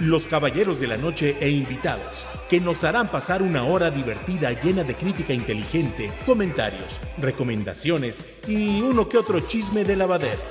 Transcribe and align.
los 0.00 0.26
caballeros 0.26 0.80
de 0.80 0.86
la 0.86 0.96
noche 0.96 1.36
e 1.40 1.48
invitados, 1.48 2.26
que 2.48 2.60
nos 2.60 2.84
harán 2.84 3.10
pasar 3.10 3.42
una 3.42 3.64
hora 3.64 3.90
divertida 3.90 4.52
llena 4.52 4.84
de 4.84 4.94
crítica 4.94 5.32
inteligente, 5.32 6.12
comentarios, 6.24 7.00
recomendaciones 7.18 8.30
y 8.46 8.80
uno 8.80 9.08
que 9.08 9.18
otro 9.18 9.40
chisme 9.40 9.84
de 9.84 9.96
lavadero. 9.96 10.42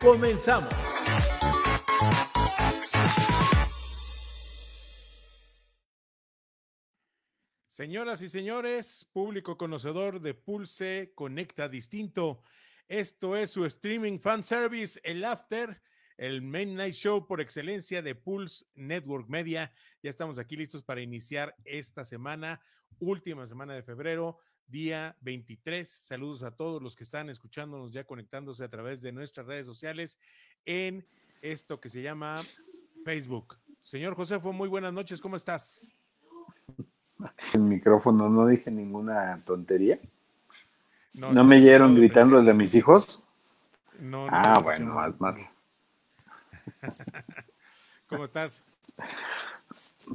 ¡Comenzamos! 0.00 0.72
Señoras 7.68 8.22
y 8.22 8.28
señores, 8.28 9.08
público 9.12 9.58
conocedor 9.58 10.20
de 10.20 10.32
Pulse 10.32 11.12
Conecta 11.16 11.68
Distinto, 11.68 12.40
esto 12.86 13.36
es 13.36 13.50
su 13.50 13.64
streaming 13.64 14.20
fan 14.20 14.44
service, 14.44 15.00
el 15.02 15.24
After, 15.24 15.82
el 16.16 16.42
Main 16.42 16.76
Night 16.76 16.94
Show 16.94 17.26
por 17.26 17.40
excelencia 17.40 18.02
de 18.02 18.14
Pulse 18.14 18.64
Network 18.74 19.28
Media. 19.28 19.72
Ya 20.02 20.10
estamos 20.10 20.38
aquí 20.38 20.56
listos 20.56 20.82
para 20.82 21.00
iniciar 21.00 21.54
esta 21.64 22.04
semana, 22.04 22.60
última 22.98 23.46
semana 23.46 23.74
de 23.74 23.82
febrero, 23.82 24.38
día 24.66 25.16
23. 25.20 25.88
Saludos 25.88 26.42
a 26.42 26.54
todos 26.54 26.82
los 26.82 26.96
que 26.96 27.04
están 27.04 27.30
escuchándonos 27.30 27.90
ya 27.90 28.04
conectándose 28.04 28.64
a 28.64 28.68
través 28.68 29.02
de 29.02 29.12
nuestras 29.12 29.46
redes 29.46 29.66
sociales 29.66 30.18
en 30.64 31.06
esto 31.42 31.80
que 31.80 31.88
se 31.88 32.02
llama 32.02 32.42
Facebook. 33.04 33.58
Señor 33.80 34.14
Josefo, 34.14 34.52
muy 34.52 34.68
buenas 34.68 34.92
noches, 34.92 35.20
¿cómo 35.20 35.36
estás? 35.36 35.94
El 37.52 37.60
micrófono, 37.60 38.28
no 38.28 38.46
dije 38.46 38.70
ninguna 38.70 39.42
tontería. 39.44 40.00
¿No, 41.12 41.32
no 41.32 41.44
me 41.44 41.56
oyeron 41.58 41.94
gritando 41.94 42.38
el 42.38 42.46
de 42.46 42.54
mis 42.54 42.74
hijos? 42.74 43.22
No, 44.00 44.26
ah, 44.28 44.58
bueno, 44.58 44.94
más, 44.94 45.20
más. 45.20 45.36
¿Cómo 48.08 48.24
estás? 48.24 48.62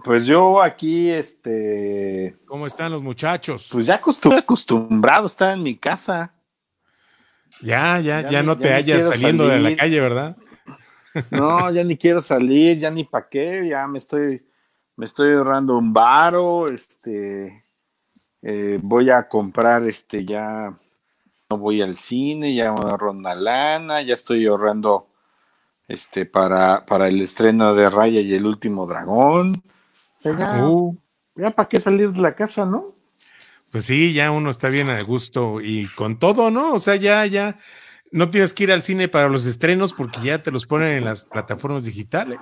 Pues 0.03 0.25
yo 0.25 0.61
aquí, 0.61 1.09
este. 1.09 2.37
¿Cómo 2.45 2.67
están 2.67 2.91
los 2.91 3.01
muchachos? 3.01 3.69
Pues 3.71 3.85
ya 3.85 3.95
acostum 3.95 4.33
acostumbrado 4.33 5.23
a 5.23 5.27
estar 5.27 5.53
en 5.53 5.63
mi 5.63 5.75
casa. 5.75 6.33
Ya, 7.61 7.99
ya, 7.99 8.21
ya, 8.21 8.29
ya 8.29 8.43
no 8.43 8.57
te 8.57 8.71
hallas 8.71 9.09
saliendo 9.09 9.47
salir. 9.47 9.63
de 9.63 9.69
la 9.71 9.75
calle, 9.75 9.99
¿verdad? 9.99 10.37
No, 11.31 11.71
ya 11.71 11.83
ni 11.83 11.97
quiero 11.97 12.21
salir, 12.21 12.77
ya 12.77 12.91
ni 12.91 13.03
pa' 13.03 13.27
qué, 13.27 13.67
ya 13.69 13.87
me 13.87 13.99
estoy, 13.99 14.45
me 14.95 15.05
estoy 15.05 15.33
ahorrando 15.33 15.77
un 15.77 15.91
varo, 15.91 16.67
este, 16.67 17.61
eh, 18.41 18.79
voy 18.81 19.09
a 19.09 19.27
comprar, 19.27 19.83
este, 19.83 20.23
ya 20.23 20.73
no 21.49 21.57
voy 21.57 21.81
al 21.81 21.95
cine, 21.95 22.53
ya 22.53 22.71
me 22.71 22.79
ahorro 22.79 23.11
una 23.11 23.35
lana, 23.35 24.01
ya 24.01 24.13
estoy 24.13 24.45
ahorrando 24.45 25.08
este, 25.89 26.25
para, 26.25 26.85
para 26.85 27.07
el 27.07 27.19
estreno 27.19 27.73
de 27.73 27.89
Raya 27.89 28.21
y 28.21 28.33
el 28.33 28.45
último 28.45 28.85
dragón. 28.85 29.61
Ya, 30.23 30.63
uh. 30.63 30.95
ya 31.35 31.51
para 31.51 31.67
qué 31.67 31.81
salir 31.81 32.11
de 32.11 32.21
la 32.21 32.35
casa, 32.35 32.65
¿no? 32.65 32.95
Pues 33.71 33.85
sí, 33.85 34.13
ya 34.13 34.31
uno 34.31 34.51
está 34.51 34.69
bien 34.69 34.89
a 34.89 35.01
gusto 35.01 35.61
y 35.61 35.87
con 35.95 36.19
todo, 36.19 36.51
¿no? 36.51 36.73
O 36.73 36.79
sea, 36.79 36.95
ya, 36.95 37.25
ya 37.25 37.59
no 38.11 38.29
tienes 38.29 38.53
que 38.53 38.63
ir 38.63 38.71
al 38.71 38.83
cine 38.83 39.07
para 39.07 39.29
los 39.29 39.45
estrenos 39.45 39.93
porque 39.93 40.21
ya 40.23 40.43
te 40.43 40.51
los 40.51 40.65
ponen 40.65 40.91
en 40.91 41.05
las 41.05 41.25
plataformas 41.25 41.83
digitales. 41.85 42.39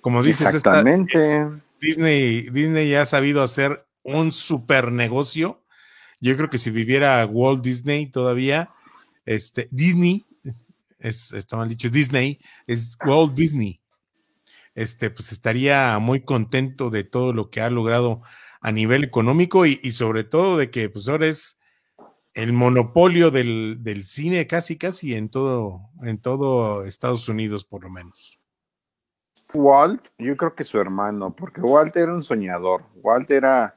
Como 0.00 0.22
dices, 0.22 0.46
Exactamente. 0.46 1.42
Esta, 1.42 1.62
Disney, 1.80 2.50
Disney 2.50 2.90
ya 2.90 3.02
ha 3.02 3.06
sabido 3.06 3.42
hacer 3.42 3.86
un 4.02 4.32
super 4.32 4.90
negocio. 4.90 5.62
Yo 6.20 6.36
creo 6.36 6.50
que 6.50 6.58
si 6.58 6.70
viviera 6.70 7.24
Walt 7.26 7.62
Disney 7.62 8.06
todavía, 8.06 8.70
este, 9.26 9.68
Disney, 9.70 10.27
es, 10.98 11.32
está 11.32 11.56
mal 11.56 11.68
dicho, 11.68 11.90
Disney, 11.90 12.40
es 12.66 12.96
Walt 13.04 13.34
Disney. 13.34 13.80
Este, 14.74 15.10
pues 15.10 15.32
estaría 15.32 15.98
muy 15.98 16.20
contento 16.20 16.90
de 16.90 17.04
todo 17.04 17.32
lo 17.32 17.50
que 17.50 17.60
ha 17.60 17.70
logrado 17.70 18.22
a 18.60 18.72
nivel 18.72 19.04
económico 19.04 19.66
y, 19.66 19.80
y 19.82 19.92
sobre 19.92 20.24
todo 20.24 20.56
de 20.56 20.70
que 20.70 20.88
pues 20.88 21.08
ahora 21.08 21.26
es 21.26 21.58
el 22.34 22.52
monopolio 22.52 23.30
del, 23.30 23.78
del, 23.80 24.04
cine 24.04 24.46
casi 24.46 24.78
casi 24.78 25.14
en 25.14 25.28
todo, 25.28 25.90
en 26.02 26.18
todo 26.18 26.84
Estados 26.84 27.28
Unidos 27.28 27.64
por 27.64 27.82
lo 27.82 27.90
menos. 27.90 28.38
Walt, 29.54 30.08
yo 30.18 30.36
creo 30.36 30.54
que 30.54 30.62
su 30.62 30.78
hermano, 30.78 31.34
porque 31.34 31.60
Walt 31.60 31.96
era 31.96 32.14
un 32.14 32.22
soñador. 32.22 32.84
Walt 32.96 33.30
era, 33.30 33.76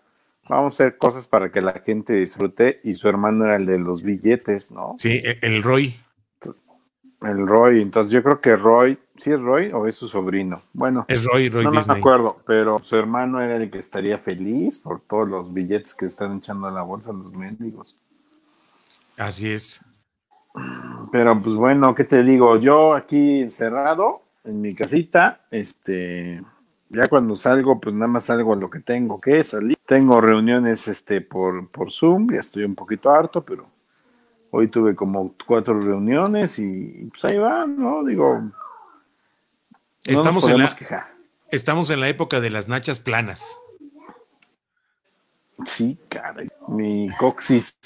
vamos 0.49 0.73
a 0.73 0.83
hacer 0.83 0.97
cosas 0.97 1.27
para 1.27 1.51
que 1.51 1.61
la 1.61 1.81
gente 1.85 2.13
disfrute, 2.13 2.81
y 2.83 2.95
su 2.95 3.07
hermano 3.07 3.45
era 3.45 3.55
el 3.55 3.65
de 3.65 3.79
los 3.79 4.03
billetes, 4.03 4.71
¿no? 4.71 4.95
Sí, 4.97 5.21
el 5.41 5.63
Roy. 5.63 5.95
El 7.21 7.47
Roy, 7.47 7.81
entonces 7.81 8.11
yo 8.11 8.23
creo 8.23 8.41
que 8.41 8.55
Roy, 8.55 8.97
¿sí 9.15 9.31
es 9.31 9.39
Roy 9.39 9.71
o 9.71 9.85
es 9.85 9.93
su 9.93 10.09
sobrino? 10.09 10.63
Bueno, 10.73 11.05
es 11.07 11.23
Roy, 11.23 11.49
Roy 11.49 11.65
no, 11.65 11.71
Disney. 11.71 11.95
me 11.95 11.99
acuerdo, 11.99 12.37
pero 12.47 12.79
su 12.79 12.95
hermano 12.95 13.39
era 13.39 13.57
el 13.57 13.69
que 13.69 13.77
estaría 13.77 14.17
feliz 14.17 14.79
por 14.79 15.01
todos 15.01 15.29
los 15.29 15.53
billetes 15.53 15.93
que 15.93 16.07
están 16.07 16.37
echando 16.37 16.67
a 16.67 16.71
la 16.71 16.81
bolsa 16.81 17.13
los 17.13 17.33
mendigos. 17.33 17.95
Así 19.17 19.51
es. 19.51 19.81
Pero 21.11 21.39
pues 21.41 21.55
bueno, 21.55 21.93
¿qué 21.93 22.05
te 22.05 22.23
digo? 22.23 22.57
Yo 22.57 22.93
aquí 22.93 23.41
encerrado 23.41 24.23
en 24.43 24.59
mi 24.59 24.73
casita, 24.73 25.41
este, 25.51 26.41
ya 26.89 27.07
cuando 27.07 27.35
salgo, 27.35 27.79
pues 27.79 27.93
nada 27.93 28.07
más 28.07 28.25
salgo 28.25 28.53
a 28.53 28.57
lo 28.57 28.69
que 28.69 28.79
tengo 28.79 29.21
que 29.21 29.43
salir. 29.43 29.77
Tengo 29.85 30.19
reuniones 30.21 30.87
este, 30.87 31.21
por, 31.21 31.69
por 31.69 31.91
Zoom, 31.91 32.31
ya 32.33 32.39
estoy 32.39 32.63
un 32.63 32.75
poquito 32.75 33.11
harto, 33.11 33.43
pero 33.45 33.67
hoy 34.51 34.67
tuve 34.67 34.95
como 34.95 35.33
cuatro 35.47 35.79
reuniones 35.79 36.59
y 36.59 37.09
pues 37.09 37.25
ahí 37.25 37.37
va, 37.37 37.65
¿no? 37.65 38.03
Digo, 38.03 38.39
no 38.39 38.51
estamos, 40.03 40.47
en 40.47 40.59
la, 40.59 40.75
quejar. 40.75 41.13
estamos 41.49 41.89
en 41.89 41.99
la 41.99 42.09
época 42.09 42.39
de 42.39 42.49
las 42.49 42.67
nachas 42.67 42.99
planas. 42.99 43.57
Sí, 45.65 45.97
caray, 46.09 46.49
mi 46.67 47.09
coxis, 47.17 47.77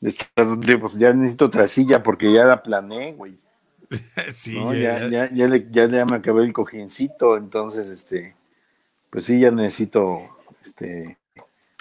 pues 0.00 0.98
ya 0.98 1.12
necesito 1.12 1.46
otra 1.46 1.66
silla 1.68 2.02
porque 2.02 2.32
ya 2.32 2.44
la 2.44 2.62
planeé, 2.62 3.12
güey. 3.12 3.38
sí, 4.30 4.58
¿no? 4.58 4.74
ya, 4.74 5.08
ya, 5.08 5.30
ya, 5.32 5.48
le, 5.48 5.68
ya, 5.70 5.88
ya, 5.88 6.04
me 6.06 6.16
acabé 6.16 6.44
el 6.44 6.52
cojincito, 6.52 7.36
entonces, 7.36 7.88
este, 7.88 8.34
pues 9.10 9.26
sí, 9.26 9.40
ya 9.40 9.50
necesito, 9.50 10.20
este, 10.64 11.18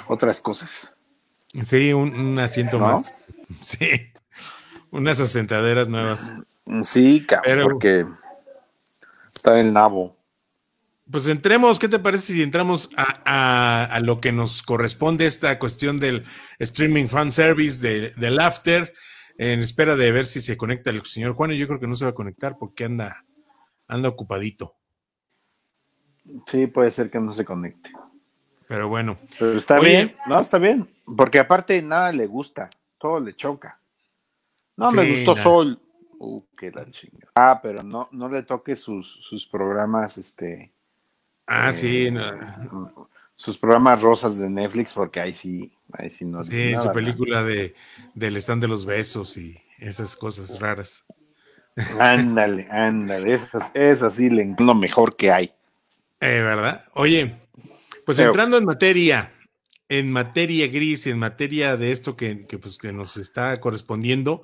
otras 0.08 0.42
cosas. 0.42 0.96
Sí, 1.62 1.94
un, 1.94 2.14
un 2.14 2.40
asiento 2.40 2.78
¿No? 2.78 2.86
más. 2.88 3.24
Sí, 3.62 4.12
unas 4.94 5.20
asentaderas 5.20 5.90
nuevas. 5.90 6.34
Sí, 6.84 7.26
cabrón, 7.26 7.44
Pero, 7.46 7.64
porque 7.66 8.06
está 9.36 9.60
el 9.60 9.74
nabo. 9.74 10.16
Pues 11.12 11.28
entremos, 11.28 11.80
¿qué 11.80 11.90
te 11.90 12.00
parece 12.00 12.32
si 12.32 12.42
entramos 12.42 12.90
a, 12.96 13.22
a, 13.26 13.84
a, 13.96 14.00
lo 14.00 14.22
que 14.22 14.32
nos 14.32 14.64
corresponde 14.64 15.26
esta 15.26 15.60
cuestión 15.60 16.00
del 16.00 16.24
streaming 16.60 17.08
fan 17.08 17.32
service 17.32 17.86
de, 17.86 18.12
del 18.12 18.40
after? 18.40 18.94
en 19.38 19.60
espera 19.62 19.96
de 19.96 20.12
ver 20.12 20.26
si 20.26 20.42
se 20.42 20.58
conecta 20.58 20.90
el 20.90 21.04
señor 21.04 21.34
Juan 21.34 21.52
y 21.52 21.58
yo 21.58 21.68
creo 21.68 21.80
que 21.80 21.88
no 21.88 21.96
se 21.96 22.06
va 22.06 22.12
a 22.12 22.16
conectar 22.16 22.58
porque 22.58 22.86
anda, 22.86 23.26
anda 23.88 24.10
ocupadito. 24.10 24.76
Sí, 26.48 26.68
puede 26.68 26.92
ser 26.92 27.10
que 27.10 27.20
no 27.20 27.34
se 27.34 27.44
conecte. 27.44 27.92
Pero 28.68 28.88
bueno. 28.88 29.18
Pero 29.38 29.58
está 29.58 29.80
Oye, 29.80 29.90
bien, 29.90 30.16
no, 30.28 30.40
está 30.40 30.58
bien, 30.58 30.90
porque 31.18 31.40
aparte 31.40 31.82
nada 31.82 32.12
le 32.12 32.28
gusta, 32.28 32.70
todo 32.98 33.20
le 33.20 33.36
choca. 33.36 33.80
No, 34.76 34.90
sí, 34.90 34.96
me 34.96 35.12
gustó. 35.12 35.36
Sol. 35.36 35.80
Uh, 36.20 36.42
qué 36.58 36.72
la 36.72 36.86
chingada. 36.86 37.32
Ah, 37.36 37.60
pero 37.62 37.84
no, 37.84 38.08
no 38.12 38.30
le 38.30 38.44
toque 38.44 38.76
sus, 38.76 39.20
sus 39.22 39.46
programas, 39.46 40.18
este. 40.18 40.72
Ah, 41.48 41.70
eh, 41.70 41.74
sí. 41.74 42.12
No. 42.12 43.10
sus 43.36 43.58
programas 43.58 44.02
rosas 44.02 44.38
de 44.38 44.50
Netflix, 44.50 44.94
porque 44.94 45.20
ahí 45.20 45.34
sí, 45.34 45.72
ahí 45.92 46.10
sí 46.10 46.26
no. 46.26 46.44
Sí, 46.44 46.76
su 46.78 46.92
película 46.92 47.44
de, 47.44 47.76
del 48.14 48.38
stand 48.38 48.62
de 48.62 48.68
los 48.68 48.86
besos 48.86 49.36
y 49.38 49.60
esas 49.80 50.16
cosas 50.16 50.60
raras. 50.60 51.06
Ándale, 52.00 52.68
ándale, 52.70 53.34
esas, 53.34 53.72
esas 53.74 54.14
sí 54.14 54.30
le 54.30 54.56
lo 54.60 54.76
mejor 54.76 55.16
que 55.16 55.32
hay. 55.32 55.52
Eh, 56.20 56.42
¿Verdad? 56.42 56.86
Oye, 56.94 57.36
pues 58.06 58.20
entrando 58.20 58.58
en 58.58 58.66
materia, 58.66 59.34
en 60.00 60.12
materia 60.12 60.68
gris, 60.68 61.08
en 61.08 61.20
materia 61.20 61.78
de 61.78 61.92
esto 61.92 62.16
que, 62.16 62.48
que, 62.48 62.58
pues, 62.58 62.78
que 62.78 62.92
nos 62.92 63.18
está 63.18 63.60
correspondiendo, 63.60 64.42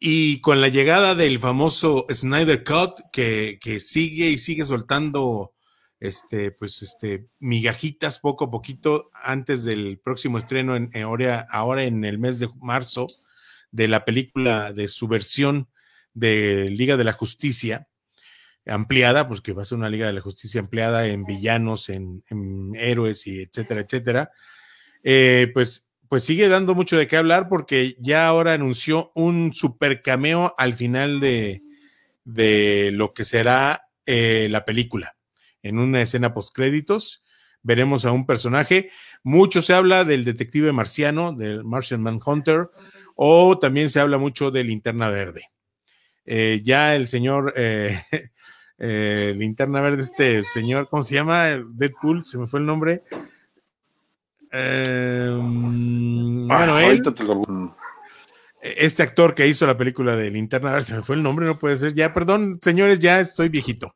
y 0.00 0.40
con 0.40 0.60
la 0.60 0.68
llegada 0.68 1.14
del 1.14 1.38
famoso 1.38 2.06
Snyder 2.12 2.64
Cut, 2.64 3.00
que, 3.12 3.58
que 3.60 3.80
sigue 3.80 4.28
y 4.30 4.38
sigue 4.38 4.64
soltando 4.64 5.54
este, 6.00 6.52
pues, 6.52 6.82
este, 6.82 7.28
migajitas 7.38 8.20
poco 8.20 8.44
a 8.44 8.50
poquito 8.50 9.10
antes 9.14 9.64
del 9.64 9.98
próximo 9.98 10.38
estreno 10.38 10.76
en, 10.76 10.90
ahora, 11.02 11.46
ahora 11.50 11.84
en 11.84 12.04
el 12.04 12.18
mes 12.18 12.38
de 12.38 12.48
marzo 12.60 13.06
de 13.70 13.88
la 13.88 14.04
película 14.04 14.72
de 14.72 14.88
su 14.88 15.08
versión 15.08 15.68
de 16.14 16.68
Liga 16.70 16.96
de 16.96 17.04
la 17.04 17.12
Justicia 17.12 17.88
ampliada, 18.66 19.26
pues 19.26 19.40
que 19.40 19.52
va 19.52 19.62
a 19.62 19.64
ser 19.64 19.78
una 19.78 19.90
Liga 19.90 20.06
de 20.06 20.12
la 20.12 20.20
Justicia 20.20 20.60
ampliada 20.60 21.06
en 21.06 21.24
villanos, 21.24 21.88
en, 21.88 22.22
héroes 22.74 23.26
y 23.26 23.40
etcétera, 23.40 23.80
etcétera. 23.80 24.30
Eh, 25.04 25.50
pues, 25.54 25.90
pues 26.08 26.24
sigue 26.24 26.48
dando 26.48 26.74
mucho 26.74 26.96
de 26.96 27.06
qué 27.06 27.16
hablar 27.16 27.48
porque 27.48 27.96
ya 28.00 28.26
ahora 28.26 28.54
anunció 28.54 29.12
un 29.14 29.52
super 29.54 30.02
cameo 30.02 30.54
al 30.58 30.74
final 30.74 31.20
de, 31.20 31.62
de 32.24 32.90
lo 32.92 33.14
que 33.14 33.24
será 33.24 33.88
eh, 34.04 34.48
la 34.50 34.64
película 34.64 35.16
en 35.62 35.78
una 35.78 36.02
escena 36.02 36.34
postcréditos. 36.34 37.24
Veremos 37.62 38.04
a 38.04 38.12
un 38.12 38.26
personaje. 38.26 38.90
Mucho 39.22 39.62
se 39.62 39.72
habla 39.72 40.04
del 40.04 40.24
detective 40.24 40.72
marciano, 40.72 41.32
del 41.32 41.64
Martian 41.64 42.02
Manhunter, 42.02 42.70
o 43.16 43.58
también 43.58 43.90
se 43.90 44.00
habla 44.00 44.18
mucho 44.18 44.50
de 44.50 44.64
Linterna 44.64 45.08
Verde. 45.08 45.50
Eh, 46.24 46.60
ya 46.62 46.94
el 46.94 47.08
señor 47.08 47.54
eh, 47.56 47.98
Linterna 49.36 49.80
Verde, 49.80 50.02
este 50.02 50.42
señor, 50.42 50.88
¿cómo 50.88 51.02
se 51.02 51.14
llama? 51.14 51.46
Deadpool, 51.70 52.24
se 52.24 52.38
me 52.38 52.46
fue 52.46 52.60
el 52.60 52.66
nombre. 52.66 53.02
Mm, 54.52 56.48
bueno, 56.48 56.74
ah, 56.74 56.84
él, 56.84 57.02
este 58.60 59.02
actor 59.02 59.34
que 59.34 59.46
hizo 59.46 59.66
la 59.66 59.76
película 59.76 60.16
de 60.16 60.30
Linterna 60.30 60.72
Verde, 60.72 60.86
se 60.86 60.94
me 60.94 61.02
fue 61.02 61.16
el 61.16 61.22
nombre, 61.22 61.46
no 61.46 61.58
puede 61.58 61.76
ser. 61.76 61.94
Ya, 61.94 62.12
perdón, 62.12 62.58
señores, 62.62 62.98
ya 62.98 63.20
estoy 63.20 63.48
viejito. 63.48 63.94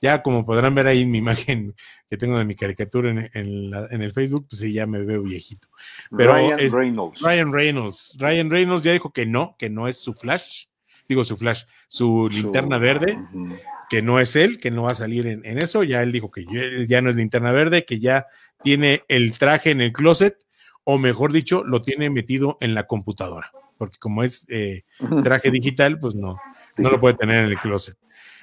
Ya 0.00 0.22
como 0.22 0.46
podrán 0.46 0.74
ver 0.74 0.86
ahí 0.86 1.02
en 1.02 1.10
mi 1.10 1.18
imagen 1.18 1.74
que 2.08 2.16
tengo 2.16 2.38
de 2.38 2.46
mi 2.46 2.54
caricatura 2.54 3.10
en, 3.10 3.22
el 3.32 4.12
Facebook, 4.12 4.46
pues 4.48 4.60
sí, 4.60 4.72
ya 4.72 4.86
me 4.86 5.02
veo 5.04 5.22
viejito. 5.22 5.68
Pero 6.16 6.32
Ryan 6.32 6.72
Reynolds. 6.72 7.20
Ryan 7.20 7.52
Reynolds. 7.52 8.16
Ryan 8.18 8.50
Reynolds 8.50 8.82
ya 8.82 8.92
dijo 8.92 9.12
que 9.12 9.26
no, 9.26 9.56
que 9.58 9.68
no 9.68 9.88
es 9.88 9.98
su 9.98 10.14
Flash. 10.14 10.64
Digo 11.06 11.24
su 11.24 11.36
Flash, 11.36 11.64
su, 11.88 12.28
linterna 12.32 12.78
verde, 12.78 13.18
que 13.90 14.00
no 14.00 14.20
es 14.20 14.36
él, 14.36 14.60
que 14.60 14.70
no 14.70 14.84
va 14.84 14.92
a 14.92 14.94
salir 14.94 15.26
en, 15.26 15.44
eso. 15.44 15.82
Ya 15.82 16.02
él 16.02 16.12
dijo 16.12 16.30
que 16.30 16.46
ya 16.86 17.02
no 17.02 17.10
es 17.10 17.16
linterna 17.16 17.52
verde, 17.52 17.84
que 17.84 17.98
ya 17.98 18.26
tiene 18.62 19.04
el 19.08 19.38
traje 19.38 19.70
en 19.70 19.80
el 19.80 19.92
closet, 19.92 20.36
o 20.84 20.98
mejor 20.98 21.32
dicho, 21.32 21.62
lo 21.64 21.82
tiene 21.82 22.10
metido 22.10 22.58
en 22.60 22.74
la 22.74 22.86
computadora. 22.86 23.52
Porque 23.78 23.98
como 23.98 24.22
es 24.22 24.46
eh, 24.48 24.82
traje 25.22 25.50
digital, 25.50 25.98
pues 25.98 26.14
no, 26.14 26.38
no 26.76 26.90
lo 26.90 27.00
puede 27.00 27.14
tener 27.14 27.44
en 27.44 27.50
el 27.50 27.58
closet. 27.58 27.96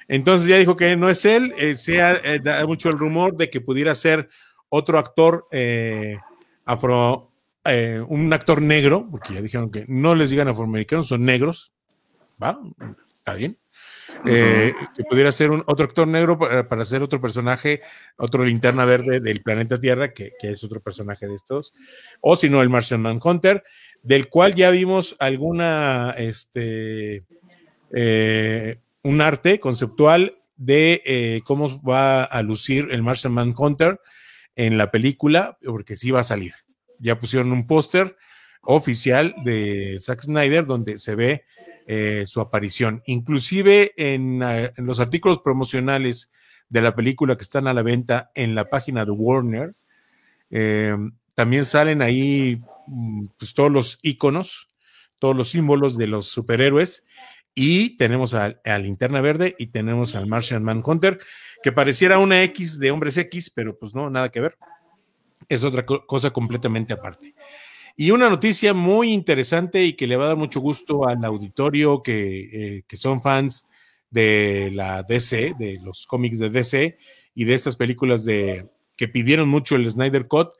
Entonces 0.08 0.48
ya 0.48 0.56
dijo 0.56 0.74
que 0.74 0.96
no 0.96 1.10
es 1.10 1.24
él, 1.26 1.52
eh, 1.58 1.76
se 1.76 2.00
ha 2.00 2.14
eh, 2.24 2.40
da 2.42 2.66
mucho 2.66 2.88
el 2.88 2.98
rumor 2.98 3.36
de 3.36 3.50
que 3.50 3.60
pudiera 3.60 3.94
ser 3.94 4.30
otro 4.70 4.98
actor 4.98 5.46
eh, 5.52 6.16
afro, 6.64 7.30
un 8.08 8.32
actor 8.32 8.62
negro, 8.62 9.06
porque 9.10 9.34
ya 9.34 9.42
dijeron 9.42 9.70
que 9.70 9.84
no 9.88 10.14
les 10.14 10.30
digan 10.30 10.48
afroamericanos, 10.48 11.08
son 11.08 11.26
negros, 11.26 11.72
¿va? 12.42 12.58
Está 13.06 13.34
bien. 13.34 13.58
Que 14.24 15.04
pudiera 15.08 15.32
ser 15.32 15.50
un, 15.50 15.62
otro 15.66 15.86
actor 15.86 16.06
negro 16.08 16.38
para, 16.38 16.68
para, 16.68 16.84
ser 16.84 17.02
otro 17.02 17.20
personaje, 17.20 17.82
otro 18.16 18.44
linterna 18.44 18.84
verde 18.84 19.20
del 19.20 19.42
planeta 19.42 19.80
Tierra, 19.80 20.12
que, 20.12 20.32
es 20.40 20.64
otro 20.64 20.80
personaje 20.80 21.26
de 21.26 21.34
estos, 21.34 21.74
o 22.20 22.36
si 22.36 22.48
no, 22.48 22.62
el 22.62 22.68
Martian 22.68 23.02
Manhunter, 23.02 23.62
del 24.02 24.28
cual 24.28 24.54
ya 24.54 24.70
vimos 24.70 25.16
alguna, 25.18 26.14
este, 26.16 27.24
eh, 27.92 28.78
un 29.02 29.20
arte 29.20 29.60
conceptual 29.60 30.38
de 30.56 31.02
eh, 31.04 31.40
cómo 31.44 31.80
va 31.82 32.24
a 32.24 32.42
lucir 32.42 32.88
el 32.90 33.02
Martian 33.02 33.32
Manhunter 33.32 34.00
en 34.56 34.76
la 34.76 34.90
película, 34.90 35.56
porque 35.64 35.96
sí 35.96 36.10
va 36.10 36.20
a 36.20 36.24
salir. 36.24 36.52
Ya 36.98 37.18
pusieron 37.20 37.52
un 37.52 37.66
póster 37.66 38.16
oficial 38.62 39.34
de 39.44 39.98
Zack 40.00 40.22
Snyder 40.22 40.66
donde 40.66 40.98
se 40.98 41.14
ve 41.14 41.44
eh, 41.88 42.22
su 42.26 42.40
aparición. 42.40 43.02
Inclusive 43.06 43.92
en, 43.96 44.42
eh, 44.42 44.70
en, 44.76 44.86
los 44.86 45.00
artículos 45.00 45.40
promocionales 45.40 46.30
de 46.68 46.82
la 46.82 46.94
película 46.94 47.36
que 47.36 47.42
están 47.42 47.66
a 47.66 47.74
la 47.74 47.82
venta 47.82 48.30
en 48.36 48.54
la 48.54 48.70
página 48.70 49.04
de 49.04 49.10
Warner, 49.10 49.74
también 51.34 51.64
salen 51.64 52.02
ahí 52.02 52.62
mm, 52.86 53.26
pues, 53.38 53.54
todos 53.54 53.70
los 53.70 53.98
iconos, 54.02 54.70
todos 55.18 55.36
los 55.36 55.50
símbolos 55.50 55.96
de 55.96 56.06
los 56.06 56.28
superhéroes 56.28 57.04
y 57.60 57.96
tenemos 57.96 58.34
a, 58.34 58.56
Linterna 58.78 59.20
Verde 59.20 59.56
y 59.58 59.66
tenemos 59.66 60.14
al 60.14 60.28
Martian 60.28 60.62
Manhunter, 60.62 61.18
que 61.60 61.72
pareciera 61.72 62.18
una 62.18 62.44
X 62.44 62.78
de 62.78 62.92
hombres 62.92 63.16
X, 63.16 63.50
pero 63.50 63.76
pues 63.76 63.96
no, 63.96 64.08
nada 64.10 64.28
que 64.28 64.40
ver. 64.40 64.56
Es 65.48 65.64
otra 65.64 65.84
cosa 65.84 66.30
completamente 66.30 66.92
aparte. 66.92 67.34
Y 68.00 68.12
una 68.12 68.30
noticia 68.30 68.74
muy 68.74 69.12
interesante 69.12 69.84
y 69.84 69.94
que 69.94 70.06
le 70.06 70.16
va 70.16 70.26
a 70.26 70.28
dar 70.28 70.36
mucho 70.36 70.60
gusto 70.60 71.08
al 71.08 71.24
auditorio 71.24 72.00
que, 72.00 72.76
eh, 72.76 72.82
que 72.86 72.96
son 72.96 73.20
fans 73.20 73.66
de 74.08 74.70
la 74.72 75.02
DC, 75.02 75.56
de 75.58 75.80
los 75.82 76.06
cómics 76.06 76.38
de 76.38 76.48
DC 76.48 76.96
y 77.34 77.44
de 77.44 77.54
estas 77.54 77.74
películas 77.74 78.24
de 78.24 78.70
que 78.96 79.08
pidieron 79.08 79.48
mucho 79.48 79.74
el 79.74 79.90
Snyder 79.90 80.28
Cut, 80.28 80.50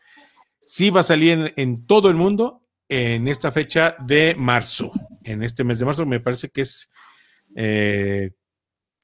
sí 0.60 0.90
va 0.90 1.00
a 1.00 1.04
salir 1.04 1.54
en 1.56 1.86
todo 1.86 2.10
el 2.10 2.16
mundo 2.16 2.66
en 2.88 3.28
esta 3.28 3.52
fecha 3.52 3.96
de 4.00 4.34
marzo 4.36 4.92
en 5.28 5.42
este 5.42 5.64
mes 5.64 5.78
de 5.78 5.84
marzo, 5.84 6.06
me 6.06 6.20
parece 6.20 6.48
que 6.48 6.62
es 6.62 6.90
30 7.54 7.56
eh, 7.56 8.30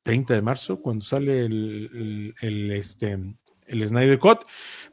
de 0.04 0.42
marzo, 0.42 0.80
cuando 0.80 1.04
sale 1.04 1.44
el, 1.44 2.34
este, 2.72 3.18
el 3.66 3.88
Snyder 3.88 4.18
Cut, 4.18 4.44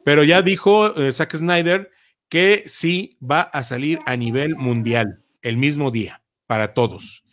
pero 0.04 0.24
ya 0.24 0.42
dijo 0.42 0.94
eh, 0.96 1.12
Zack 1.12 1.36
Snyder 1.36 1.90
que 2.32 2.64
sí 2.66 3.18
va 3.20 3.42
a 3.42 3.62
salir 3.62 3.98
a 4.06 4.16
nivel 4.16 4.56
mundial 4.56 5.20
el 5.42 5.58
mismo 5.58 5.90
día 5.90 6.22
para 6.46 6.72
todos 6.72 7.24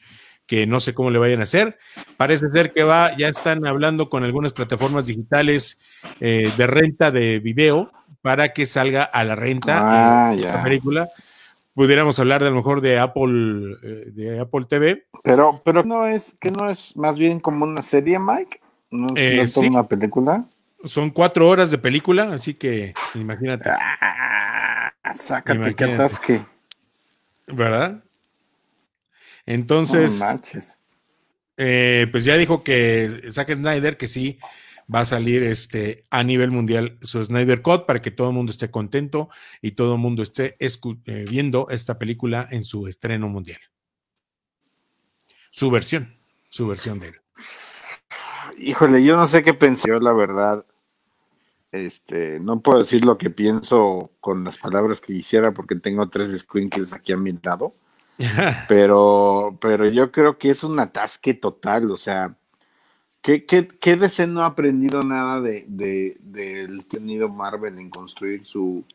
que 0.46 0.68
no 0.68 0.82
sé 0.82 0.94
cómo 0.94 1.10
le 1.10 1.20
vayan 1.20 1.42
a 1.42 1.44
hacer. 1.44 1.78
Parece 2.18 2.50
ser 2.50 2.74
que 2.74 2.84
va, 2.84 3.16
ya 3.16 3.28
están 3.28 3.66
hablando 3.66 4.10
con 4.10 4.24
algunas 4.24 4.52
plataformas 4.52 5.06
digitales 5.06 5.80
eh, 6.20 6.52
de 6.58 6.68
renta 6.68 7.12
de 7.12 7.40
video 7.40 7.92
para 8.22 8.52
que 8.52 8.66
salga 8.66 9.04
a 9.04 9.24
la 9.24 9.36
renta 9.36 10.32
ah, 10.32 10.36
la 10.36 10.64
película 10.64 11.08
pudiéramos 11.74 12.20
hablar 12.20 12.42
de 12.42 12.48
a 12.48 12.50
lo 12.50 12.58
mejor 12.58 12.82
de 12.82 13.00
Apple, 13.00 13.78
eh, 13.82 14.12
de 14.12 14.40
Apple 14.42 14.66
TV. 14.68 15.06
Pero, 15.24 15.62
pero 15.64 15.84
no 15.84 16.08
es, 16.08 16.36
que 16.42 16.52
no 16.52 16.70
es 16.70 16.94
más 16.98 17.18
bien 17.18 17.40
como 17.40 17.64
una 17.64 17.84
serie, 17.84 18.20
Mike. 18.20 18.60
No, 18.92 19.16
es 19.16 19.56
eh, 19.56 19.70
una 19.70 19.84
película. 19.84 20.44
Son 20.84 21.10
cuatro 21.10 21.48
horas 21.48 21.72
de 21.72 21.78
película, 21.78 22.34
así 22.34 22.54
que 22.54 22.94
imagínate. 23.16 23.70
Ah, 23.70 24.59
sácate 25.14 25.76
que 25.76 25.84
atasque. 25.84 26.46
¿Verdad? 27.48 28.04
Entonces, 29.46 30.22
eh, 31.58 32.08
pues 32.12 32.24
ya 32.24 32.38
dijo 32.38 32.64
que 32.64 33.30
Zack 33.32 33.54
Snyder 33.54 33.98
que 33.98 34.08
sí 34.08 34.40
va 34.94 35.02
a 35.02 35.06
salir 35.06 35.44
este, 35.44 36.02
a 36.10 36.24
nivel 36.24 36.52
mundial 36.52 36.98
su 37.02 37.24
Snyder 37.24 37.62
Cut 37.62 37.86
para 37.86 38.02
que 38.02 38.12
todo 38.12 38.30
el 38.30 38.34
mundo 38.34 38.52
esté 38.52 38.72
contento 38.72 39.30
y 39.62 39.72
todo 39.72 39.96
el 39.96 40.00
mundo 40.00 40.24
esté 40.24 40.56
eh, 40.60 41.26
viendo 41.30 41.68
esta 41.70 42.00
película 42.00 42.48
en 42.50 42.64
su 42.64 42.88
estreno 42.88 43.30
mundial. 43.30 43.60
Su 45.52 45.70
versión, 45.72 46.18
su 46.50 46.68
versión 46.68 47.00
de 47.00 47.08
él. 47.10 47.16
Híjole, 48.58 49.04
yo 49.04 49.16
no 49.16 49.26
sé 49.28 49.44
qué 49.44 49.54
pensé, 49.54 49.90
yo 49.90 50.00
la 50.00 50.14
verdad. 50.14 50.66
Este, 51.72 52.40
no 52.40 52.62
puedo 52.62 52.80
decir 52.80 53.06
lo 53.06 53.18
que 53.18 53.30
pienso 53.30 54.12
con 54.20 54.44
las 54.44 54.58
palabras 54.58 55.00
que 55.02 55.14
quisiera 55.14 55.52
porque 55.52 55.76
tengo 55.76 56.10
tres 56.10 56.30
squinkles 56.40 56.94
aquí 56.94 57.14
a 57.14 57.18
mi 57.18 57.38
lado. 57.42 57.74
pero, 58.68 59.58
pero 59.62 59.88
yo 59.88 60.12
creo 60.12 60.38
que 60.38 60.50
es 60.50 60.64
un 60.64 60.80
atasque 60.80 61.34
total, 61.34 61.90
o 61.92 61.98
sea, 61.98 62.36
¿Qué, 63.22 63.46
qué, 63.46 63.68
qué 63.68 63.98
DC 63.98 64.28
no 64.28 64.44
ha 64.44 64.48
aprendido 64.48 65.04
nada 65.04 65.42
de, 65.42 65.66
de, 65.68 66.18
del 66.22 66.86
tenido 66.86 67.28
Marvel 67.28 67.78
en 67.78 67.90
construir 67.90 68.46
su, 68.46 68.86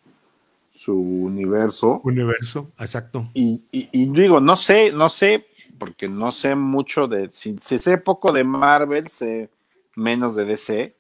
su 0.70 0.98
universo? 0.98 2.00
Universo, 2.04 2.70
exacto. 2.78 3.28
Y, 3.34 3.64
y, 3.70 4.08
digo, 4.08 4.40
no 4.40 4.56
sé, 4.56 4.92
no 4.92 5.10
sé, 5.10 5.46
porque 5.78 6.08
no 6.08 6.32
sé 6.32 6.54
mucho 6.54 7.06
de, 7.06 7.30
si, 7.30 7.56
sé 7.60 7.98
poco 7.98 8.32
de 8.32 8.44
Marvel, 8.44 9.08
sé 9.08 9.50
menos 9.94 10.36
de 10.36 10.46
DC. 10.46 10.96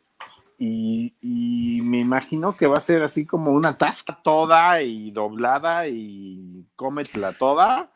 Y, 1.20 1.80
me 1.82 1.98
imagino 2.00 2.56
que 2.56 2.66
va 2.66 2.76
a 2.76 2.80
ser 2.80 3.02
así 3.02 3.26
como 3.26 3.52
una 3.52 3.76
tasca 3.78 4.18
toda 4.22 4.82
y 4.82 5.10
doblada 5.10 5.86
y 5.88 6.66
cómetela 6.76 7.32
toda. 7.32 7.90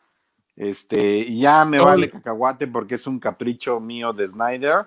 Este, 0.55 1.35
ya 1.37 1.65
me 1.65 1.79
vale 1.79 2.09
cacahuate 2.09 2.67
porque 2.67 2.95
es 2.95 3.07
un 3.07 3.19
capricho 3.19 3.79
mío 3.79 4.13
de 4.13 4.27
Snyder. 4.27 4.85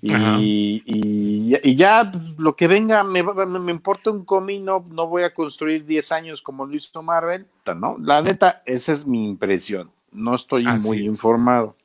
Y, 0.00 0.82
y, 0.84 1.76
ya 1.76 2.10
pues, 2.10 2.36
lo 2.36 2.56
que 2.56 2.66
venga, 2.66 3.04
me, 3.04 3.22
me, 3.22 3.70
importa 3.70 4.10
un 4.10 4.24
comino, 4.24 4.84
no, 4.90 5.06
voy 5.06 5.22
a 5.22 5.32
construir 5.32 5.84
10 5.86 6.12
años 6.12 6.42
como 6.42 6.66
lo 6.66 6.74
hizo 6.74 7.02
Marvel, 7.02 7.46
¿no? 7.76 7.96
La 8.00 8.20
neta, 8.20 8.62
esa 8.66 8.92
es 8.92 9.06
mi 9.06 9.28
impresión. 9.28 9.90
No 10.10 10.34
estoy 10.34 10.64
muy 10.64 11.04
informado. 11.04 11.76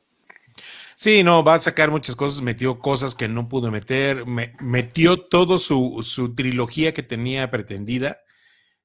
Sí, 1.00 1.22
no, 1.22 1.44
va 1.44 1.54
a 1.54 1.60
sacar 1.60 1.92
muchas 1.92 2.16
cosas, 2.16 2.42
metió 2.42 2.80
cosas 2.80 3.14
que 3.14 3.28
no 3.28 3.48
pudo 3.48 3.70
meter, 3.70 4.24
metió 4.26 5.20
todo 5.20 5.58
su, 5.58 6.02
su, 6.02 6.34
trilogía 6.34 6.92
que 6.92 7.04
tenía 7.04 7.52
pretendida 7.52 8.18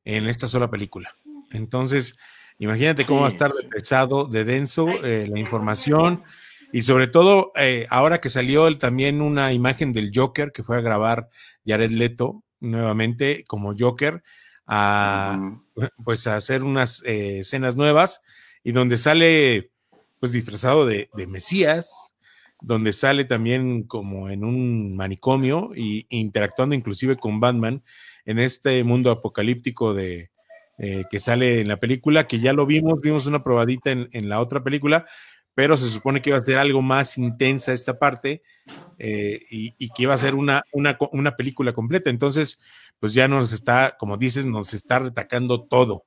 en 0.05 0.27
esta 0.27 0.45
sola 0.45 0.69
película. 0.69 1.15
Entonces, 1.49 2.15
imagínate 2.59 3.07
cómo 3.07 3.21
va 3.21 3.25
a 3.25 3.29
estar 3.29 3.51
de 3.51 3.67
pesado, 3.67 4.25
de 4.25 4.45
denso 4.45 4.89
eh, 5.03 5.27
la 5.27 5.39
información 5.39 6.23
y 6.71 6.83
sobre 6.83 7.07
todo 7.07 7.51
eh, 7.55 7.87
ahora 7.89 8.21
que 8.21 8.29
salió 8.29 8.77
también 8.77 9.19
una 9.19 9.51
imagen 9.51 9.91
del 9.91 10.11
Joker 10.13 10.51
que 10.51 10.61
fue 10.61 10.77
a 10.77 10.81
grabar 10.81 11.29
Jared 11.65 11.89
Leto 11.89 12.43
nuevamente 12.59 13.43
como 13.47 13.73
Joker 13.75 14.21
a 14.67 15.39
pues 16.03 16.27
a 16.27 16.35
hacer 16.35 16.61
unas 16.61 17.01
eh, 17.05 17.39
escenas 17.39 17.75
nuevas 17.75 18.21
y 18.63 18.71
donde 18.71 18.99
sale 18.99 19.72
pues 20.23 20.31
disfrazado 20.31 20.85
de, 20.85 21.09
Mesías, 21.27 22.15
donde 22.61 22.93
sale 22.93 23.25
también 23.25 23.83
como 23.83 24.29
en 24.29 24.45
un 24.45 24.95
manicomio 24.95 25.71
y 25.75 26.07
interactuando 26.07 26.73
inclusive 26.75 27.17
con 27.17 27.41
Batman 27.41 27.83
en 28.23 28.39
este 28.39 28.85
mundo 28.85 29.11
apocalíptico 29.11 29.93
de 29.93 30.31
eh, 30.77 31.03
que 31.11 31.19
sale 31.19 31.59
en 31.59 31.67
la 31.67 31.75
película, 31.75 32.25
que 32.25 32.39
ya 32.39 32.53
lo 32.53 32.65
vimos, 32.65 33.01
vimos 33.01 33.25
una 33.25 33.43
probadita 33.43 33.91
en, 33.91 34.29
la 34.29 34.39
otra 34.39 34.63
película, 34.63 35.05
pero 35.55 35.75
se 35.75 35.89
supone 35.89 36.21
que 36.21 36.29
iba 36.29 36.39
a 36.39 36.41
ser 36.41 36.57
algo 36.57 36.81
más 36.81 37.17
intensa 37.17 37.73
esta 37.73 37.99
parte 37.99 38.43
eh, 38.99 39.41
y, 39.51 39.89
que 39.89 40.03
iba 40.03 40.13
a 40.13 40.17
ser 40.17 40.35
una, 40.35 40.63
una, 40.71 40.97
una 41.11 41.35
película 41.35 41.73
completa. 41.73 42.09
Entonces, 42.09 42.61
pues 42.97 43.13
ya 43.13 43.27
nos 43.27 43.51
está, 43.51 43.97
como 43.99 44.15
dices, 44.15 44.45
nos 44.45 44.73
está 44.73 44.99
retacando 44.99 45.65
todo, 45.65 46.05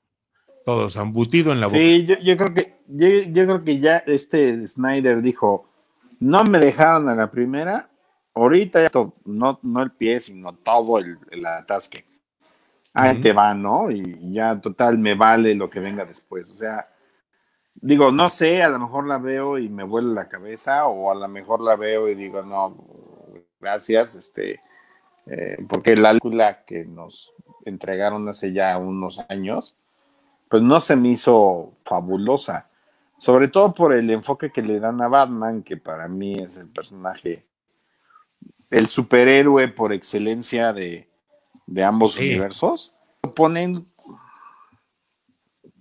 todos 0.67 0.97
embutido 0.97 1.53
en 1.53 1.61
la 1.61 1.69
boca. 1.69 1.79
Sí, 1.79 2.07
yo, 2.25 2.37
creo 2.37 2.53
que 2.53 2.75
yo, 2.89 3.45
creo 3.45 3.63
que 3.63 3.79
ya 3.79 3.99
este 3.99 4.67
Snyder 4.67 5.23
dijo, 5.23 5.71
no 6.19 6.43
me 6.43 6.59
dejaron 6.59 7.09
a 7.09 7.15
la 7.15 7.31
primera, 7.31 7.89
ahorita 8.35 8.83
ya 8.83 8.91
no, 9.25 9.61
no 9.63 9.83
el 9.85 9.93
pie, 9.93 10.19
sino 10.19 10.55
todo 10.57 10.99
el, 10.99 11.47
atasque. 11.47 12.05
Ahí 12.93 13.21
te 13.21 13.33
va, 13.33 13.55
¿no? 13.55 13.93
Y 13.93 14.33
ya 14.33 14.61
total 14.61 14.99
me 14.99 15.15
vale 15.15 15.55
lo 15.55 15.71
que 15.71 15.79
venga 15.79 16.05
después. 16.05 16.51
O 16.51 16.57
sea, 16.57 16.89
digo, 17.75 18.11
no 18.11 18.29
sé, 18.29 18.61
a 18.65 18.69
lo 18.69 18.81
mejor 18.81 19.07
la 19.07 19.19
veo 19.19 19.59
y 19.59 19.69
me 19.69 19.85
vuelve 19.85 20.15
la 20.15 20.29
cabeza, 20.29 20.89
o 20.89 21.13
a 21.13 21.15
lo 21.15 21.29
mejor 21.29 21.61
la 21.61 21.77
veo 21.77 22.09
y 22.09 22.17
digo, 22.17 22.43
no, 22.43 22.77
gracias, 23.61 24.17
este, 24.17 24.61
eh, 25.27 25.59
porque 25.69 25.95
la 25.95 26.09
película 26.09 26.65
que 26.65 26.85
nos 26.85 27.35
entregaron 27.65 28.29
hace 28.29 28.53
ya 28.53 28.77
unos 28.79 29.25
años, 29.29 29.77
pues 30.49 30.63
no 30.63 30.81
se 30.81 30.97
me 30.97 31.11
hizo 31.11 31.75
fabulosa, 31.85 32.69
sobre 33.19 33.49
todo 33.49 33.75
por 33.75 33.93
el 33.93 34.11
enfoque 34.11 34.53
que 34.53 34.63
le 34.63 34.79
dan 34.79 35.01
a 35.03 35.09
Batman, 35.09 35.63
que 35.63 35.77
para 35.77 36.09
mí 36.09 36.35
es 36.35 36.57
el 36.57 36.69
personaje, 36.69 37.47
el 38.71 38.87
superhéroe 38.87 39.69
por 39.69 39.93
excelencia 39.93 40.73
de, 40.73 41.09
ambos 41.85 42.19
universos. 42.19 42.95
Lo 43.23 43.35
ponen, 43.35 43.87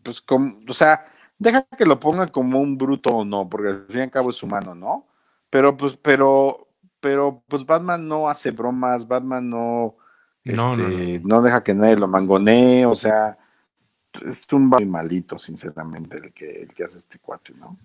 pues, 0.01 0.21
como, 0.21 0.57
o 0.67 0.73
sea, 0.73 1.05
deja 1.37 1.63
que 1.77 1.85
lo 1.85 1.99
ponga 1.99 2.27
como 2.27 2.59
un 2.59 2.77
bruto 2.77 3.09
o 3.09 3.25
no, 3.25 3.49
porque 3.49 3.69
al 3.69 3.85
fin 3.87 3.99
y 3.99 4.03
al 4.03 4.11
cabo 4.11 4.29
es 4.29 4.41
humano, 4.41 4.73
¿no? 4.73 5.07
Pero, 5.49 5.77
pues, 5.77 5.97
pero, 5.97 6.69
pero, 6.99 7.43
pues 7.47 7.65
Batman 7.65 8.07
no 8.07 8.29
hace 8.29 8.51
bromas, 8.51 9.07
Batman 9.07 9.49
no, 9.49 9.97
no, 10.43 10.75
no, 10.75 10.87
este, 10.87 11.21
no 11.23 11.41
deja 11.41 11.63
que 11.63 11.73
nadie 11.73 11.97
lo 11.97 12.07
mangonee, 12.07 12.85
o 12.85 12.95
sea, 12.95 13.37
es 14.25 14.45
un 14.51 14.67
muy 14.67 14.85
malito, 14.85 15.37
sinceramente, 15.37 16.17
el 16.17 16.33
que, 16.33 16.61
el 16.63 16.73
que 16.73 16.83
hace 16.83 16.97
este 16.97 17.19
cuatro, 17.19 17.55
¿no? 17.57 17.77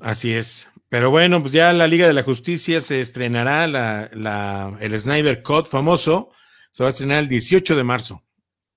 Así 0.00 0.32
es. 0.32 0.70
Pero 0.88 1.10
bueno, 1.10 1.40
pues 1.40 1.52
ya 1.52 1.72
la 1.72 1.86
Liga 1.86 2.06
de 2.06 2.14
la 2.14 2.22
Justicia 2.22 2.80
se 2.80 3.00
estrenará, 3.00 3.66
la, 3.66 4.76
el 4.80 4.98
Snyder 4.98 5.42
Cut 5.42 5.66
famoso, 5.66 6.30
se 6.72 6.82
va 6.82 6.88
a 6.88 6.90
estrenar 6.90 7.22
el 7.22 7.28
18 7.28 7.76
de 7.76 7.84
marzo. 7.84 8.24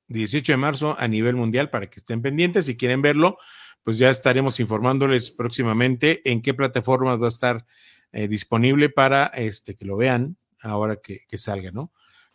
18 0.10 0.54
de 0.54 0.58
marzo 0.58 0.96
a 1.00 1.08
nivel 1.08 1.36
mundial 1.36 1.70
para 1.70 1.90
que 1.90 2.00
estén 2.00 2.22
pendientes. 2.22 2.66
Si 2.66 2.76
quieren 2.76 3.02
verlo, 3.02 3.38
pues 3.84 3.98
ya 3.98 4.10
estaremos 4.10 4.60
informándoles 4.60 5.32
próximamente 5.32 6.30
en 6.30 6.42
qué 6.42 6.54
plataformas 6.54 7.22
va 7.22 7.26
a 7.26 7.30
estar 7.30 7.66
eh, 8.12 8.28
disponible 8.28 8.90
para 8.90 9.28
este, 9.28 9.76
que 9.76 9.86
lo 9.86 9.96
vean 9.96 10.38
ahora 10.62 10.98
que, 10.98 11.22
que 11.28 11.38
salga, 11.38 11.72
¿no? 11.72 11.92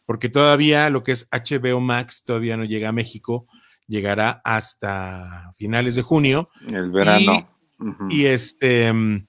Porque 0.07 0.29
todavía 0.31 0.89
lo 0.89 1.03
que 1.03 1.13
es 1.13 1.29
HBO 1.31 1.81
Max 1.81 2.25
todavía 2.25 2.57
no 2.57 2.65
llega 2.65 2.89
a 2.89 2.93
México 2.93 3.47
llegará 3.89 4.41
hasta 4.45 5.53
finales 5.57 5.97
de 5.97 6.03
junio. 6.03 6.51
El 6.65 6.93
verano. 6.93 7.49
Y, 8.09 8.27
este, 8.27 8.93
mm, 8.93 9.27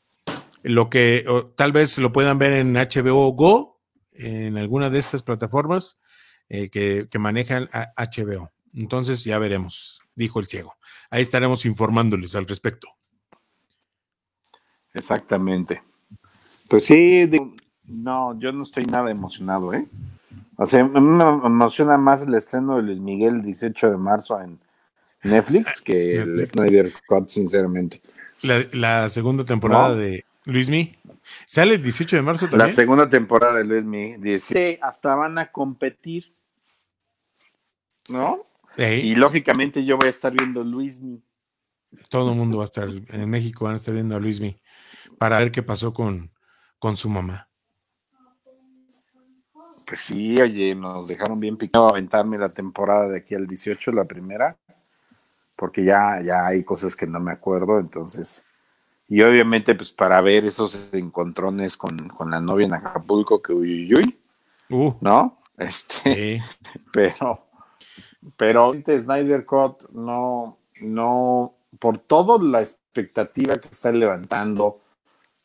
lo 0.63 0.89
que 0.89 1.25
tal 1.55 1.71
vez 1.71 1.97
lo 1.97 2.11
puedan 2.11 2.37
ver 2.37 2.53
en 2.53 2.73
HBO 2.75 3.31
Go, 3.33 3.81
en 4.11 4.57
alguna 4.57 4.89
de 4.89 4.99
estas 4.99 5.23
plataformas 5.23 5.99
eh, 6.49 6.69
que, 6.69 7.07
que, 7.09 7.19
manejan 7.19 7.69
HBO. 7.95 8.51
Entonces 8.73 9.23
ya 9.23 9.39
veremos, 9.39 10.01
dijo 10.15 10.39
el 10.39 10.47
ciego. 10.47 10.75
Ahí 11.09 11.21
estaremos 11.21 11.65
informándoles 11.65 12.35
al 12.35 12.45
respecto. 12.45 12.89
Exactamente. 14.93 15.81
Pues 16.67 16.85
sí, 16.85 17.29
no, 17.85 18.37
yo 18.39 18.51
no 18.51 18.63
estoy 18.63 18.85
nada 18.85 19.09
emocionado, 19.09 19.73
¿eh? 19.73 19.87
O 20.61 20.65
sea, 20.65 20.83
me 20.83 20.99
emociona 20.99 21.97
más 21.97 22.21
el 22.21 22.35
estreno 22.35 22.75
de 22.75 22.83
Luis 22.83 22.99
Miguel 22.99 23.35
el 23.35 23.41
18 23.43 23.91
de 23.91 23.97
marzo 23.97 24.41
en 24.41 24.59
Netflix 25.23 25.81
que 25.81 26.17
el 26.17 26.45
Snyder 26.45 26.91
Cut, 27.07 27.29
sinceramente. 27.29 28.01
La, 28.41 29.07
segunda 29.07 29.45
temporada 29.45 29.95
de 29.95 30.25
Luismi. 30.43 30.97
¿Sale 31.45 31.75
el 31.75 31.83
18 31.83 32.17
de 32.17 32.21
marzo 32.21 32.49
también? 32.49 32.67
La 32.67 32.73
segunda 32.73 33.09
temporada 33.09 33.59
de 33.59 33.63
Luismi. 33.63 34.17
Sí, 34.39 34.77
hasta 34.81 35.15
van 35.15 35.37
a 35.37 35.49
competir. 35.49 36.33
¿No? 38.09 38.45
Y 38.77 39.15
lógicamente 39.15 39.85
yo 39.85 39.95
voy 39.95 40.07
a 40.07 40.11
estar 40.11 40.33
viendo 40.33 40.61
Luismi. 40.61 41.23
Todo 42.09 42.31
el 42.31 42.37
mundo 42.37 42.57
va 42.57 42.65
a 42.65 42.65
estar, 42.65 42.89
en 42.89 43.29
México 43.29 43.63
van 43.63 43.75
a 43.75 43.77
estar 43.77 43.93
viendo 43.93 44.17
a 44.17 44.19
Luismi 44.19 44.59
para 45.17 45.39
ver 45.39 45.53
qué 45.53 45.63
pasó 45.63 45.93
con, 45.93 46.31
con 46.79 46.97
su 46.97 47.09
mamá. 47.09 47.48
Pues 49.89 50.01
sí, 50.01 50.39
oye, 50.39 50.75
nos 50.75 51.07
dejaron 51.07 51.39
bien 51.39 51.57
picado 51.57 51.89
aventarme 51.89 52.37
la 52.37 52.49
temporada 52.49 53.07
de 53.07 53.17
aquí 53.17 53.33
al 53.33 53.47
18, 53.47 53.91
la 53.91 54.05
primera, 54.05 54.55
porque 55.55 55.83
ya, 55.83 56.21
ya 56.21 56.45
hay 56.45 56.63
cosas 56.63 56.95
que 56.95 57.07
no 57.07 57.19
me 57.19 57.31
acuerdo, 57.31 57.79
entonces. 57.79 58.45
Y 59.07 59.23
obviamente, 59.23 59.73
pues 59.73 59.91
para 59.91 60.21
ver 60.21 60.45
esos 60.45 60.77
encontrones 60.91 61.75
con, 61.75 62.11
la 62.29 62.39
novia 62.39 62.67
en 62.67 62.75
Acapulco, 62.75 63.41
que 63.41 63.51
uy, 63.51 63.91
uy, 63.91 64.19
uy, 64.69 64.77
uh. 64.77 64.93
¿no? 65.01 65.39
Este, 65.57 66.43
pero, 66.93 67.47
pero 68.37 68.73
Snyder 68.85 69.43
Cut 69.43 69.89
no, 69.89 70.59
no, 70.81 71.55
por 71.79 71.97
toda 71.97 72.37
la 72.43 72.61
expectativa 72.61 73.57
que 73.57 73.69
está 73.69 73.91
levantando, 73.91 74.81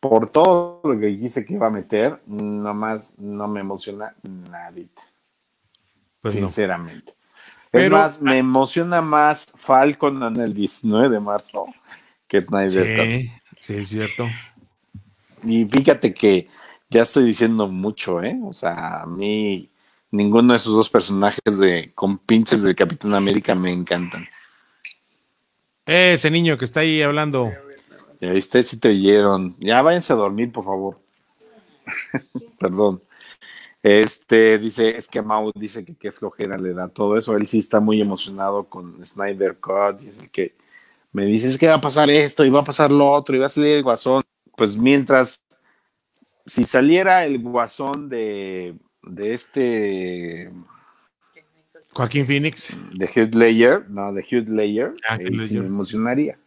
por 0.04 0.30
todo 0.30 0.82
lo 0.84 1.00
que 1.00 1.06
dice 1.06 1.46
que 1.46 1.54
iba 1.54 1.68
a 1.68 1.70
meter, 1.70 2.20
nomás 2.26 3.18
no 3.18 3.48
me 3.48 3.60
emociona 3.60 4.14
nadita. 4.22 5.00
Pues 6.20 6.34
sinceramente. 6.34 7.14
es 7.72 7.90
más, 7.90 8.20
me 8.20 8.36
emociona 8.36 9.00
más 9.00 9.50
Falcon 9.58 10.22
en 10.22 10.36
el 10.42 10.52
19 10.52 11.08
de 11.08 11.20
marzo 11.20 11.68
que 12.28 12.42
Snyder. 12.42 12.84
Sí, 12.84 13.32
sí, 13.58 13.74
es 13.76 13.88
cierto. 13.88 14.28
Y 15.42 15.64
fíjate 15.64 16.12
que 16.12 16.48
ya 16.90 17.00
estoy 17.00 17.24
diciendo 17.24 17.66
mucho, 17.66 18.22
¿eh? 18.22 18.38
O 18.44 18.52
sea, 18.52 19.00
a 19.00 19.06
mí 19.06 19.70
ninguno 20.10 20.52
de 20.52 20.58
esos 20.58 20.74
dos 20.74 20.90
personajes 20.90 21.56
de 21.56 21.92
con 21.94 22.18
pinches 22.18 22.60
del 22.60 22.74
Capitán 22.74 23.14
América 23.14 23.54
me 23.54 23.72
encantan. 23.72 24.28
ese 25.86 26.30
niño 26.30 26.58
que 26.58 26.66
está 26.66 26.80
ahí 26.80 27.00
hablando. 27.00 27.50
Ya 28.24 28.38
ustedes 28.38 28.68
sí 28.68 28.78
te 28.78 28.88
oyeron. 28.88 29.56
Ya 29.58 29.82
váyanse 29.82 30.12
a 30.12 30.16
dormir, 30.16 30.52
por 30.52 30.64
favor. 30.64 30.98
Perdón. 32.58 33.00
Este 33.82 34.58
dice, 34.58 34.96
es 34.96 35.06
que 35.06 35.20
Mau 35.20 35.52
dice 35.54 35.84
que 35.84 35.94
qué 35.94 36.10
flojera 36.10 36.56
le 36.56 36.72
da 36.72 36.88
todo 36.88 37.18
eso. 37.18 37.36
Él 37.36 37.46
sí 37.46 37.58
está 37.58 37.80
muy 37.80 38.00
emocionado 38.00 38.64
con 38.64 39.04
Snyder 39.04 39.58
Cut. 39.58 40.00
Dice 40.00 40.28
que 40.28 40.54
me 41.12 41.26
dice, 41.26 41.58
que 41.58 41.68
va 41.68 41.74
a 41.74 41.80
pasar 41.80 42.08
esto 42.10 42.44
y 42.44 42.50
va 42.50 42.60
a 42.60 42.64
pasar 42.64 42.90
lo 42.90 43.10
otro 43.10 43.36
y 43.36 43.38
va 43.38 43.46
a 43.46 43.50
salir 43.50 43.76
el 43.76 43.82
guasón. 43.82 44.22
Pues 44.56 44.76
mientras, 44.76 45.44
si 46.46 46.64
saliera 46.64 47.26
el 47.26 47.40
guasón 47.40 48.08
de, 48.08 48.74
de 49.02 49.34
este 49.34 50.50
Joaquín 51.94 52.26
Phoenix. 52.26 52.76
De 52.92 53.06
Hugh 53.06 53.34
Ledger, 53.34 53.88
no, 53.88 54.12
de 54.12 54.22
Hugh 54.22 54.48
Ledger, 54.48 54.94
ah, 55.08 55.16
sí 55.18 55.58
me 55.58 55.66
emocionaría. 55.66 56.38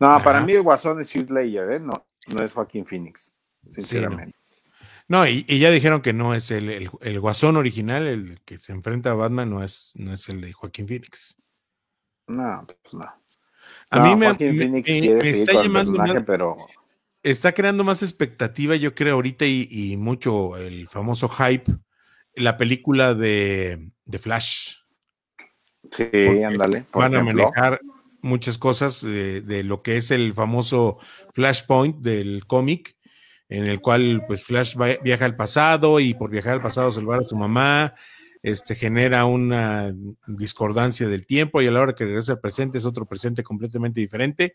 No, 0.00 0.22
para 0.22 0.40
mí 0.42 0.52
el 0.52 0.62
guasón 0.62 1.00
es 1.00 1.14
Hugh 1.14 1.30
Ledger, 1.30 1.72
¿eh? 1.72 1.80
no, 1.80 2.06
no 2.28 2.42
es 2.42 2.52
Joaquín 2.52 2.86
Phoenix, 2.86 3.34
sinceramente. 3.72 4.36
no. 5.08 5.26
y, 5.26 5.44
ya 5.58 5.70
dijeron 5.70 6.02
que 6.02 6.12
no 6.12 6.34
es 6.34 6.50
el, 6.50 6.90
el, 7.00 7.20
guasón 7.20 7.56
original, 7.56 8.06
el 8.06 8.40
que 8.44 8.58
se 8.58 8.72
enfrenta 8.72 9.10
a 9.10 9.14
Batman, 9.14 9.50
no 9.50 9.64
es, 9.64 9.92
no 9.96 10.12
es 10.12 10.28
el 10.28 10.40
de 10.40 10.52
Joaquín 10.52 10.86
Phoenix. 10.86 11.36
No, 12.28 12.64
pues 12.66 12.94
no. 12.94 13.12
A 13.90 14.00
mí 14.00 14.16
me, 14.16 14.28
está 15.22 15.62
llamando 15.62 16.24
pero 16.26 16.56
está 17.22 17.52
creando 17.52 17.84
más 17.84 18.02
expectativa, 18.02 18.76
yo 18.76 18.94
creo, 18.94 19.14
ahorita 19.14 19.46
y, 19.46 19.96
mucho 19.96 20.56
el 20.56 20.88
famoso 20.88 21.28
hype, 21.28 21.72
la 22.34 22.56
película 22.56 23.14
de, 23.14 23.90
Flash. 24.20 24.76
Sí, 25.90 26.10
ándale. 26.44 26.84
Van 26.92 27.14
a 27.14 27.22
manejar 27.22 27.80
muchas 28.22 28.58
cosas 28.58 29.02
de, 29.02 29.62
lo 29.64 29.82
que 29.82 29.96
es 29.96 30.10
el 30.10 30.34
famoso 30.34 30.98
Flashpoint 31.32 31.98
del 31.98 32.46
cómic, 32.46 32.96
en 33.48 33.64
el 33.64 33.80
cual 33.80 34.24
pues 34.26 34.44
Flash 34.44 34.76
viaja 35.02 35.24
al 35.24 35.36
pasado 35.36 36.00
y 36.00 36.14
por 36.14 36.30
viajar 36.30 36.54
al 36.54 36.62
pasado 36.62 36.92
salvar 36.92 37.20
a 37.20 37.24
su 37.24 37.36
mamá, 37.36 37.94
este, 38.42 38.74
genera 38.74 39.24
una 39.24 39.92
discordancia 40.26 41.08
del 41.08 41.26
tiempo 41.26 41.60
y 41.60 41.66
a 41.66 41.70
la 41.70 41.80
hora 41.80 41.94
que 41.94 42.04
regresa 42.04 42.32
al 42.32 42.40
presente 42.40 42.78
es 42.78 42.84
otro 42.84 43.06
presente 43.06 43.42
completamente 43.42 44.00
diferente 44.00 44.54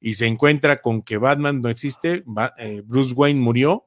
y 0.00 0.14
se 0.14 0.26
encuentra 0.26 0.80
con 0.80 1.02
que 1.02 1.16
Batman 1.16 1.60
no 1.60 1.68
existe, 1.68 2.24
eh, 2.58 2.82
Bruce 2.84 3.14
Wayne 3.14 3.40
murió 3.40 3.86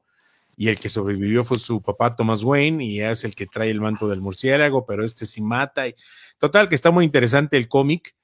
y 0.56 0.68
el 0.68 0.78
que 0.78 0.90
sobrevivió 0.90 1.44
fue 1.44 1.58
su 1.58 1.80
papá 1.80 2.14
Thomas 2.16 2.44
Wayne 2.44 2.84
y 2.84 3.00
es 3.00 3.24
el 3.24 3.34
que 3.34 3.46
trae 3.46 3.70
el 3.70 3.80
manto 3.80 4.08
del 4.08 4.20
murciélago, 4.20 4.84
pero 4.84 5.04
este 5.04 5.24
sí 5.24 5.40
mata. 5.40 5.88
Y, 5.88 5.94
total, 6.36 6.68
que 6.68 6.74
está 6.74 6.90
muy 6.90 7.04
interesante 7.04 7.56
el 7.56 7.66
cómic 7.66 8.14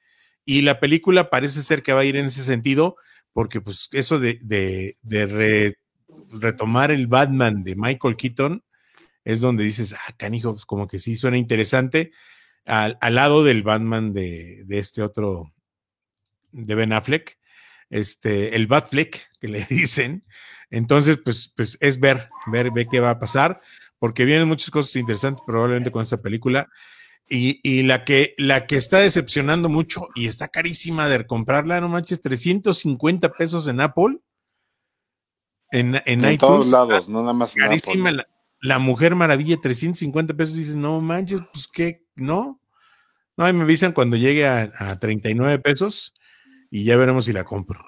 y 0.47 0.63
la 0.63 0.81
película 0.81 1.29
parece 1.29 1.63
ser 1.63 1.83
que 1.83 1.93
va 1.93 2.01
a 2.01 2.05
ir 2.05 2.17
en 2.17 2.27
ese 2.27 2.43
sentido 2.43 2.97
porque 3.35 3.61
pues 3.61 3.91
eso 3.93 4.19
de, 4.19 4.39
de, 4.43 5.77
retomar 6.31 6.91
el 6.91 7.07
Batman 7.07 7.63
de 7.63 7.77
Michael 7.77 8.17
Keaton 8.17 8.65
es 9.25 9.43
donde 9.43 9.65
dices, 9.65 9.93
ah, 9.93 10.15
canijo, 10.17 10.53
pues 10.53 10.65
como 10.65 10.87
que 10.87 10.99
sí 10.99 11.17
suena 11.17 11.37
interesante 11.37 12.13
al, 12.65 12.97
al 13.03 13.15
lado 13.15 13.45
del 13.45 13.63
Batman 13.63 14.15
de, 14.15 14.63
de 14.65 14.79
este 14.79 15.03
otro, 15.03 15.53
de 16.53 16.75
Ben 16.75 16.95
Affleck 16.95 17.39
este, 17.91 18.57
el 18.57 18.67
Batfleck, 18.67 19.29
que 19.41 19.49
le 19.49 19.65
dicen. 19.71 20.25
Entonces, 20.71 21.19
pues, 21.23 21.53
pues 21.57 21.79
es 21.81 22.01
ver, 22.01 22.29
ver, 22.47 22.71
ver 22.73 22.87
qué 22.91 23.01
va 23.01 23.11
a 23.11 23.19
pasar, 23.19 23.61
porque 23.99 24.25
vienen 24.25 24.49
muchas 24.49 24.71
cosas 24.71 24.97
interesantes 24.97 25.43
probablemente 25.47 25.91
con 25.91 26.03
esta 26.03 26.21
película. 26.21 26.69
Y, 27.29 27.83
la, 27.83 28.05
que, 28.05 28.35
la 28.39 28.67
que 28.67 28.77
está 28.77 28.99
decepcionando 28.99 29.69
mucho 29.69 30.09
y 30.15 30.29
está 30.29 30.47
carísima 30.47 31.09
de 31.09 31.27
comprarla, 31.27 31.81
no 31.81 31.89
manches, 31.89 32.23
350 32.23 33.33
pesos 33.33 33.67
en 33.67 33.81
Apple. 33.81 34.19
En, 35.73 36.01
en, 36.07 36.39
todos 36.39 36.69
lados, 36.69 37.09
no 37.09 37.23
nada 37.23 37.33
más. 37.33 37.55
Carísima 37.55 38.13
la, 38.61 38.79
Mujer 38.79 39.17
Maravilla, 39.17 39.57
350 39.61 40.35
pesos. 40.35 40.55
Dices, 40.55 40.77
no 40.77 41.01
manches, 41.01 41.41
pues 41.53 41.67
qué, 41.67 42.07
no. 42.15 42.61
No, 43.37 43.45
ahí 43.45 43.53
me 43.53 43.63
avisan 43.63 43.93
cuando 43.93 44.17
llegue 44.17 44.47
a, 44.47 44.73
a 44.79 44.99
39 44.99 45.59
pesos 45.59 46.15
y 46.71 46.85
ya 46.85 46.97
veremos 46.97 47.25
si 47.25 47.33
la 47.33 47.45
compro. 47.45 47.81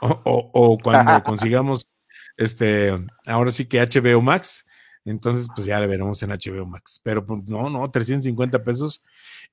O, 0.00 0.78
cuando 0.82 1.22
consigamos, 1.24 1.90
este, 2.36 2.98
ahora 3.26 3.50
sí 3.50 3.66
que 3.66 3.80
HBO 3.80 4.22
Max, 4.22 4.66
entonces 5.10 5.48
pues 5.54 5.66
ya 5.66 5.80
la 5.80 5.86
veremos 5.86 6.22
en 6.22 6.30
HBO 6.30 6.66
Max. 6.66 7.00
Pero 7.02 7.24
pues, 7.24 7.42
no, 7.48 7.70
no, 7.70 7.90
350 7.90 8.62
pesos. 8.62 9.04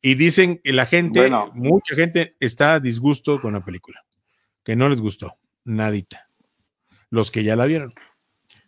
Y 0.02 0.16
dicen 0.16 0.60
que 0.64 0.74
la 0.74 0.86
gente, 0.86 1.30
mucha 1.54 1.96
gente 1.96 2.36
está 2.40 2.76
a 2.76 2.80
disgusto 2.80 3.42
con 3.42 3.54
la 3.54 3.64
película, 3.64 4.04
que 4.64 4.76
no 4.76 4.90
les 4.90 5.02
gustó, 5.02 5.38
nadita. 5.64 6.30
Los 7.10 7.32
que 7.32 7.44
ya 7.44 7.56
la 7.56 7.66
vieron. 7.66 7.94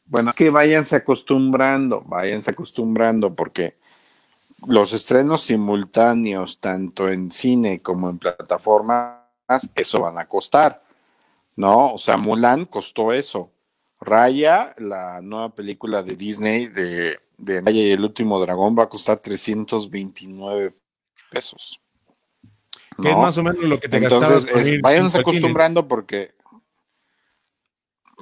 Bueno, 0.06 0.32
que 0.32 0.50
váyanse 0.50 0.96
acostumbrando, 0.96 2.02
váyanse 2.02 2.52
acostumbrando, 2.52 3.36
porque 3.36 3.78
los 4.66 4.94
estrenos 4.94 5.44
simultáneos, 5.44 6.60
tanto 6.60 7.10
en 7.10 7.30
cine 7.30 7.82
como 7.82 8.10
en 8.10 8.18
plataforma, 8.18 9.28
eso 9.76 10.00
van 10.00 10.18
a 10.18 10.28
costar, 10.28 10.82
¿no? 11.56 11.94
O 11.94 11.98
sea, 11.98 12.18
Mulan 12.18 12.66
costó 12.66 13.12
eso. 13.12 13.52
Raya, 14.00 14.74
la 14.78 15.22
nueva 15.22 15.54
película 15.54 16.04
de 16.04 16.16
Disney 16.16 16.68
de, 16.68 17.20
de 17.38 17.62
Raya 17.62 17.82
y 17.82 17.92
el 17.92 18.04
último 18.04 18.40
dragón, 18.40 18.78
va 18.78 18.84
a 18.84 18.90
costar 18.90 19.20
329 19.20 20.76
pesos. 21.30 21.82
Que 23.02 23.12
es 23.12 23.18
más 23.18 23.38
o 23.38 23.44
menos 23.44 23.64
lo 23.64 23.80
que 23.80 23.90
te 23.90 23.98
Entonces, 23.98 24.82
vayan 24.82 25.10
acostumbrando 25.14 25.88
porque 25.88 26.36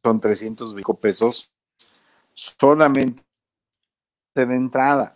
Son 0.03 0.21
305 0.21 1.01
pesos 1.01 1.53
solamente 2.33 3.23
de 4.35 4.43
entrada. 4.43 5.13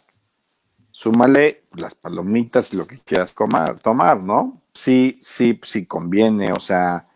Súmale 0.90 1.64
las 1.78 1.94
palomitas 1.94 2.72
y 2.72 2.76
lo 2.76 2.86
que 2.86 2.98
quieras 2.98 3.34
tomar, 3.82 4.22
¿no? 4.22 4.62
Sí, 4.74 5.18
sí, 5.22 5.60
sí 5.62 5.86
conviene. 5.86 6.52
O 6.52 6.60
sea, 6.60 7.06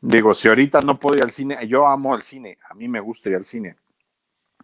digo, 0.00 0.34
si 0.34 0.48
ahorita 0.48 0.80
no 0.82 1.00
puedo 1.00 1.16
ir 1.16 1.24
al 1.24 1.30
cine, 1.30 1.66
yo 1.66 1.86
amo 1.86 2.14
el 2.14 2.22
cine, 2.22 2.58
a 2.68 2.74
mí 2.74 2.88
me 2.88 3.00
gusta 3.00 3.30
ir 3.30 3.36
al 3.36 3.44
cine, 3.44 3.76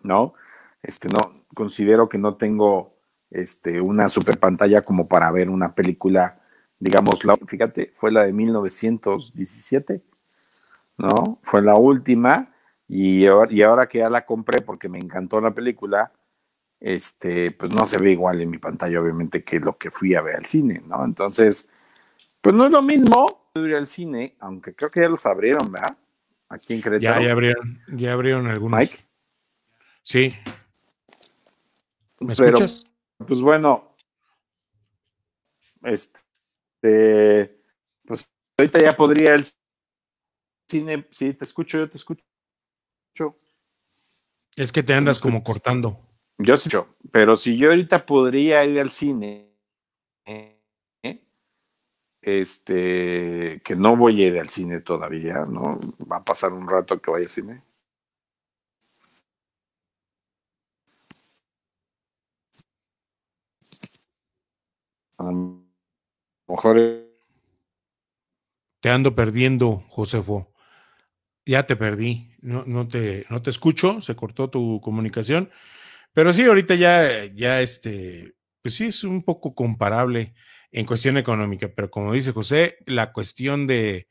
¿no? 0.02 0.34
Este, 0.82 1.08
no, 1.08 1.44
considero 1.54 2.08
que 2.08 2.18
no 2.18 2.36
tengo 2.36 2.94
este, 3.30 3.80
una 3.80 4.08
super 4.08 4.38
pantalla 4.38 4.82
como 4.82 5.08
para 5.08 5.30
ver 5.30 5.50
una 5.50 5.74
película 5.74 6.40
digamos, 6.80 7.24
la, 7.24 7.36
fíjate, 7.36 7.92
fue 7.94 8.10
la 8.10 8.24
de 8.24 8.32
1917, 8.32 10.02
¿no? 11.00 11.38
Fue 11.42 11.62
la 11.62 11.76
última 11.76 12.44
y 12.88 13.26
ahora, 13.26 13.52
y 13.52 13.62
ahora 13.62 13.88
que 13.88 13.98
ya 13.98 14.10
la 14.10 14.24
compré 14.24 14.60
porque 14.62 14.88
me 14.88 14.98
encantó 14.98 15.40
la 15.40 15.52
película, 15.52 16.12
este, 16.78 17.50
pues 17.52 17.72
no 17.72 17.86
se 17.86 17.98
ve 17.98 18.12
igual 18.12 18.40
en 18.40 18.50
mi 18.50 18.58
pantalla, 18.58 19.00
obviamente, 19.00 19.44
que 19.44 19.60
lo 19.60 19.76
que 19.76 19.90
fui 19.90 20.14
a 20.14 20.22
ver 20.22 20.36
al 20.36 20.46
cine, 20.46 20.82
¿no? 20.86 21.04
Entonces, 21.04 21.68
pues 22.40 22.54
no 22.54 22.66
es 22.66 22.72
lo 22.72 22.82
mismo 22.82 23.50
ir 23.54 23.74
al 23.74 23.86
cine, 23.86 24.36
aunque 24.40 24.74
creo 24.74 24.90
que 24.90 25.00
ya 25.00 25.08
los 25.08 25.26
abrieron, 25.26 25.70
¿verdad? 25.70 25.96
Aquí 26.48 26.74
en 26.74 26.82
Querétaro. 26.82 27.20
Ya, 27.20 27.26
ya 27.26 27.32
abrieron, 27.32 27.80
ya 27.88 28.12
abrieron 28.12 28.46
algunos. 28.46 28.80
Mike. 28.80 28.96
Sí. 30.02 30.34
¿Me 32.18 32.32
escuchas? 32.32 32.84
Pues 33.26 33.40
bueno, 33.40 33.94
este, 35.82 36.20
este, 36.82 37.60
pues 38.06 38.28
ahorita 38.58 38.80
ya 38.80 38.96
podría 38.96 39.34
el 39.34 39.44
cine, 40.70 41.06
sí, 41.10 41.34
te 41.34 41.44
escucho, 41.44 41.78
yo 41.78 41.90
te 41.90 41.96
escucho. 41.96 42.22
Es 44.56 44.72
que 44.72 44.82
te 44.82 44.94
andas 44.94 45.20
como 45.20 45.42
cortando. 45.44 46.00
Yo 46.38 46.56
sí, 46.56 46.70
pero 47.12 47.36
si 47.36 47.56
yo 47.56 47.68
ahorita 47.68 48.06
podría 48.06 48.64
ir 48.64 48.80
al 48.80 48.90
cine, 48.90 49.50
este, 52.22 53.60
que 53.64 53.76
no 53.76 53.96
voy 53.96 54.22
a 54.22 54.28
ir 54.28 54.38
al 54.38 54.48
cine 54.48 54.80
todavía, 54.80 55.44
¿no? 55.48 55.78
Va 56.10 56.16
a 56.16 56.24
pasar 56.24 56.52
un 56.52 56.68
rato 56.68 57.00
que 57.00 57.10
vaya 57.10 57.24
al 57.24 57.30
cine. 57.30 57.62
mejor. 66.48 66.78
Te 68.80 68.90
ando 68.90 69.14
perdiendo, 69.14 69.84
Josefo. 69.88 70.49
Ya 71.50 71.66
te 71.66 71.74
perdí. 71.74 72.30
No, 72.42 72.62
no, 72.64 72.86
te, 72.86 73.26
no 73.28 73.42
te 73.42 73.50
escucho, 73.50 74.00
se 74.00 74.14
cortó 74.14 74.50
tu 74.50 74.80
comunicación. 74.80 75.50
Pero 76.12 76.32
sí, 76.32 76.44
ahorita 76.44 76.76
ya, 76.76 77.24
ya 77.34 77.60
este, 77.60 78.36
pues 78.62 78.76
sí 78.76 78.84
es 78.86 79.02
un 79.02 79.24
poco 79.24 79.52
comparable 79.56 80.34
en 80.70 80.86
cuestión 80.86 81.16
económica, 81.16 81.68
pero 81.74 81.90
como 81.90 82.12
dice 82.12 82.30
José, 82.30 82.76
la 82.86 83.12
cuestión 83.12 83.66
de, 83.66 84.06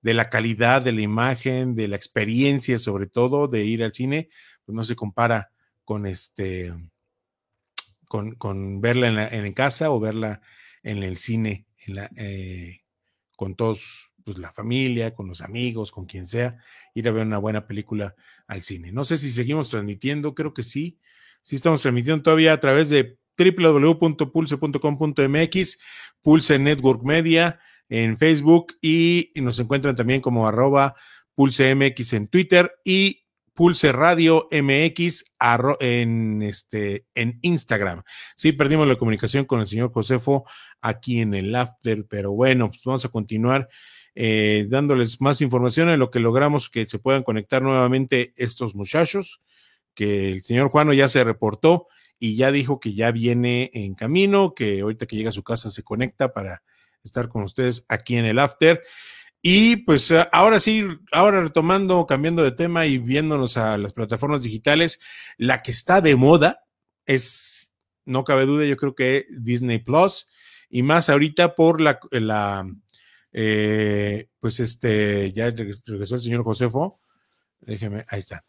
de 0.00 0.14
la 0.14 0.30
calidad 0.30 0.80
de 0.80 0.92
la 0.92 1.00
imagen, 1.00 1.74
de 1.74 1.88
la 1.88 1.96
experiencia, 1.96 2.78
sobre 2.78 3.08
todo 3.08 3.48
de 3.48 3.64
ir 3.64 3.82
al 3.82 3.92
cine, 3.92 4.28
pues 4.64 4.76
no 4.76 4.84
se 4.84 4.94
compara 4.94 5.50
con 5.84 6.06
este, 6.06 6.72
con, 8.06 8.36
con 8.36 8.80
verla 8.80 9.08
en, 9.08 9.44
en 9.44 9.52
casa 9.54 9.90
o 9.90 9.98
verla 9.98 10.40
en 10.84 11.02
el 11.02 11.16
cine 11.16 11.66
eh, 12.16 12.82
con 13.34 13.56
todos, 13.56 14.05
pues, 14.26 14.36
la 14.38 14.52
familia, 14.52 15.14
con 15.14 15.28
los 15.28 15.40
amigos, 15.40 15.92
con 15.92 16.04
quien 16.04 16.26
sea, 16.26 16.58
ir 16.94 17.08
a 17.08 17.12
ver 17.12 17.24
una 17.24 17.38
buena 17.38 17.68
película 17.68 18.16
al 18.48 18.62
cine. 18.62 18.90
No 18.90 19.04
sé 19.04 19.18
si 19.18 19.30
seguimos 19.30 19.70
transmitiendo, 19.70 20.34
creo 20.34 20.52
que 20.52 20.64
sí. 20.64 20.98
Sí 21.42 21.54
estamos 21.54 21.80
transmitiendo 21.80 22.24
todavía 22.24 22.52
a 22.52 22.58
través 22.58 22.88
de 22.90 23.18
www.pulse.com.mx, 23.38 25.78
Pulse 26.22 26.58
Network 26.58 27.04
Media 27.04 27.60
en 27.88 28.18
Facebook 28.18 28.76
y, 28.82 29.30
nos 29.36 29.60
encuentran 29.60 29.94
también 29.94 30.20
como 30.20 30.48
arroba 30.48 30.96
Pulse 31.36 31.72
MX 31.76 32.14
en 32.14 32.26
Twitter 32.26 32.72
y 32.82 33.22
Pulse 33.54 33.92
Radio 33.92 34.48
MX 34.50 35.24
en, 35.78 36.42
este, 36.42 37.06
en 37.14 37.38
Instagram. 37.42 38.02
Sí, 38.34 38.50
perdimos 38.50 38.88
la 38.88 38.96
comunicación 38.96 39.44
con 39.44 39.60
el 39.60 39.68
señor 39.68 39.92
Josefo 39.92 40.44
aquí 40.80 41.20
en 41.20 41.32
el 41.32 41.54
after, 41.54 42.04
pero 42.08 42.32
bueno, 42.32 42.70
pues 42.70 42.82
vamos 42.84 43.04
a 43.04 43.08
continuar 43.08 43.68
eh, 44.18 44.66
dándoles 44.70 45.20
más 45.20 45.42
información 45.42 45.90
en 45.90 45.98
lo 45.98 46.10
que 46.10 46.20
logramos 46.20 46.70
que 46.70 46.86
se 46.86 46.98
puedan 46.98 47.22
conectar 47.22 47.60
nuevamente 47.60 48.32
estos 48.36 48.74
muchachos, 48.74 49.42
que 49.94 50.32
el 50.32 50.40
señor 50.40 50.70
Juano 50.70 50.94
ya 50.94 51.06
se 51.10 51.22
reportó 51.22 51.86
y 52.18 52.34
ya 52.34 52.50
dijo 52.50 52.80
que 52.80 52.94
ya 52.94 53.12
viene 53.12 53.70
en 53.74 53.94
camino, 53.94 54.54
que 54.54 54.80
ahorita 54.80 55.04
que 55.04 55.16
llega 55.16 55.28
a 55.28 55.32
su 55.32 55.42
casa 55.42 55.68
se 55.68 55.82
conecta 55.82 56.32
para 56.32 56.62
estar 57.04 57.28
con 57.28 57.42
ustedes 57.42 57.84
aquí 57.90 58.16
en 58.16 58.24
el 58.24 58.38
after. 58.38 58.82
Y 59.42 59.76
pues 59.84 60.10
ahora 60.32 60.60
sí, 60.60 60.88
ahora 61.12 61.42
retomando, 61.42 62.06
cambiando 62.06 62.42
de 62.42 62.52
tema 62.52 62.86
y 62.86 62.96
viéndonos 62.96 63.58
a 63.58 63.76
las 63.76 63.92
plataformas 63.92 64.42
digitales, 64.42 64.98
la 65.36 65.60
que 65.60 65.72
está 65.72 66.00
de 66.00 66.16
moda 66.16 66.64
es, 67.04 67.74
no 68.06 68.24
cabe 68.24 68.46
duda, 68.46 68.64
yo 68.64 68.78
creo 68.78 68.94
que 68.94 69.26
Disney 69.28 69.78
Plus, 69.78 70.26
y 70.70 70.82
más 70.82 71.10
ahorita 71.10 71.54
por 71.54 71.82
la 71.82 72.00
eh, 73.38 74.30
pues 74.40 74.60
este, 74.60 75.30
ya 75.32 75.50
regresó 75.50 76.14
el 76.14 76.22
señor 76.22 76.42
Josefo, 76.42 77.02
déjeme, 77.60 78.02
ahí 78.08 78.20
está. 78.20 78.42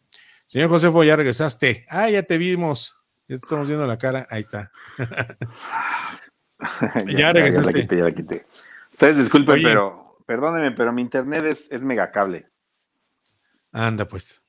Señor 0.46 0.70
Josefo, 0.70 1.04
ya 1.04 1.14
regresaste. 1.14 1.84
Ah, 1.90 2.08
ya 2.08 2.22
te 2.22 2.38
vimos. 2.38 2.96
Ya 3.28 3.36
te 3.36 3.44
estamos 3.44 3.68
viendo 3.68 3.86
la 3.86 3.98
cara. 3.98 4.26
Ahí 4.30 4.40
está. 4.40 4.72
ya, 7.06 7.34
regresaste. 7.34 7.60
Ya, 7.60 7.62
la 7.62 7.82
quité, 7.82 7.96
ya 7.98 8.04
la 8.04 8.14
quité. 8.14 8.46
Ustedes 8.90 9.18
disculpen, 9.18 9.62
pero 9.62 10.16
perdónenme, 10.24 10.72
pero 10.72 10.90
mi 10.90 11.02
internet 11.02 11.44
es, 11.44 11.70
es 11.70 11.82
megacable. 11.82 12.48
Anda, 13.72 14.08
pues. 14.08 14.42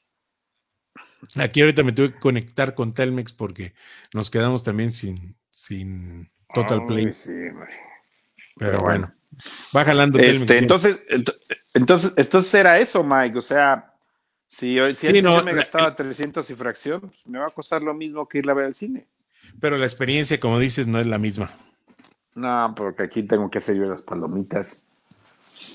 Aquí 1.36 1.60
ahorita 1.60 1.84
me 1.84 1.92
tuve 1.92 2.14
que 2.14 2.20
conectar 2.20 2.76
con 2.76 2.94
Telmex 2.94 3.34
porque 3.34 3.74
nos 4.14 4.32
quedamos 4.32 4.64
también 4.64 4.94
sin, 4.94 5.36
sin 5.50 6.32
Total 6.54 6.88
Play. 6.88 7.12
Sí, 7.12 7.34
pero, 8.56 8.80
bueno. 8.80 9.19
Va 9.76 9.84
jalando. 9.84 10.20
Este, 10.20 10.58
entonces, 10.58 11.00
entonces, 11.74 12.14
entonces 12.18 12.54
era 12.54 12.80
eso, 12.80 13.04
Mike. 13.04 13.38
O 13.38 13.42
sea, 13.42 13.94
si, 14.48 14.80
hoy, 14.80 14.96
si 14.96 15.22
no, 15.22 15.44
me 15.44 15.54
gastaba 15.54 15.96
300 15.96 16.50
y 16.50 16.56
fracción, 16.56 17.02
pues, 17.02 17.20
me 17.26 17.40
va 17.40 17.48
a 17.48 17.52
costar 17.52 17.82
lo 17.82 17.94
mismo 17.94 18.28
que 18.28 18.40
ir 18.40 18.50
a 18.50 18.54
ver 18.54 18.66
al 18.66 18.74
cine. 18.74 19.08
Pero 19.60 19.78
la 19.78 19.86
experiencia, 19.86 20.40
como 20.40 20.60
dices, 20.60 20.88
no 20.88 21.00
es 21.00 21.08
la 21.08 21.18
misma. 21.18 21.54
No, 22.36 22.74
porque 22.76 23.04
aquí 23.04 23.24
tengo 23.24 23.50
que 23.50 23.58
hacer 23.58 23.76
yo 23.76 23.86
las 23.86 24.02
palomitas. 24.02 24.86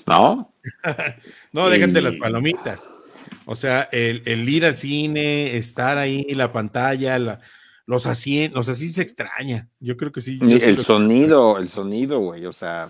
¿No? 0.07 0.51
no, 1.51 1.69
déjate 1.69 2.01
las 2.01 2.15
palomitas. 2.15 2.89
O 3.45 3.55
sea, 3.55 3.87
el, 3.91 4.49
ir 4.49 4.65
al 4.65 4.77
cine, 4.77 5.57
estar 5.57 5.97
ahí, 5.97 6.23
la 6.33 6.51
pantalla, 6.51 7.39
los 7.85 8.05
asientos, 8.07 8.69
así 8.69 8.89
se 8.89 9.01
extraña. 9.01 9.69
Yo 9.79 9.97
creo 9.97 10.11
que 10.11 10.21
sí. 10.21 10.39
El 10.41 10.83
sonido, 10.83 11.57
el 11.57 11.69
sonido, 11.69 12.19
güey, 12.19 12.45
o 12.45 12.53
sea, 12.53 12.89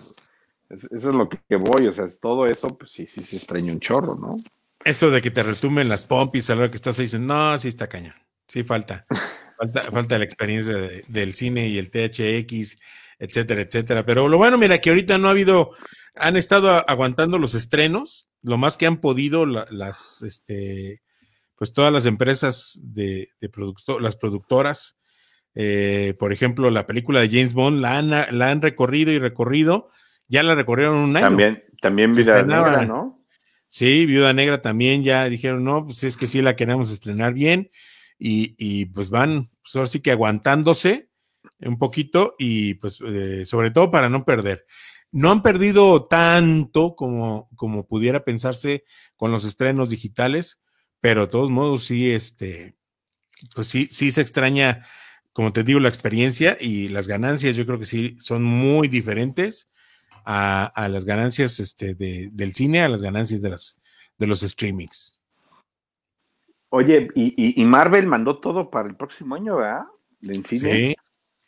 eso 0.70 0.88
es 0.90 1.04
lo 1.04 1.28
que 1.28 1.56
voy, 1.56 1.86
o 1.86 1.92
sea, 1.92 2.06
todo 2.20 2.46
eso, 2.46 2.76
pues 2.76 2.90
sí, 2.90 3.06
sí 3.06 3.22
se 3.22 3.36
extraña 3.36 3.72
un 3.72 3.80
chorro, 3.80 4.16
¿no? 4.16 4.36
Eso 4.84 5.10
de 5.10 5.20
que 5.20 5.30
te 5.30 5.42
retumen 5.42 5.88
las 5.88 6.06
pompis 6.06 6.48
a 6.50 6.54
la 6.54 6.62
hora 6.62 6.70
que 6.70 6.76
estás 6.76 6.98
ahí, 6.98 7.06
dicen, 7.06 7.26
no, 7.26 7.56
sí 7.58 7.68
está 7.68 7.88
cañón. 7.88 8.14
Sí 8.46 8.62
falta. 8.62 9.06
falta, 9.58 9.80
falta 9.92 10.18
la 10.18 10.24
experiencia 10.24 10.74
del 11.08 11.34
cine 11.34 11.68
y 11.68 11.78
el 11.78 11.90
THX, 11.90 12.78
etcétera, 13.18 13.62
etcétera. 13.62 14.06
Pero 14.06 14.28
lo 14.28 14.38
bueno, 14.38 14.58
mira, 14.58 14.80
que 14.80 14.90
ahorita 14.90 15.18
no 15.18 15.28
ha 15.28 15.32
habido, 15.32 15.72
han 16.14 16.36
estado 16.36 16.88
aguantando 16.88 17.38
los 17.38 17.54
estrenos, 17.54 18.28
lo 18.42 18.58
más 18.58 18.76
que 18.76 18.86
han 18.86 18.98
podido 18.98 19.44
las, 19.46 20.22
este, 20.22 21.02
pues 21.56 21.72
todas 21.72 21.92
las 21.92 22.06
empresas 22.06 22.78
de, 22.82 23.28
de 23.40 23.48
producto, 23.48 23.98
las 23.98 24.16
productoras, 24.16 24.98
eh, 25.54 26.14
por 26.18 26.32
ejemplo, 26.32 26.70
la 26.70 26.86
película 26.86 27.20
de 27.20 27.28
James 27.28 27.54
Bond 27.54 27.80
la 27.80 27.98
han, 27.98 28.10
la 28.10 28.50
han 28.50 28.62
recorrido 28.62 29.10
y 29.10 29.18
recorrido, 29.18 29.90
ya 30.28 30.42
la 30.42 30.54
recorrieron 30.54 30.96
un 30.96 31.16
año. 31.16 31.26
También, 31.26 31.64
también 31.80 32.12
Vida 32.12 32.42
Negra, 32.42 32.84
¿no? 32.84 33.24
Sí, 33.68 34.06
Viuda 34.06 34.32
Negra 34.32 34.62
también 34.62 35.02
ya 35.02 35.28
dijeron, 35.28 35.64
no, 35.64 35.84
pues 35.84 36.04
es 36.04 36.16
que 36.16 36.26
sí 36.26 36.40
la 36.40 36.56
queremos 36.56 36.90
estrenar 36.90 37.34
bien 37.34 37.70
y, 38.18 38.86
pues 38.86 39.10
van, 39.10 39.50
pues 39.62 39.74
ahora 39.74 39.88
sí 39.88 40.00
que 40.00 40.12
aguantándose 40.12 41.10
un 41.60 41.78
poquito 41.78 42.34
y 42.38 42.74
pues 42.74 43.00
eh, 43.06 43.44
sobre 43.44 43.70
todo 43.70 43.90
para 43.90 44.08
no 44.08 44.24
perder. 44.24 44.66
No 45.10 45.30
han 45.30 45.42
perdido 45.42 46.06
tanto 46.06 46.94
como, 46.96 47.48
como 47.56 47.86
pudiera 47.86 48.24
pensarse 48.24 48.84
con 49.16 49.30
los 49.30 49.44
estrenos 49.44 49.90
digitales, 49.90 50.62
pero 51.00 51.22
de 51.22 51.26
todos 51.28 51.50
modos 51.50 51.84
sí, 51.84 52.10
este, 52.10 52.76
pues 53.54 53.68
sí, 53.68 53.88
sí 53.90 54.10
se 54.10 54.20
extraña, 54.20 54.86
como 55.32 55.52
te 55.52 55.64
digo, 55.64 55.80
la 55.80 55.88
experiencia 55.88 56.56
y 56.60 56.88
las 56.88 57.08
ganancias, 57.08 57.56
yo 57.56 57.66
creo 57.66 57.78
que 57.78 57.86
sí 57.86 58.16
son 58.20 58.42
muy 58.42 58.88
diferentes 58.88 59.70
a, 60.26 60.88
las 60.90 61.04
ganancias 61.04 61.60
este, 61.60 61.94
del 61.94 62.54
cine, 62.54 62.82
a 62.82 62.88
las 62.88 63.00
ganancias 63.00 63.40
de, 63.40 63.50
las, 63.50 63.78
de 64.18 64.26
los 64.26 64.40
streamings. 64.40 65.18
Oye, 66.70 67.08
y, 67.14 67.64
Marvel 67.64 68.06
mandó 68.06 68.38
todo 68.38 68.70
para 68.70 68.88
el 68.88 68.96
próximo 68.96 69.36
año, 69.36 69.56
¿verdad? 69.56 69.84
En 70.22 70.42
cine. 70.42 70.72
Sí, 70.72 70.96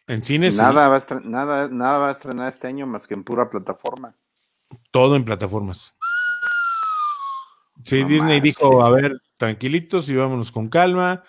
en 0.06 0.22
cine 0.22 0.50
nada 0.52 0.88
Va 0.88 0.96
a 0.96 1.20
nada, 1.24 1.68
nada 1.68 1.98
va 1.98 2.08
a 2.08 2.12
estrenar 2.12 2.48
este 2.48 2.68
año 2.68 2.86
más 2.86 3.06
que 3.06 3.14
en 3.14 3.24
pura 3.24 3.50
plataforma. 3.50 4.14
Todo 4.90 5.16
en 5.16 5.24
plataformas. 5.24 5.94
Sí, 7.82 8.04
Disney 8.04 8.40
dijo, 8.40 8.84
a 8.84 8.90
ver, 8.90 9.20
tranquilitos 9.36 10.08
y 10.08 10.14
vámonos 10.14 10.52
con 10.52 10.68
calma. 10.68 11.24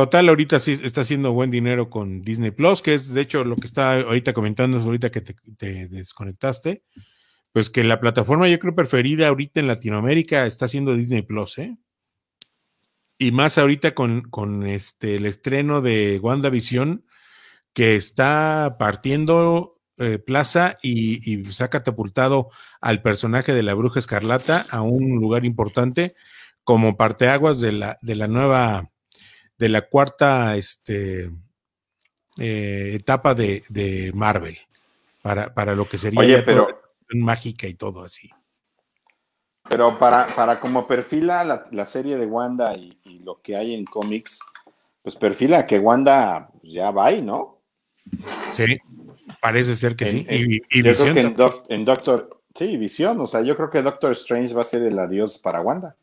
Total, 0.00 0.26
ahorita 0.30 0.58
sí 0.58 0.80
está 0.82 1.02
haciendo 1.02 1.34
buen 1.34 1.50
dinero 1.50 1.90
con 1.90 2.22
Disney 2.22 2.52
Plus, 2.52 2.80
que 2.80 2.94
es 2.94 3.12
de 3.12 3.20
hecho 3.20 3.44
lo 3.44 3.56
que 3.56 3.66
está 3.66 4.00
ahorita 4.00 4.32
comentando, 4.32 4.78
ahorita 4.78 5.10
que 5.10 5.20
te, 5.20 5.88
desconectaste, 5.88 6.84
pues 7.52 7.68
que 7.68 7.84
la 7.84 8.00
plataforma 8.00 8.48
yo 8.48 8.58
creo 8.58 8.74
preferida 8.74 9.28
ahorita 9.28 9.60
en 9.60 9.66
Latinoamérica 9.66 10.46
está 10.46 10.68
siendo 10.68 10.94
Disney 10.94 11.20
Plus, 11.20 11.58
¿eh? 11.58 11.76
Y 13.18 13.30
más 13.32 13.58
ahorita 13.58 13.94
con, 13.94 14.22
con 14.22 14.66
este, 14.66 15.16
el 15.16 15.26
estreno 15.26 15.82
de 15.82 16.18
WandaVision, 16.18 17.04
que 17.74 17.94
está 17.94 18.76
partiendo 18.78 19.82
eh, 19.98 20.18
plaza 20.18 20.78
y, 20.82 21.30
y, 21.30 21.52
se 21.52 21.62
ha 21.62 21.68
catapultado 21.68 22.48
al 22.80 23.02
personaje 23.02 23.52
de 23.52 23.62
la 23.62 23.74
bruja 23.74 23.98
escarlata 23.98 24.64
a 24.70 24.80
un 24.80 25.20
lugar 25.20 25.44
importante 25.44 26.14
como 26.64 26.96
parteaguas 26.96 27.60
de 27.60 27.72
la, 27.72 27.98
de 28.00 28.14
la 28.14 28.28
nueva 28.28 28.89
de 29.60 29.68
la 29.68 29.82
cuarta 29.82 30.56
este, 30.56 31.30
eh, 32.38 32.92
etapa 32.94 33.34
de, 33.34 34.10
Marvel, 34.14 34.58
para, 35.20 35.52
para, 35.52 35.74
lo 35.74 35.86
que 35.86 35.98
sería 35.98 36.18
Oye, 36.18 36.42
pero, 36.42 36.66
mágica 37.10 37.66
y 37.66 37.74
todo 37.74 38.02
así. 38.02 38.30
Pero 39.68 39.98
para, 39.98 40.34
para 40.34 40.58
como 40.60 40.86
perfila 40.86 41.44
la, 41.70 41.84
serie 41.84 42.16
de 42.16 42.24
Wanda 42.24 42.74
y, 42.74 42.98
lo 43.22 43.42
que 43.42 43.54
hay 43.54 43.74
en 43.74 43.84
cómics, 43.84 44.40
pues 45.02 45.14
perfila 45.14 45.66
que 45.66 45.78
Wanda 45.78 46.48
pues, 46.58 46.72
ya 46.72 46.90
va 46.90 47.06
ahí, 47.06 47.20
¿no? 47.20 47.60
Sí, 48.50 48.78
parece 49.42 49.74
ser 49.74 49.94
que 49.94 50.06
sí. 50.06 50.26
y, 50.26 50.82
Visión 50.82 51.18
en, 51.18 51.84
Doctor, 51.84 52.40
sí, 52.54 52.78
Visión, 52.78 53.20
o 53.20 53.26
sea, 53.26 53.42
yo 53.42 53.54
creo 53.56 53.68
que 53.68 53.82
Doctor 53.82 54.12
Strange 54.12 54.54
va 54.54 54.62
a 54.62 54.64
ser 54.64 54.82
el 54.84 54.98
adiós 54.98 55.36
para 55.36 55.60
Wanda. 55.60 55.96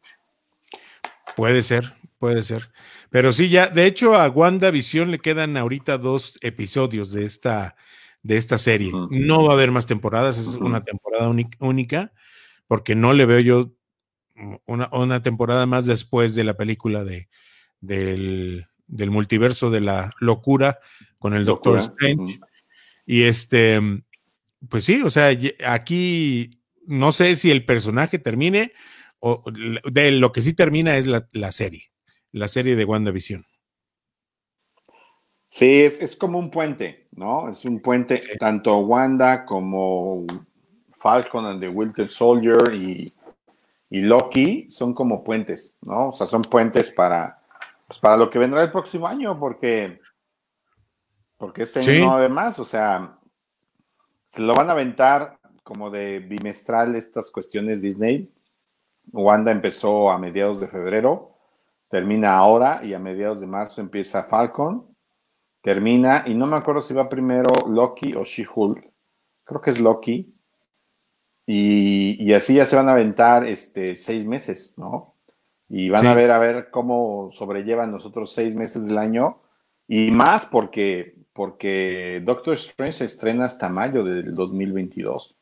Puede 1.36 1.63
ser, 1.63 1.96
puede 2.20 2.43
ser. 2.43 2.70
Pero 3.17 3.34
sí, 3.34 3.49
ya, 3.49 3.65
de 3.65 3.88
hecho, 3.88 4.13
a 4.13 4.30
WandaVision 4.30 5.10
le 5.10 5.17
quedan 5.17 5.58
ahorita 5.58 5.97
dos 5.97 6.38
episodios 6.41 7.12
de 7.12 7.25
esta, 7.25 7.75
de 8.21 8.38
esta 8.38 8.60
serie. 8.60 8.91
No 9.10 9.43
va 9.43 9.53
a 9.53 9.56
haber 9.56 9.71
más 9.71 9.88
temporadas, 9.88 10.38
es 10.38 10.56
una 10.58 10.84
temporada 10.84 11.27
única, 11.60 12.13
porque 12.67 12.93
no 12.93 13.13
le 13.13 13.25
veo 13.25 13.39
yo 13.39 13.73
una, 14.67 15.23
temporada 15.23 15.65
más 15.65 15.88
después 15.88 16.36
de 16.36 16.43
la 16.43 16.58
película 16.58 17.03
de, 17.03 17.27
del, 17.82 18.67
multiverso 18.88 19.71
de 19.71 19.82
la 19.82 20.13
locura 20.19 20.77
con 21.17 21.34
el 21.34 21.43
Doctor 21.43 21.80
Strange. 21.80 22.39
Y 23.08 23.23
este, 23.23 23.82
pues 24.69 24.84
sí, 24.84 25.01
o 25.01 25.10
sea, 25.10 25.36
aquí 25.65 26.62
no 26.86 27.12
sé 27.12 27.36
si 27.36 27.49
el 27.49 27.65
personaje 27.65 28.19
termine 28.19 28.73
o 29.17 29.41
de 29.91 30.12
lo 30.12 30.32
que 30.32 30.43
sí 30.43 30.53
termina 30.53 30.97
es 30.97 31.08
la 31.08 31.51
serie 31.51 31.89
la 32.32 32.48
serie 32.48 32.76
de 32.76 32.86
WandaVision. 32.86 33.46
Sí, 35.48 35.82
es, 35.82 36.16
como 36.16 36.40
un 36.40 36.52
puente, 36.52 37.08
¿no? 37.12 37.50
Es 37.50 37.63
un 37.63 37.80
puente, 37.80 38.22
tanto 38.38 38.80
Wanda 38.80 39.46
como 39.46 40.26
Falcon 41.00 41.46
and 41.46 41.62
the 41.62 41.70
Winter 41.70 42.08
Soldier 42.08 42.74
y, 42.74 43.13
y 43.90 44.02
Loki 44.02 44.70
son 44.70 44.94
como 44.94 45.24
puentes, 45.24 45.78
¿no? 45.82 46.10
O 46.10 46.12
sea, 46.12 46.28
son 46.28 46.42
puentes 46.42 46.92
para, 46.92 47.42
pues, 47.88 47.98
para 48.00 48.18
lo 48.18 48.30
que 48.30 48.40
vendrá 48.40 48.62
el 48.62 48.72
próximo 48.72 49.08
año, 49.08 49.40
porque, 49.40 50.02
porque 51.38 51.63
este 51.63 51.80
año 51.80 52.20
no 52.20 52.30
más, 52.30 52.60
o 52.60 52.66
sea, 52.66 53.18
se 54.26 54.42
lo 54.42 54.54
van 54.54 54.70
a 54.70 54.74
aventar 54.74 55.40
como 55.63 55.90
de 55.90 56.20
bimestral 56.20 56.96
estas 56.96 57.32
cuestiones 57.32 57.82
Disney. 57.82 58.30
Wanda 59.13 59.52
empezó 59.52 60.12
a 60.12 60.18
mediados 60.18 60.60
de 60.60 60.68
febrero, 60.68 61.37
termina 61.89 62.38
ahora 62.38 62.82
y 62.84 62.93
a 62.93 63.00
mediados 63.00 63.39
de 63.39 63.47
marzo 63.47 63.82
empieza 63.82 64.23
Falcon, 64.23 64.95
termina 65.62 66.23
y 66.26 66.36
no 66.36 66.47
me 66.47 66.58
acuerdo 66.58 66.82
si 66.82 66.93
va 66.93 67.10
primero 67.10 67.50
Loki 67.67 68.13
o 68.15 68.23
She-Hulk, 68.23 68.91
creo 69.43 69.62
que 69.62 69.69
es 69.69 69.80
Loki, 69.80 70.38
y, 71.50 72.34
así 72.34 72.56
ya 72.56 72.65
se 72.65 72.76
van 72.76 72.89
a 72.89 72.91
aventar 72.91 73.45
este, 73.45 73.95
seis 73.95 74.26
meses, 74.26 74.73
¿no? 74.76 75.15
Y 75.69 75.89
van 75.89 76.06
a 76.06 76.13
ver 76.13 76.30
a 76.32 76.39
ver 76.39 76.69
cómo 76.69 77.30
sobrellevan 77.32 77.91
los 77.93 78.06
otros 78.06 78.34
seis 78.34 78.54
meses 78.54 78.86
del 78.86 78.97
año. 78.97 79.39
Y 79.88 80.12
más 80.12 80.45
porque, 80.45 81.15
porque 81.32 82.21
Doctor 82.23 82.56
Strange 82.56 82.97
se 82.97 83.06
estrena 83.06 83.45
hasta 83.45 83.69
mayo 83.69 84.04
del 84.04 84.36
2022. 84.36 85.38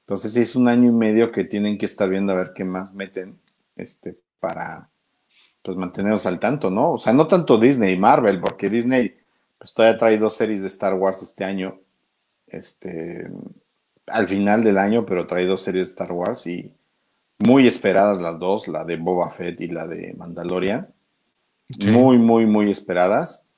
Entonces 0.00 0.36
es 0.36 0.56
un 0.56 0.68
año 0.68 0.88
y 0.88 0.92
medio 0.92 1.30
que 1.30 1.44
tienen 1.44 1.78
que 1.78 1.86
estar 1.86 2.08
viendo 2.08 2.32
a 2.32 2.36
ver 2.36 2.52
qué 2.52 2.64
más 2.64 2.92
meten 2.92 3.38
este, 3.76 4.18
para 4.40 4.90
pues 5.64 5.78
mantenernos 5.78 6.26
al 6.26 6.38
tanto, 6.38 6.70
¿no? 6.70 6.92
O 6.92 6.98
sea, 6.98 7.14
no 7.14 7.26
tanto 7.26 7.56
Disney 7.56 7.94
y 7.94 7.98
Marvel, 7.98 8.38
porque 8.38 8.68
Disney 8.68 9.16
pues 9.56 9.72
todavía 9.72 9.96
trae 9.96 10.18
dos 10.18 10.36
series 10.36 10.60
de 10.60 10.68
Star 10.68 10.92
Wars 10.92 11.22
este 11.22 11.42
año. 11.42 11.80
Este, 12.46 13.30
al 14.06 14.28
final 14.28 14.62
del 14.62 14.76
año, 14.76 15.06
pero 15.06 15.26
trae 15.26 15.46
dos 15.46 15.62
series 15.62 15.88
de 15.88 15.92
Star 15.92 16.12
Wars 16.12 16.46
y 16.46 16.70
muy 17.38 17.66
esperadas 17.66 18.20
las 18.20 18.38
dos, 18.38 18.68
la 18.68 18.84
de 18.84 18.96
Boba 18.96 19.30
Fett 19.30 19.58
y 19.62 19.68
la 19.68 19.86
de 19.86 20.12
Mandalorian. 20.12 20.88
Muy, 21.86 22.18
muy, 22.18 22.44
muy 22.44 22.70
esperadas. 22.70 23.48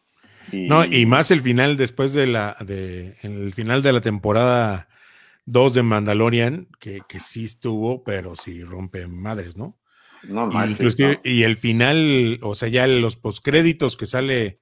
Y... 0.53 0.69
No, 0.69 0.85
y 0.85 1.07
más 1.07 1.33
el 1.33 1.41
final 1.41 1.77
después 1.77 2.13
de 2.13 2.29
la, 2.29 2.57
de, 2.65 3.17
el 3.23 3.53
final 3.53 3.83
de 3.83 3.93
la 3.93 4.01
temporada 4.01 4.87
2 5.47 5.75
de 5.75 5.83
Mandalorian, 5.83 6.69
que, 6.79 7.01
que 7.09 7.19
sí 7.19 7.47
estuvo, 7.47 8.05
pero 8.05 8.37
sí 8.37 8.63
rompe 8.63 9.09
madres, 9.09 9.57
¿no? 9.57 9.77
No, 10.25 10.67
inclusive, 10.67 11.21
y 11.25 11.43
el 11.43 11.57
final, 11.57 12.39
o 12.43 12.55
sea, 12.55 12.69
ya 12.69 12.87
los 12.87 13.17
postcréditos 13.17 13.97
que 13.97 14.07
sale 14.07 14.61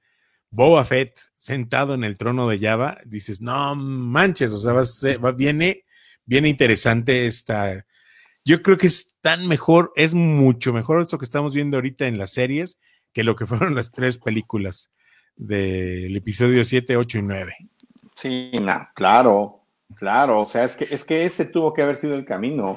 Boba 0.49 0.85
Fett 0.85 1.19
sentado 1.35 1.93
en 1.93 2.03
el 2.03 2.17
trono 2.17 2.47
de 2.47 2.59
Java, 2.59 2.97
dices, 3.05 3.41
no 3.41 3.75
manches, 3.75 4.51
o 4.51 4.57
sea, 4.57 5.17
va, 5.17 5.31
viene, 5.31 5.83
viene 6.25 6.49
interesante 6.49 7.25
esta. 7.25 7.85
Yo 8.43 8.61
creo 8.61 8.77
que 8.77 8.87
es 8.87 9.15
tan 9.21 9.47
mejor, 9.47 9.91
es 9.95 10.13
mucho 10.13 10.71
mejor 10.71 11.01
esto 11.01 11.17
que 11.17 11.25
estamos 11.25 11.53
viendo 11.53 11.77
ahorita 11.77 12.07
en 12.07 12.17
las 12.17 12.31
series 12.31 12.79
que 13.11 13.23
lo 13.23 13.35
que 13.35 13.45
fueron 13.47 13.75
las 13.75 13.91
tres 13.91 14.17
películas 14.17 14.91
del 15.35 16.15
episodio 16.15 16.63
7, 16.63 16.95
8 16.95 17.17
y 17.17 17.21
9. 17.21 17.55
Sí, 18.15 18.51
no, 18.61 18.87
claro, 18.93 19.65
claro, 19.95 20.41
o 20.41 20.45
sea, 20.45 20.63
es 20.63 20.77
que, 20.77 20.87
es 20.89 21.03
que 21.03 21.25
ese 21.25 21.45
tuvo 21.45 21.73
que 21.73 21.81
haber 21.81 21.97
sido 21.97 22.15
el 22.15 22.23
camino. 22.23 22.75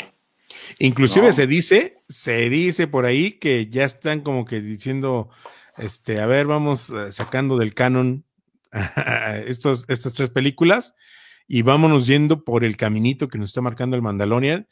Inclusive 0.79 1.33
se 1.33 1.47
dice, 1.47 2.03
se 2.09 2.49
dice 2.49 2.87
por 2.87 3.05
ahí 3.05 3.33
que 3.33 3.69
ya 3.69 3.85
están 3.85 4.21
como 4.21 4.45
que 4.45 4.61
diciendo, 4.61 5.31
este, 5.77 6.21
a 6.21 6.27
ver, 6.27 6.47
vamos 6.47 6.91
eh, 6.91 7.13
sacando 7.13 7.57
del 7.57 7.75
canon 7.75 8.25
estos, 9.47 9.85
estas 9.89 10.13
tres 10.13 10.31
películas 10.31 10.95
y 11.47 11.63
vámonos 11.63 12.07
yendo 12.07 12.45
por 12.45 12.65
el 12.65 12.77
caminito 12.77 13.29
que 13.29 13.39
nos 13.39 13.51
está 13.51 13.61
marcando 13.61 13.97
el 13.97 14.03
Mandalorian, 14.03 14.69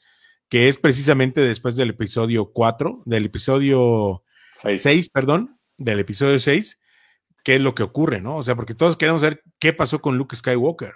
que 0.48 0.68
es 0.68 0.78
precisamente 0.78 1.40
después 1.40 1.76
del 1.76 1.90
episodio 1.90 2.52
4, 2.52 3.02
del 3.06 3.26
episodio 3.26 4.22
6, 4.62 5.08
perdón, 5.10 5.58
del 5.78 5.98
episodio 5.98 6.38
6, 6.38 6.78
qué 7.42 7.56
es 7.56 7.60
lo 7.60 7.74
que 7.74 7.82
ocurre, 7.82 8.20
¿no? 8.20 8.36
O 8.36 8.42
sea, 8.42 8.56
porque 8.56 8.74
todos 8.74 8.96
queremos 8.96 9.22
saber 9.22 9.42
qué 9.58 9.72
pasó 9.72 10.00
con 10.00 10.18
Luke 10.18 10.36
Skywalker, 10.36 10.92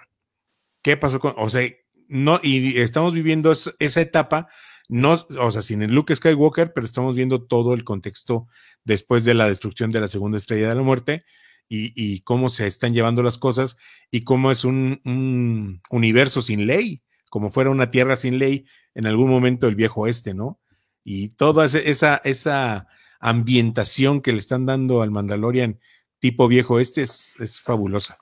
qué 0.81 0.97
pasó 0.97 1.19
con, 1.19 1.33
o 1.37 1.49
sea, 1.49 1.67
no, 2.07 2.39
y 2.43 2.79
estamos 2.79 3.13
viviendo 3.13 3.51
esa 3.51 4.01
etapa 4.01 4.49
no, 4.91 5.25
o 5.39 5.51
sea, 5.51 5.61
sin 5.61 5.81
el 5.83 5.91
Luke 5.95 6.13
Skywalker, 6.13 6.73
pero 6.73 6.85
estamos 6.85 7.15
viendo 7.15 7.41
todo 7.41 7.73
el 7.73 7.85
contexto 7.85 8.49
después 8.83 9.23
de 9.23 9.33
la 9.33 9.47
destrucción 9.47 9.89
de 9.89 10.01
la 10.01 10.09
segunda 10.09 10.37
estrella 10.37 10.67
de 10.67 10.75
la 10.75 10.81
muerte 10.81 11.23
y, 11.69 12.19
cómo 12.23 12.49
se 12.49 12.67
están 12.67 12.93
llevando 12.93 13.23
las 13.23 13.37
cosas 13.37 13.77
y 14.11 14.25
cómo 14.25 14.51
es 14.51 14.65
un, 14.65 15.79
universo 15.89 16.41
sin 16.41 16.67
ley, 16.67 17.03
como 17.29 17.51
fuera 17.51 17.69
una 17.69 17.89
tierra 17.89 18.17
sin 18.17 18.37
ley 18.37 18.65
en 18.93 19.07
algún 19.07 19.29
momento 19.29 19.69
el 19.69 19.75
viejo 19.75 20.01
oeste, 20.01 20.33
¿no? 20.33 20.59
Y 21.05 21.29
toda 21.29 21.67
esa, 21.67 22.17
esa 22.25 22.87
ambientación 23.21 24.19
que 24.19 24.33
le 24.33 24.39
están 24.39 24.65
dando 24.65 25.01
al 25.01 25.11
Mandalorian 25.11 25.79
tipo 26.19 26.49
viejo 26.49 26.73
oeste 26.73 27.03
es, 27.03 27.33
es 27.39 27.61
fabulosa. 27.61 28.17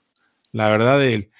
La 0.52 0.70
verdad, 0.70 1.04
el, 1.04 1.32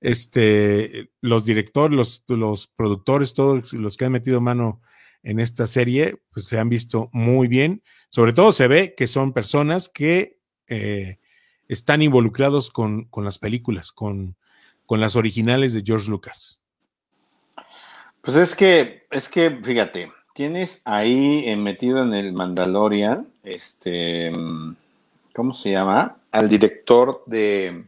este, 0.00 1.10
los 1.20 1.44
directores, 1.44 2.24
los, 2.28 2.66
productores, 2.68 3.34
todos 3.34 3.72
los 3.72 3.96
que 3.96 4.04
han 4.04 4.12
metido 4.12 4.40
mano 4.40 4.80
en 5.22 5.40
esta 5.40 5.66
serie, 5.66 6.20
pues 6.32 6.46
se 6.46 6.58
han 6.58 6.68
visto 6.68 7.10
muy 7.12 7.48
bien. 7.48 7.82
Sobre 8.10 8.32
todo 8.32 8.52
se 8.52 8.68
ve 8.68 8.94
que 8.96 9.06
son 9.06 9.32
personas 9.32 9.88
que 9.88 10.38
eh, 10.68 11.18
están 11.66 12.02
involucrados 12.02 12.70
con, 12.70 13.04
con 13.04 13.24
las 13.24 13.38
películas, 13.38 13.92
con, 13.92 14.36
con, 14.86 15.00
las 15.00 15.16
originales 15.16 15.74
de 15.74 15.82
George 15.84 16.08
Lucas. 16.08 16.62
Pues 18.22 18.36
es 18.36 18.54
que, 18.54 19.06
es 19.10 19.28
que, 19.28 19.50
fíjate, 19.62 20.12
tienes 20.34 20.82
ahí 20.84 21.54
metido 21.56 22.02
en 22.02 22.14
el 22.14 22.32
Mandalorian, 22.32 23.28
este, 23.42 24.32
¿cómo 25.34 25.52
se 25.52 25.72
llama? 25.72 26.18
Al 26.30 26.48
director 26.48 27.22
de 27.26 27.84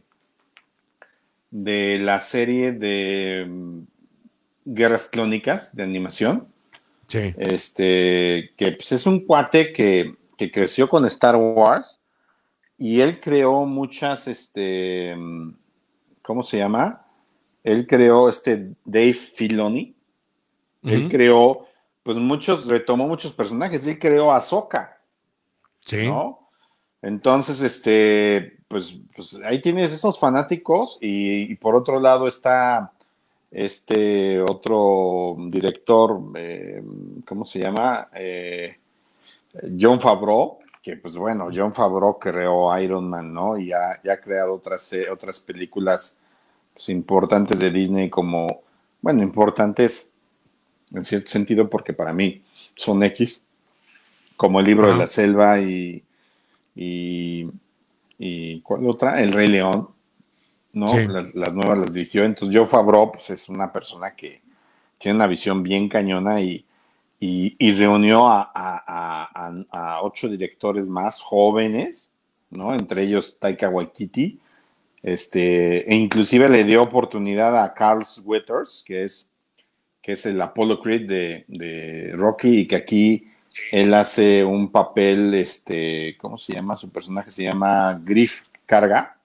de 1.51 1.99
la 1.99 2.19
serie 2.19 2.71
de 2.71 3.45
mm, 3.47 3.81
Guerras 4.65 5.07
Clónicas 5.07 5.75
de 5.75 5.83
animación. 5.83 6.47
Sí. 7.07 7.33
Este, 7.37 8.51
que 8.55 8.71
pues, 8.71 8.93
es 8.93 9.05
un 9.05 9.25
cuate 9.25 9.71
que, 9.73 10.15
creció 10.51 10.89
con 10.89 11.05
Star 11.05 11.35
Wars 11.35 11.99
y 12.75 12.99
él 13.01 13.19
creó 13.19 13.63
muchas, 13.67 14.27
este, 14.27 15.15
mm, 15.15 15.53
¿cómo 16.23 16.41
se 16.41 16.57
llama? 16.57 17.05
Él 17.63 17.85
creó 17.85 18.27
este 18.27 18.73
Dave 18.83 19.13
Filoni. 19.13 19.95
Él 20.83 21.07
creó, 21.09 21.67
pues 22.01 22.17
muchos, 22.17 22.65
retomó 22.65 23.07
muchos 23.07 23.33
personajes. 23.33 23.85
Él 23.85 23.99
creó 23.99 24.31
a 24.31 24.41
Soka. 24.41 24.99
Sí. 25.81 26.07
¿no? 26.07 26.49
Entonces, 27.03 27.61
este, 27.61 28.60
pues, 28.71 28.97
pues, 29.13 29.37
ahí 29.43 29.61
tienes 29.61 29.91
esos 29.91 30.17
fanáticos 30.17 30.97
y, 31.01 31.53
por 31.55 31.75
otro 31.75 31.99
lado 31.99 32.25
está 32.27 32.91
este 33.51 34.41
otro 34.41 35.35
director, 35.49 36.21
eh, 36.35 36.81
¿cómo 37.27 37.43
se 37.43 37.59
llama? 37.59 38.07
Eh, 38.15 38.77
John 39.77 39.99
Favreau, 39.99 40.59
que 40.81 40.95
pues 40.95 41.17
bueno, 41.17 41.49
John 41.53 41.73
Favreau 41.73 42.17
creó 42.17 42.75
Iron 42.79 43.09
Man, 43.09 43.33
¿no? 43.33 43.57
Y 43.57 43.67
ya, 43.67 43.99
ha 44.09 44.17
creado 44.21 44.55
otras, 44.55 44.93
eh, 44.93 45.09
otras 45.11 45.41
películas 45.41 46.15
pues, 46.73 46.87
importantes 46.87 47.59
de 47.59 47.71
Disney 47.71 48.09
como, 48.09 48.61
bueno, 49.01 49.21
importantes 49.21 50.09
en 50.93 51.03
cierto 51.03 51.29
sentido 51.29 51.69
porque 51.69 51.91
para 51.91 52.13
mí 52.13 52.41
son 52.75 53.03
X, 53.03 53.43
como 54.37 54.61
el 54.61 54.65
libro 54.65 54.87
de 54.87 54.97
la 54.97 55.07
selva 55.07 55.59
y 55.59 56.03
y 56.75 57.47
¿cuál 58.61 58.87
otra? 58.87 59.21
El 59.21 59.33
Rey 59.33 59.47
León, 59.47 59.89
¿no? 60.73 60.95
Las, 61.07 61.35
nuevas 61.53 61.77
las 61.77 61.93
dirigió. 61.93 62.23
Entonces, 62.23 62.55
Joe 62.55 62.65
Favreau 62.65 63.11
pues, 63.11 63.29
es 63.31 63.49
una 63.49 63.71
persona 63.71 64.15
que 64.15 64.41
tiene 64.97 65.15
una 65.15 65.27
visión 65.27 65.63
bien 65.63 65.89
cañona 65.89 66.39
y, 66.39 66.65
y, 67.19 67.73
reunió 67.73 68.27
a, 68.27 68.51
a, 68.53 69.99
ocho 70.01 70.29
directores 70.29 70.87
más 70.87 71.21
jóvenes, 71.21 72.09
¿no? 72.51 72.73
Entre 72.73 73.03
ellos 73.03 73.37
Taika 73.39 73.69
Waititi, 73.69 74.39
este, 75.01 75.91
e 75.91 75.95
inclusive 75.95 76.47
le 76.49 76.63
dio 76.63 76.83
oportunidad 76.83 77.63
a 77.63 77.73
Carl 77.73 78.03
Weathers, 78.23 78.83
que 78.85 79.03
es, 79.03 79.29
que 80.01 80.11
es 80.11 80.25
el 80.25 80.39
Apollo 80.41 80.79
Creed 80.81 81.07
de, 81.07 81.45
de 81.47 82.11
Rocky, 82.15 82.59
y 82.59 82.67
que 82.67 82.75
aquí 82.75 83.30
él 83.71 83.93
hace 83.93 84.43
un 84.43 84.71
papel, 84.71 85.33
este, 85.33 86.15
¿cómo 86.17 86.37
se 86.37 86.53
llama? 86.53 86.75
Su 86.75 86.89
personaje 86.89 87.31
se 87.31 87.43
llama 87.43 87.99
Griff 88.03 88.41
Carga. 88.65 89.17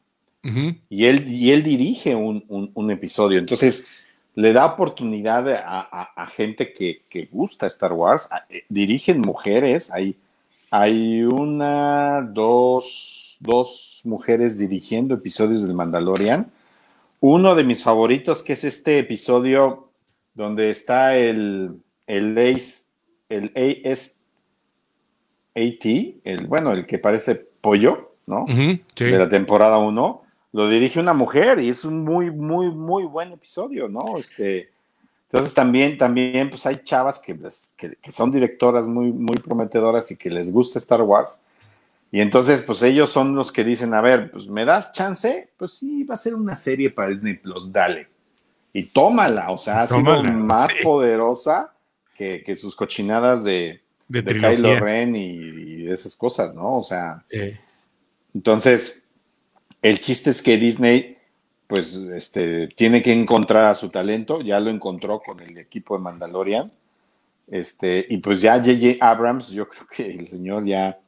y, 0.42 1.06
él, 1.06 1.26
y 1.26 1.50
él 1.50 1.62
dirige 1.62 2.14
un, 2.14 2.90
episodio. 2.90 3.38
Entonces, 3.38 4.04
le 4.34 4.52
da 4.52 4.66
oportunidad 4.66 5.48
a, 5.48 6.26
gente 6.30 6.72
que, 6.72 7.28
gusta 7.30 7.66
Star 7.66 7.92
Wars. 7.92 8.28
Eh, 8.48 8.64
dirigen 8.68 9.20
mujeres. 9.20 9.92
Hay, 9.92 10.16
hay 10.70 11.22
una, 11.22 12.22
dos, 12.22 13.38
dos 13.40 14.02
mujeres 14.04 14.58
dirigiendo 14.58 15.14
episodios 15.14 15.62
del 15.62 15.74
Mandalorian. 15.74 16.50
Uno 17.20 17.54
de 17.54 17.64
mis 17.64 17.82
favoritos, 17.82 18.42
que 18.42 18.52
es 18.52 18.64
este 18.64 18.98
episodio 18.98 19.88
donde 20.34 20.70
está 20.70 21.16
el, 21.16 21.80
el 22.06 22.34
Lace 22.34 22.86
el 23.28 23.52
AS 23.56 24.15
AT, 25.56 25.84
el, 26.24 26.46
bueno, 26.46 26.72
el 26.72 26.86
que 26.86 26.98
parece 26.98 27.34
pollo, 27.34 28.12
¿no? 28.26 28.44
De 28.46 29.18
la 29.18 29.28
temporada 29.28 29.78
1, 29.78 30.22
lo 30.52 30.68
dirige 30.68 31.00
una 31.00 31.14
mujer 31.14 31.58
y 31.60 31.68
es 31.68 31.84
un 31.84 32.04
muy, 32.04 32.30
muy, 32.30 32.70
muy 32.70 33.04
buen 33.04 33.32
episodio, 33.32 33.88
¿no? 33.88 34.18
Este, 34.18 34.70
entonces 35.30 35.54
también, 35.54 35.96
también, 35.96 36.50
pues 36.50 36.66
hay 36.66 36.82
chavas 36.84 37.18
que, 37.18 37.36
que, 37.76 38.12
son 38.12 38.30
directoras 38.30 38.86
muy, 38.86 39.12
muy 39.12 39.36
prometedoras 39.36 40.10
y 40.10 40.16
que 40.16 40.30
les 40.30 40.52
gusta 40.52 40.78
Star 40.78 41.02
Wars. 41.02 41.40
Y 42.12 42.20
entonces, 42.20 42.62
pues 42.62 42.82
ellos 42.82 43.10
son 43.10 43.34
los 43.34 43.50
que 43.50 43.64
dicen, 43.64 43.92
a 43.94 44.00
ver, 44.00 44.30
pues 44.30 44.46
me 44.46 44.64
das 44.64 44.92
chance, 44.92 45.50
pues 45.56 45.72
sí, 45.72 46.04
va 46.04 46.14
a 46.14 46.18
ser 46.18 46.34
una 46.34 46.54
serie 46.54 46.90
para 46.90 47.10
Disney 47.10 47.34
Plus, 47.34 47.72
dale. 47.72 48.08
Y 48.72 48.84
tómala, 48.84 49.50
o 49.50 49.58
sea, 49.58 49.82
ha 49.82 49.86
sido 49.86 50.22
más 50.22 50.70
poderosa 50.82 51.72
que, 52.14 52.42
que 52.44 52.54
sus 52.54 52.76
cochinadas 52.76 53.42
de, 53.42 53.80
de, 54.08 54.24
Kylo 54.24 54.78
Ren 54.80 55.14
y, 55.16 55.86
esas 55.86 56.16
cosas, 56.16 56.54
¿no? 56.54 56.78
O 56.78 56.82
sea, 56.82 57.18
entonces, 58.34 59.02
el 59.82 60.00
chiste 60.00 60.30
es 60.30 60.42
que 60.42 60.56
Disney, 60.56 61.16
pues, 61.66 61.94
este, 61.94 62.68
tiene 62.68 63.02
que 63.02 63.12
encontrar 63.12 63.66
a 63.66 63.74
su 63.74 63.88
talento, 63.88 64.40
ya 64.40 64.58
lo 64.60 64.70
encontró 64.70 65.20
con 65.20 65.40
el 65.40 65.56
equipo 65.58 65.96
de 65.96 66.02
Mandalorian, 66.02 66.70
este, 67.46 68.04
y 68.08 68.18
pues 68.18 68.40
ya 68.40 68.56
J.J. 68.56 68.96
Abrams, 69.00 69.50
yo 69.50 69.68
creo 69.68 69.86
que 69.86 70.10
el 70.10 70.26
señor 70.26 70.64
ya, 70.64 70.98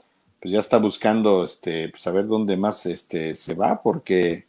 pues 0.41 0.53
ya 0.53 0.61
está 0.61 0.79
buscando, 0.79 1.45
este, 1.45 1.89
pues 1.89 2.07
a 2.07 2.13
ver 2.13 2.27
dónde 2.27 2.57
más, 2.57 2.87
este, 2.87 3.35
se 3.35 3.55
va, 3.55 3.83
porque, 3.83 4.47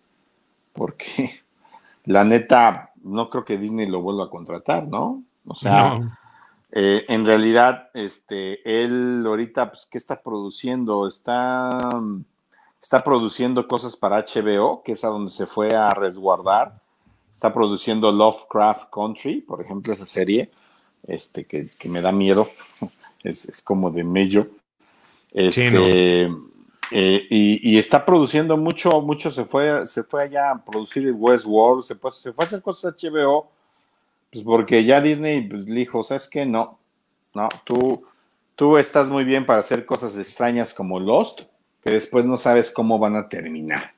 porque, 0.74 1.42
la 2.06 2.24
neta, 2.24 2.92
no 3.04 3.30
creo 3.30 3.46
que 3.46 3.58
Disney 3.58 3.88
lo 3.88 4.02
vuelva 4.02 4.26
a 4.26 4.30
contratar, 4.30 4.88
¿no? 4.88 5.24
O 5.46 5.56
sea, 5.56 6.00
eh, 6.72 7.06
en 7.08 7.26
realidad, 7.26 7.90
este, 7.94 8.84
él 8.84 9.24
ahorita, 9.26 9.72
pues, 9.72 9.88
¿qué 9.90 9.98
está 9.98 10.22
produciendo? 10.22 11.08
Está, 11.08 11.70
está 12.82 13.04
produciendo 13.04 13.68
cosas 13.68 13.96
para 13.96 14.24
HBO, 14.24 14.84
que 14.84 14.92
es 14.92 15.04
a 15.04 15.08
donde 15.08 15.32
se 15.32 15.48
fue 15.48 15.76
a 15.76 15.94
resguardar. 15.94 16.80
Está 17.32 17.54
produciendo 17.54 18.12
Lovecraft 18.12 18.90
Country, 18.92 19.42
por 19.42 19.62
ejemplo, 19.62 19.94
esa 19.94 20.06
serie, 20.06 20.52
este, 21.08 21.46
que, 21.46 21.90
me 21.90 22.02
da 22.02 22.12
miedo. 22.12 22.50
Es, 23.22 23.62
como 23.64 23.92
de 23.92 24.02
mello. 24.02 24.48
Este, 25.34 26.24
eh, 26.92 27.28
y, 27.30 27.78
está 27.78 28.06
produciendo 28.06 28.56
mucho, 28.56 29.02
mucho 29.02 29.30
se 29.30 29.44
fue, 29.44 29.86
se 29.86 30.04
fue 30.04 30.24
allá 30.24 30.52
a 30.52 30.64
producir 30.64 31.12
Westworld, 31.12 31.84
se, 31.84 31.96
se 32.14 32.32
fue 32.32 32.46
a 32.46 32.48
hacer 32.48 32.62
cosas 32.62 32.96
HBO 32.96 33.52
pues 34.32 34.44
porque 34.44 34.84
ya 34.84 35.02
Disney 35.02 35.48
pues, 35.48 35.66
le 35.66 35.80
dijo, 35.80 36.04
¿sabes 36.04 36.30
qué? 36.30 36.46
No, 36.46 36.80
no, 37.34 37.50
tú, 37.64 38.04
tú 38.56 38.78
estás 38.78 39.10
muy 39.10 39.24
bien 39.24 39.46
para 39.46 39.60
hacer 39.60 39.86
cosas 39.86 40.18
extrañas 40.18 40.74
como 40.74 41.00
Lost, 41.00 41.42
que 41.84 41.92
después 41.92 42.26
no 42.26 42.38
sabes 42.38 42.72
cómo 42.72 43.00
van 43.00 43.16
a 43.16 43.30
terminar. 43.30 43.94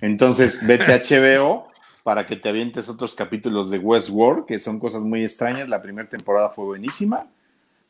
Entonces, 0.00 0.66
vete 0.66 0.92
a 0.92 0.98
HBO 1.02 1.68
para 2.02 2.26
que 2.26 2.36
te 2.36 2.48
avientes 2.48 2.88
otros 2.88 3.14
capítulos 3.14 3.70
de 3.70 3.78
Westworld, 3.78 4.46
que 4.46 4.58
son 4.58 4.78
cosas 4.78 5.04
muy 5.04 5.22
extrañas. 5.22 5.68
La 5.68 5.82
primera 5.82 6.08
temporada 6.08 6.48
fue 6.48 6.64
buenísima, 6.64 7.26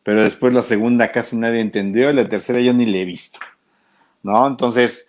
pero 0.02 0.22
después 0.22 0.52
la 0.52 0.62
segunda 0.62 1.12
casi 1.12 1.36
nadie 1.36 1.60
entendió 1.60 2.10
y 2.10 2.14
la 2.14 2.28
tercera 2.28 2.60
yo 2.60 2.72
ni 2.72 2.84
le 2.84 3.02
he 3.02 3.04
visto. 3.04 3.38
¿No? 4.22 4.46
Entonces, 4.46 5.07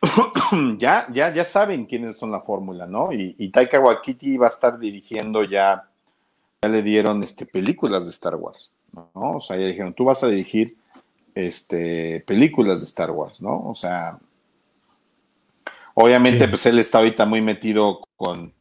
ya, 0.78 1.06
ya, 1.10 1.32
ya 1.34 1.44
saben 1.44 1.86
quiénes 1.86 2.16
son 2.16 2.30
la 2.30 2.40
fórmula, 2.40 2.86
¿no? 2.86 3.12
Y, 3.12 3.34
y, 3.38 3.50
Taika 3.50 3.80
Waititi 3.80 4.36
va 4.36 4.46
a 4.46 4.50
estar 4.50 4.78
dirigiendo 4.78 5.42
ya, 5.44 5.88
ya 6.62 6.68
le 6.68 6.82
dieron 6.82 7.22
este, 7.22 7.46
películas 7.46 8.04
de 8.04 8.10
Star 8.10 8.36
Wars, 8.36 8.72
¿no? 8.92 9.10
O 9.14 9.40
sea, 9.40 9.56
ya 9.56 9.66
dijeron, 9.66 9.94
tú 9.94 10.04
vas 10.04 10.22
a 10.22 10.28
dirigir 10.28 10.76
este, 11.34 12.20
películas 12.26 12.80
de 12.80 12.86
Star 12.86 13.10
Wars, 13.10 13.42
¿no? 13.42 13.68
O 13.68 13.74
sea, 13.74 14.18
obviamente, 15.94 16.48
pues 16.48 16.66
él 16.66 16.78
está 16.78 16.98
ahorita 16.98 17.26
muy 17.26 17.42
metido 17.42 18.00
con, 18.16 18.52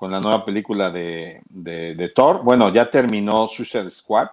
la 0.00 0.20
nueva 0.20 0.44
película 0.44 0.90
de, 0.90 1.40
de, 1.48 2.12
Thor. 2.14 2.42
Bueno, 2.42 2.72
ya 2.72 2.90
terminó 2.90 3.46
Suicide 3.46 3.90
Squad, 3.90 4.28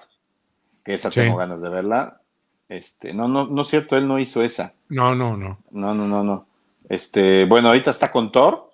que 0.84 0.94
esa 0.94 1.10
tengo 1.10 1.38
ganas 1.38 1.62
de 1.62 1.70
verla. 1.70 2.22
Este, 2.70 3.14
no, 3.14 3.28
no, 3.28 3.48
no 3.48 3.62
es 3.62 3.68
cierto, 3.68 3.96
él 3.96 4.08
no 4.08 4.20
hizo 4.20 4.44
esa. 4.44 4.74
No, 4.90 5.16
no, 5.16 5.38
no. 5.38 5.60
No, 5.72 5.94
no, 5.94 6.08
no, 6.08 6.24
no. 6.24 6.46
Este, 6.90 7.46
bueno, 7.46 7.70
ahorita 7.70 7.92
está 7.92 8.12
con 8.12 8.32
Thor, 8.32 8.72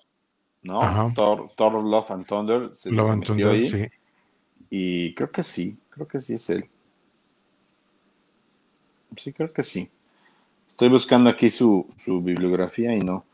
¿no? 0.64 1.14
Thor, 1.16 1.52
Thor, 1.56 1.84
Love 1.84 2.12
and 2.12 2.26
Thunder. 2.26 2.70
Se 2.74 2.92
Love 2.92 3.10
and 3.12 3.26
Thunder, 3.26 3.66
sí. 3.66 3.88
Y 4.70 5.14
creo 5.16 5.32
que 5.32 5.44
sí, 5.44 5.80
creo 5.90 6.08
que 6.08 6.20
sí 6.20 6.36
es 6.36 6.50
él. 6.50 6.70
Sí, 9.16 9.34
creo 9.34 9.52
que 9.52 9.64
sí. 9.64 9.90
Estoy 10.68 10.90
buscando 10.90 11.30
aquí 11.30 11.50
su, 11.50 11.88
bibliografía 12.24 12.96
y 12.96 13.00
no. 13.00 13.26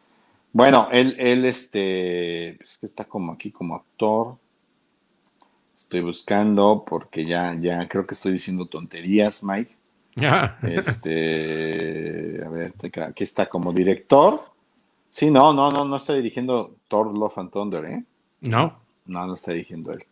Bueno, 0.54 0.88
él, 0.92 1.16
él, 1.20 1.44
este, 1.44 2.62
es 2.62 2.78
que 2.78 2.86
está 2.86 3.04
como 3.04 3.34
aquí 3.34 3.52
como 3.52 3.76
actor. 3.76 4.38
Estoy 5.78 6.00
buscando 6.02 6.86
porque 6.88 7.26
ya, 7.26 7.54
ya 7.60 7.88
creo 7.90 8.08
que 8.08 8.14
estoy 8.14 8.32
diciendo 8.32 8.68
tonterías, 8.68 9.44
Mike. 9.44 9.76
Este, 10.64 12.42
a 12.44 12.50
ver, 12.50 12.74
aquí 13.04 13.24
está 13.24 13.48
como 13.48 13.74
director. 13.74 14.55
Sí, 15.16 15.32
no, 15.32 15.54
no, 15.54 15.70
no, 15.70 15.86
no 15.86 15.96
está 15.96 16.14
dirigiendo 16.14 16.76
Thor 16.90 17.18
Love 17.18 17.38
and 17.38 17.50
Thunder, 17.50 17.86
¿eh? 17.86 18.04
No. 18.42 18.78
No, 19.06 19.26
no 19.26 19.34
está 19.36 19.54
dirigiendo 19.54 19.94
él. 19.94 20.06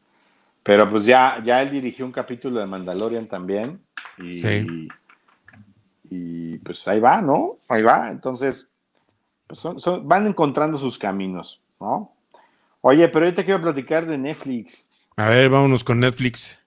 Pero 0.64 0.90
pues 0.90 1.04
ya, 1.04 1.44
ya 1.44 1.62
él 1.62 1.72
dirigió 1.72 2.06
un 2.06 2.14
capítulo 2.14 2.62
de 2.62 2.68
Mandalorian 2.68 3.28
también. 3.28 3.82
Y, 4.18 4.40
sí. 4.40 4.88
y, 6.10 6.58
pues 6.60 6.88
ahí 6.88 7.02
va, 7.02 7.22
¿no? 7.22 7.58
Ahí 7.68 7.84
va. 7.84 8.12
Entonces, 8.12 8.70
pues 9.46 9.62
van 10.04 10.26
encontrando 10.26 10.78
sus 10.78 10.98
caminos, 10.98 11.62
¿no? 11.82 12.14
Oye, 12.80 13.10
pero 13.10 13.26
ahorita 13.26 13.44
quiero 13.44 13.62
platicar 13.62 14.06
de 14.06 14.18
Netflix. 14.18 14.88
A 15.18 15.28
ver, 15.28 15.50
vámonos 15.50 15.84
con 15.84 16.00
Netflix. 16.00 16.66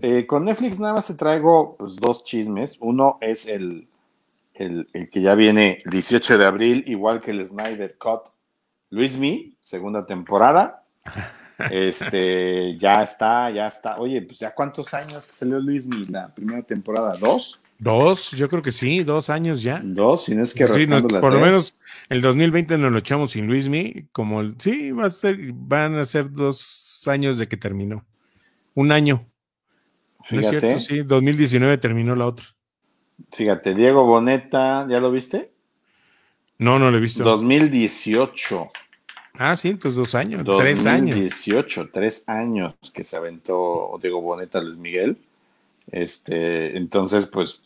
Eh, 0.00 0.28
con 0.28 0.44
Netflix 0.44 0.78
nada 0.78 0.94
más 0.94 1.08
te 1.08 1.14
traigo 1.14 1.74
pues, 1.76 1.96
dos 1.96 2.22
chismes. 2.22 2.76
Uno 2.78 3.18
es 3.20 3.46
el, 3.46 3.88
el, 4.58 4.88
que 5.10 5.20
ya 5.20 5.34
viene 5.34 5.78
el 5.84 5.90
18 5.90 6.38
de 6.38 6.44
abril, 6.44 6.84
igual 6.86 7.20
que 7.20 7.30
el 7.30 7.44
Snyder 7.44 7.96
Cut. 7.98 8.30
Luis 8.90 9.16
Mi, 9.18 9.56
segunda 9.60 10.06
temporada. 10.06 10.84
Este, 11.70 12.76
ya 12.76 13.02
está, 13.02 13.50
ya 13.50 13.66
está. 13.66 13.98
Oye, 13.98 14.20
pues 14.20 14.38
ya 14.40 14.54
cuántos 14.54 14.92
años 14.92 15.26
que 15.26 15.32
salió 15.32 15.58
Luis 15.58 15.86
Mi 15.86 16.04
la 16.04 16.34
primera 16.34 16.62
temporada, 16.62 17.16
¿dos? 17.16 17.58
Dos, 17.78 18.32
yo 18.32 18.48
creo 18.50 18.60
que 18.60 18.72
sí, 18.72 19.02
dos 19.02 19.30
años 19.30 19.62
ya. 19.62 19.80
Dos, 19.82 20.24
si 20.24 20.34
no 20.34 20.42
es 20.42 20.52
que 20.52 20.66
sí, 20.66 20.86
por 20.86 21.32
lo 21.32 21.40
menos 21.40 21.78
el 22.08 22.20
2020 22.20 22.78
nos 22.78 22.92
lo 22.92 22.98
echamos 22.98 23.32
sin 23.32 23.46
Luis 23.46 23.68
Mi, 23.68 24.06
como 24.12 24.42
sí, 24.58 24.92
va 24.92 25.06
a 25.06 25.10
ser, 25.10 25.38
van 25.52 25.96
a 25.96 26.04
ser 26.04 26.30
dos 26.30 27.02
años 27.06 27.38
de 27.38 27.48
que 27.48 27.56
terminó. 27.56 28.04
Un 28.74 28.92
año. 28.92 29.26
Fíjate. 30.24 30.38
es 30.38 30.48
cierto, 30.48 30.80
sí, 30.80 31.02
2019 31.02 31.78
terminó 31.78 32.14
la 32.14 32.26
otra. 32.26 32.55
Fíjate, 33.32 33.74
Diego 33.74 34.04
Boneta, 34.04 34.86
¿ya 34.88 35.00
lo 35.00 35.10
viste? 35.10 35.50
No, 36.58 36.78
no 36.78 36.90
lo 36.90 36.96
he 36.96 37.00
visto. 37.00 37.24
2018. 37.24 38.68
Ah, 39.38 39.54
sí, 39.56 39.68
entonces 39.68 39.96
dos 39.96 40.14
años, 40.14 40.42
tres 40.56 40.86
años. 40.86 41.16
2018, 41.16 41.90
tres 41.92 42.24
años 42.26 42.74
que 42.94 43.04
se 43.04 43.16
aventó 43.16 43.98
Diego 44.00 44.22
Boneta 44.22 44.60
Luis 44.60 44.78
Miguel. 44.78 45.18
Este, 45.90 46.76
entonces, 46.76 47.26
pues, 47.26 47.60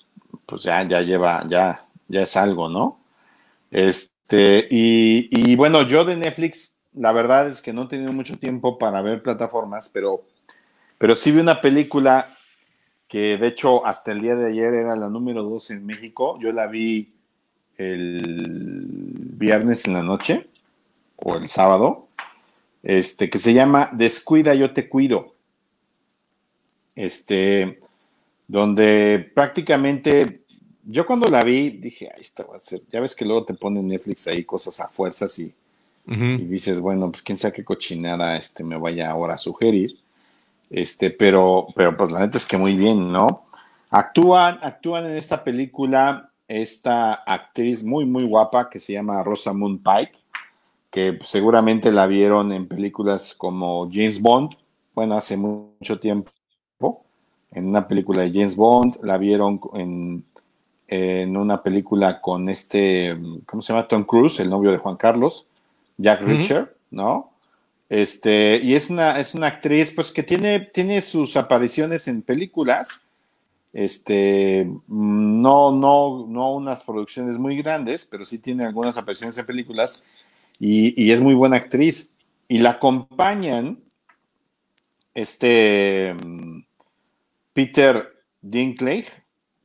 pues 0.46 0.62
ya, 0.62 0.82
ya 0.86 1.00
lleva, 1.02 1.46
ya, 1.48 1.86
ya 2.08 2.22
es 2.22 2.36
algo, 2.36 2.68
¿no? 2.68 2.98
Este, 3.70 4.66
y, 4.70 5.28
y 5.30 5.54
bueno, 5.54 5.82
yo 5.82 6.04
de 6.04 6.16
Netflix, 6.16 6.76
la 6.94 7.12
verdad 7.12 7.46
es 7.48 7.62
que 7.62 7.72
no 7.72 7.84
he 7.84 7.88
tenido 7.88 8.12
mucho 8.12 8.36
tiempo 8.36 8.76
para 8.78 9.00
ver 9.02 9.22
plataformas, 9.22 9.88
pero, 9.92 10.24
pero 10.98 11.14
sí 11.14 11.30
vi 11.30 11.38
una 11.38 11.60
película 11.60 12.36
que 13.10 13.36
de 13.36 13.48
hecho 13.48 13.84
hasta 13.84 14.12
el 14.12 14.22
día 14.22 14.36
de 14.36 14.50
ayer 14.50 14.72
era 14.72 14.94
la 14.94 15.10
número 15.10 15.42
dos 15.42 15.70
en 15.70 15.84
México. 15.84 16.38
Yo 16.40 16.52
la 16.52 16.68
vi 16.68 17.12
el 17.76 19.02
viernes 19.32 19.84
en 19.86 19.94
la 19.94 20.02
noche 20.02 20.46
o 21.16 21.36
el 21.36 21.48
sábado, 21.48 22.06
este, 22.84 23.28
que 23.28 23.38
se 23.38 23.52
llama 23.52 23.90
Descuida, 23.92 24.54
yo 24.54 24.72
te 24.72 24.88
cuido. 24.88 25.34
Este, 26.94 27.80
donde 28.46 29.30
prácticamente 29.34 30.42
yo 30.84 31.04
cuando 31.04 31.28
la 31.28 31.42
vi 31.42 31.70
dije, 31.70 32.10
ahí 32.14 32.20
está, 32.20 32.44
va 32.44 32.56
a 32.56 32.60
ser. 32.60 32.82
Ya 32.90 33.00
ves 33.00 33.16
que 33.16 33.24
luego 33.24 33.44
te 33.44 33.54
ponen 33.54 33.88
Netflix 33.88 34.28
ahí 34.28 34.44
cosas 34.44 34.78
a 34.78 34.88
fuerzas 34.88 35.36
y, 35.40 35.52
y 36.06 36.44
dices, 36.44 36.80
bueno, 36.80 37.10
pues 37.10 37.22
quién 37.22 37.36
sabe 37.36 37.54
qué 37.54 37.64
cochinada 37.64 38.36
este, 38.36 38.62
me 38.62 38.76
vaya 38.76 39.10
ahora 39.10 39.34
a 39.34 39.38
sugerir. 39.38 39.98
Este, 40.70 41.10
pero, 41.10 41.66
pero 41.74 41.96
pues 41.96 42.12
la 42.12 42.20
neta 42.20 42.38
es 42.38 42.46
que 42.46 42.56
muy 42.56 42.76
bien, 42.76 43.12
¿no? 43.12 43.44
Actúan, 43.90 44.60
actúan 44.62 45.04
en 45.06 45.16
esta 45.16 45.42
película 45.42 46.30
esta 46.50 47.14
actriz 47.14 47.84
muy, 47.84 48.04
muy 48.04 48.24
guapa 48.24 48.68
que 48.68 48.80
se 48.80 48.92
llama 48.92 49.22
Rosamund 49.22 49.82
Pike, 49.84 50.18
que 50.90 51.18
seguramente 51.22 51.92
la 51.92 52.06
vieron 52.08 52.52
en 52.52 52.66
películas 52.66 53.36
como 53.36 53.88
James 53.90 54.20
Bond, 54.20 54.56
bueno, 54.92 55.14
hace 55.14 55.36
mucho 55.36 56.00
tiempo, 56.00 56.30
en 57.52 57.68
una 57.68 57.86
película 57.86 58.22
de 58.22 58.32
James 58.32 58.56
Bond, 58.56 58.96
la 59.02 59.16
vieron 59.16 59.60
en, 59.74 60.24
en 60.88 61.36
una 61.36 61.62
película 61.62 62.20
con 62.20 62.48
este, 62.48 63.16
¿cómo 63.46 63.62
se 63.62 63.72
llama? 63.72 63.86
Tom 63.86 64.02
Cruise, 64.02 64.40
el 64.40 64.50
novio 64.50 64.72
de 64.72 64.78
Juan 64.78 64.96
Carlos, 64.96 65.46
Jack 65.98 66.22
Reacher, 66.22 66.76
¿no? 66.90 67.30
Este, 67.90 68.60
y 68.62 68.76
es 68.76 68.88
una, 68.88 69.18
es 69.18 69.34
una 69.34 69.48
actriz, 69.48 69.90
pues, 69.90 70.12
que 70.12 70.22
tiene, 70.22 70.60
tiene 70.60 71.02
sus 71.02 71.36
apariciones 71.36 72.06
en 72.06 72.22
películas, 72.22 73.02
este, 73.72 74.70
no, 74.86 75.72
no, 75.72 76.26
no 76.28 76.54
unas 76.54 76.84
producciones 76.84 77.36
muy 77.36 77.56
grandes, 77.60 78.04
pero 78.04 78.24
sí 78.24 78.38
tiene 78.38 78.64
algunas 78.64 78.96
apariciones 78.96 79.36
en 79.38 79.46
películas 79.46 80.04
y, 80.58 81.00
y 81.02 81.10
es 81.10 81.20
muy 81.20 81.34
buena 81.34 81.56
actriz. 81.56 82.12
Y 82.46 82.58
la 82.58 82.70
acompañan, 82.70 83.80
este, 85.14 86.14
Peter 87.52 88.14
Dinklage, 88.40 89.10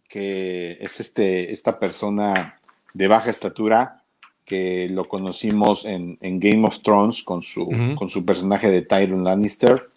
que 0.10 0.78
es 0.82 1.00
este, 1.00 1.52
esta 1.52 1.78
persona 1.80 2.60
de 2.94 3.08
baja 3.08 3.30
estatura 3.30 4.04
que 4.46 4.88
lo 4.90 5.08
conocimos 5.08 5.86
en, 5.86 6.18
Game 6.22 6.68
of 6.68 6.80
Thrones 6.82 7.24
con 7.24 7.42
su, 7.42 7.68
con 7.98 8.08
su 8.08 8.24
personaje 8.24 8.70
de 8.70 8.84
Tyron 8.84 9.24
Lannister 9.24 9.90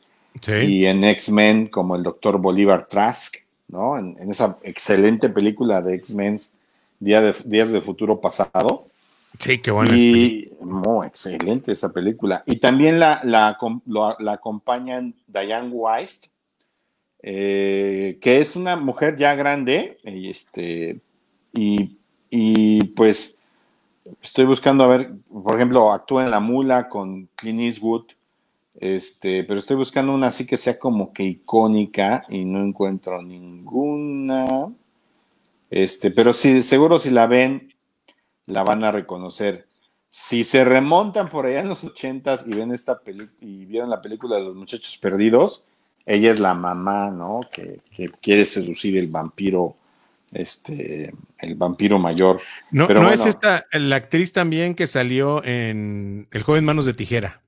y 0.47 0.87
en 0.87 1.05
X-Men 1.05 1.69
como 1.69 1.97
el 1.97 2.03
Dr. 2.03 2.39
Bolívar 2.39 2.87
Trask, 2.89 3.37
¿no? 3.69 3.99
En, 3.99 4.17
esa 4.31 4.59
excelente 4.63 5.29
película 5.29 5.83
de 5.83 5.95
X-Men 5.97 6.37
Día 7.01 7.21
de, 7.21 7.35
Días 7.45 7.71
de 7.71 7.81
Futuro 7.81 8.21
Pasado. 8.21 8.87
Sí, 9.39 9.59
qué 9.59 9.71
buena. 9.71 9.97
Y 9.97 10.51
muy 10.61 11.07
excelente 11.07 11.73
esa 11.73 11.93
película. 11.93 12.43
Y 12.47 12.57
también 12.57 12.99
la, 12.99 13.21
la, 13.25 13.57
la 14.19 14.33
acompañan 14.33 15.15
Diane 15.29 15.69
Weist, 15.69 16.29
eh, 17.23 18.19
que 18.21 18.41
es 18.41 18.57
una 18.57 18.77
mujer 18.77 19.17
ya 19.17 19.35
grande, 19.35 19.99
y, 20.05 20.31
este, 20.31 21.01
y, 21.53 22.85
pues 22.97 23.38
estoy 24.23 24.45
buscando 24.45 24.85
a 24.85 24.89
ver, 24.89 25.13
por 25.31 25.57
ejemplo, 25.57 25.93
actúa 25.93 26.25
en 26.25 26.31
La 26.31 26.41
Mula 26.41 26.89
con 26.89 27.29
Clint 27.35 27.61
Eastwood, 27.61 28.07
este, 28.81 29.45
pero 29.45 29.59
estoy 29.59 29.77
buscando 29.77 30.15
una 30.15 30.29
así 30.29 30.47
que 30.47 30.57
sea 30.57 30.79
como 30.79 31.13
que 31.13 31.25
icónica 31.25 32.25
y 32.29 32.45
no 32.45 32.63
encuentro 32.63 33.23
ninguna. 33.23 34.73
Este, 35.71 36.11
pero 36.11 36.33
sí, 36.33 36.63
seguro 36.63 36.99
si 36.99 37.11
la 37.11 37.27
ven, 37.27 37.75
la 38.47 38.63
van 38.63 38.85
a 38.85 38.93
reconocer. 38.93 39.67
Si 40.09 40.45
se 40.45 40.65
remontan 40.65 41.29
por 41.29 41.47
allá 41.47 41.61
en 41.61 41.69
los 41.69 41.85
ochentas 41.85 42.47
y 42.47 42.55
ven 42.55 42.73
esta 42.73 43.01
y 43.41 43.67
vieron 43.67 43.91
la 43.91 44.01
película 44.01 44.37
de 44.37 44.45
los 44.45 44.57
muchachos 44.57 44.97
perdidos, 44.99 45.65
ella 46.07 46.31
es 46.31 46.41
la 46.41 46.55
mamá, 46.55 47.11
¿no? 47.11 47.41
Que, 47.53 47.83
quiere 48.23 48.47
seducir 48.47 48.97
el 48.97 49.09
vampiro, 49.09 49.77
este, 50.33 51.13
el 51.39 51.55
vampiro 51.55 51.99
mayor. 51.99 52.41
No, 52.71 52.89
no 52.89 53.11
es 53.13 53.27
esta, 53.27 53.67
la 53.73 53.97
actriz 53.97 54.33
también 54.33 54.75
que 54.75 54.87
salió 54.87 55.45
en 55.45 56.29
El 56.33 56.43
joven 56.43 56.65
manos 56.65 56.87
de 56.87 56.95
tijera. 56.95 57.43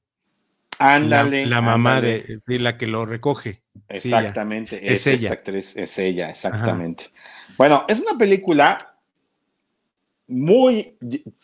Ándale. 0.79 1.45
La, 1.45 1.61
mamá 1.61 2.01
De, 2.01 2.41
la 2.47 2.79
que 2.79 2.87
lo 2.87 3.05
recoge. 3.05 3.63
Exactamente, 3.89 4.93
es, 4.93 5.07
ella. 5.07 5.33
actriz, 5.33 5.77
es 5.77 5.99
ella, 5.99 6.31
exactamente. 6.31 7.11
Bueno, 7.59 7.85
es 7.87 8.01
una 8.01 8.17
película 8.17 8.79
muy, 10.27 10.97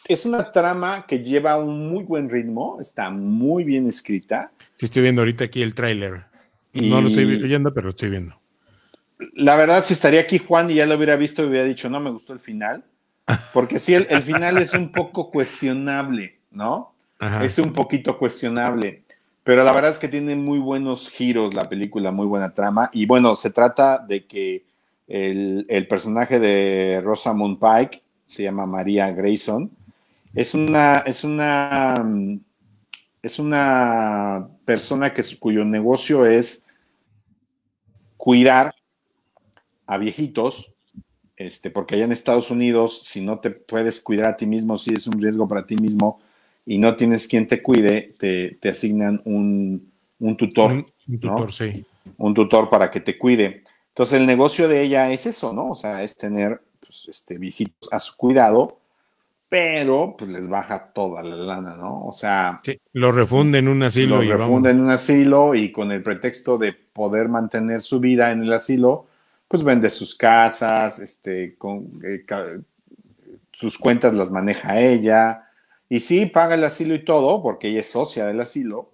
es 0.06 0.24
una 0.24 0.50
trama 0.52 1.06
que 1.06 1.18
lleva 1.18 1.58
un 1.58 1.90
muy 1.90 2.04
buen 2.04 2.30
ritmo, 2.30 2.78
está 2.80 3.10
muy 3.10 3.64
bien 3.64 3.86
escrita. 3.88 4.52
Sí, 4.76 4.86
estoy 4.86 5.02
viendo 5.02 5.20
ahorita 5.20 5.44
aquí 5.44 5.60
el 5.60 5.74
tráiler. 5.74 6.24
No 6.72 7.02
lo 7.02 7.08
estoy 7.08 7.24
oyendo, 7.42 7.74
pero 7.74 7.84
lo 7.84 7.90
estoy 7.90 8.10
viendo. 8.10 8.38
La 9.34 9.56
verdad, 9.56 9.82
si 9.82 9.94
estaría 9.94 10.20
aquí 10.20 10.38
Juan 10.38 10.70
y 10.70 10.74
ya 10.74 10.86
lo 10.86 10.96
hubiera 10.96 11.16
visto, 11.16 11.42
hubiera 11.42 11.64
dicho, 11.64 11.88
no 11.88 12.00
me 12.00 12.10
gustó 12.10 12.32
el 12.32 12.40
final. 12.40 12.84
Porque 13.52 13.78
sí, 13.78 13.94
el, 13.94 14.22
final 14.22 14.58
es 14.58 14.72
un 14.72 14.92
poco 14.92 15.30
cuestionable, 15.30 16.38
¿no? 16.50 16.94
Es 17.42 17.58
un 17.58 17.72
poquito 17.72 18.18
cuestionable. 18.18 19.02
Pero 19.42 19.64
la 19.64 19.72
verdad 19.72 19.90
es 19.92 19.98
que 19.98 20.08
tiene 20.08 20.36
muy 20.36 20.58
buenos 20.58 21.08
giros 21.08 21.54
la 21.54 21.68
película, 21.68 22.10
muy 22.12 22.26
buena 22.26 22.52
trama. 22.52 22.90
Y 22.92 23.06
bueno, 23.06 23.34
se 23.34 23.50
trata 23.50 23.98
de 23.98 24.26
que 24.26 24.64
el, 25.08 25.66
el 25.68 25.88
personaje 25.88 26.38
de 26.38 27.00
Rosamund 27.02 27.58
Pike, 27.58 28.02
se 28.26 28.42
llama 28.42 28.66
María 28.66 29.10
Grayson, 29.12 29.70
es 30.34 30.54
una, 30.54 30.98
es 30.98 31.24
una, 31.24 32.04
es 33.22 33.38
una 33.38 34.48
persona 34.64 35.12
que, 35.12 35.22
cuyo 35.38 35.64
negocio 35.64 36.26
es 36.26 36.66
cuidar 38.16 38.74
a 39.86 39.98
viejitos, 39.98 40.74
este, 41.36 41.70
porque 41.70 41.94
allá 41.94 42.04
en 42.04 42.12
Estados 42.12 42.50
Unidos, 42.50 43.02
si 43.04 43.20
no 43.20 43.38
te 43.40 43.50
puedes 43.50 44.00
cuidar 44.00 44.32
a 44.32 44.36
ti 44.36 44.46
mismo, 44.46 44.76
si 44.76 44.94
es 44.94 45.06
un 45.06 45.20
riesgo 45.20 45.46
para 45.46 45.66
ti 45.66 45.76
mismo 45.76 46.20
y 46.64 46.78
no 46.78 46.96
tienes 46.96 47.28
quien 47.28 47.46
te 47.46 47.62
cuide, 47.62 48.14
te, 48.18 48.68
asignan 48.68 49.20
un, 49.24 49.92
tutor. 50.36 50.72
Un, 50.72 51.20
tutor, 51.20 51.52
sí. 51.52 51.84
Un 52.16 52.34
tutor 52.34 52.70
para 52.70 52.90
que 52.90 53.00
te 53.00 53.16
cuide. 53.18 53.62
Entonces, 53.88 54.20
el 54.20 54.26
negocio 54.26 54.68
de 54.68 54.82
ella 54.82 55.10
es 55.10 55.26
eso, 55.26 55.52
¿no? 55.52 55.70
O 55.70 55.74
sea, 55.74 56.02
es 56.02 56.16
tener 56.16 56.60
pues, 56.80 57.06
este, 57.08 57.38
viejitos 57.38 57.88
a 57.92 58.00
su 58.00 58.16
cuidado, 58.16 58.78
pero 59.48 60.16
pues 60.18 60.30
les 60.30 60.48
baja 60.48 60.92
toda 60.92 61.22
la 61.22 61.36
lana, 61.36 61.76
¿no? 61.76 62.04
O 62.06 62.12
sea. 62.12 62.60
Sí, 62.64 62.80
lo 62.92 63.12
refunde 63.12 63.58
en 63.58 63.68
un 63.68 63.82
asilo. 63.82 64.22
Lo 64.22 64.36
refunde 64.36 64.70
en 64.70 64.80
un 64.80 64.90
asilo 64.90 65.54
y 65.54 65.70
con 65.70 65.92
el 65.92 66.02
pretexto 66.02 66.58
de 66.58 66.72
poder 66.72 67.28
mantener 67.28 67.82
su 67.82 68.00
vida 68.00 68.32
en 68.32 68.42
el 68.42 68.52
asilo, 68.52 69.06
pues 69.48 69.62
vende 69.62 69.90
sus 69.90 70.14
casas, 70.14 70.98
este, 70.98 71.56
con, 71.56 72.00
eh, 72.04 72.24
sus 73.52 73.78
cuentas 73.78 74.12
las 74.12 74.30
maneja 74.30 74.80
ella, 74.80 75.48
y 75.88 76.00
sí, 76.00 76.26
paga 76.26 76.56
el 76.56 76.64
asilo 76.64 76.94
y 76.94 77.04
todo, 77.04 77.42
porque 77.42 77.68
ella 77.68 77.80
es 77.80 77.90
socia 77.90 78.26
del 78.26 78.40
asilo, 78.40 78.92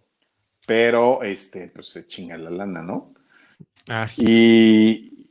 pero 0.66 1.22
este, 1.22 1.68
pues 1.68 1.88
se 1.88 2.06
chinga 2.06 2.36
la 2.36 2.50
lana, 2.50 2.82
¿no? 2.82 3.14
Ah. 3.88 4.06
Y, 4.16 5.28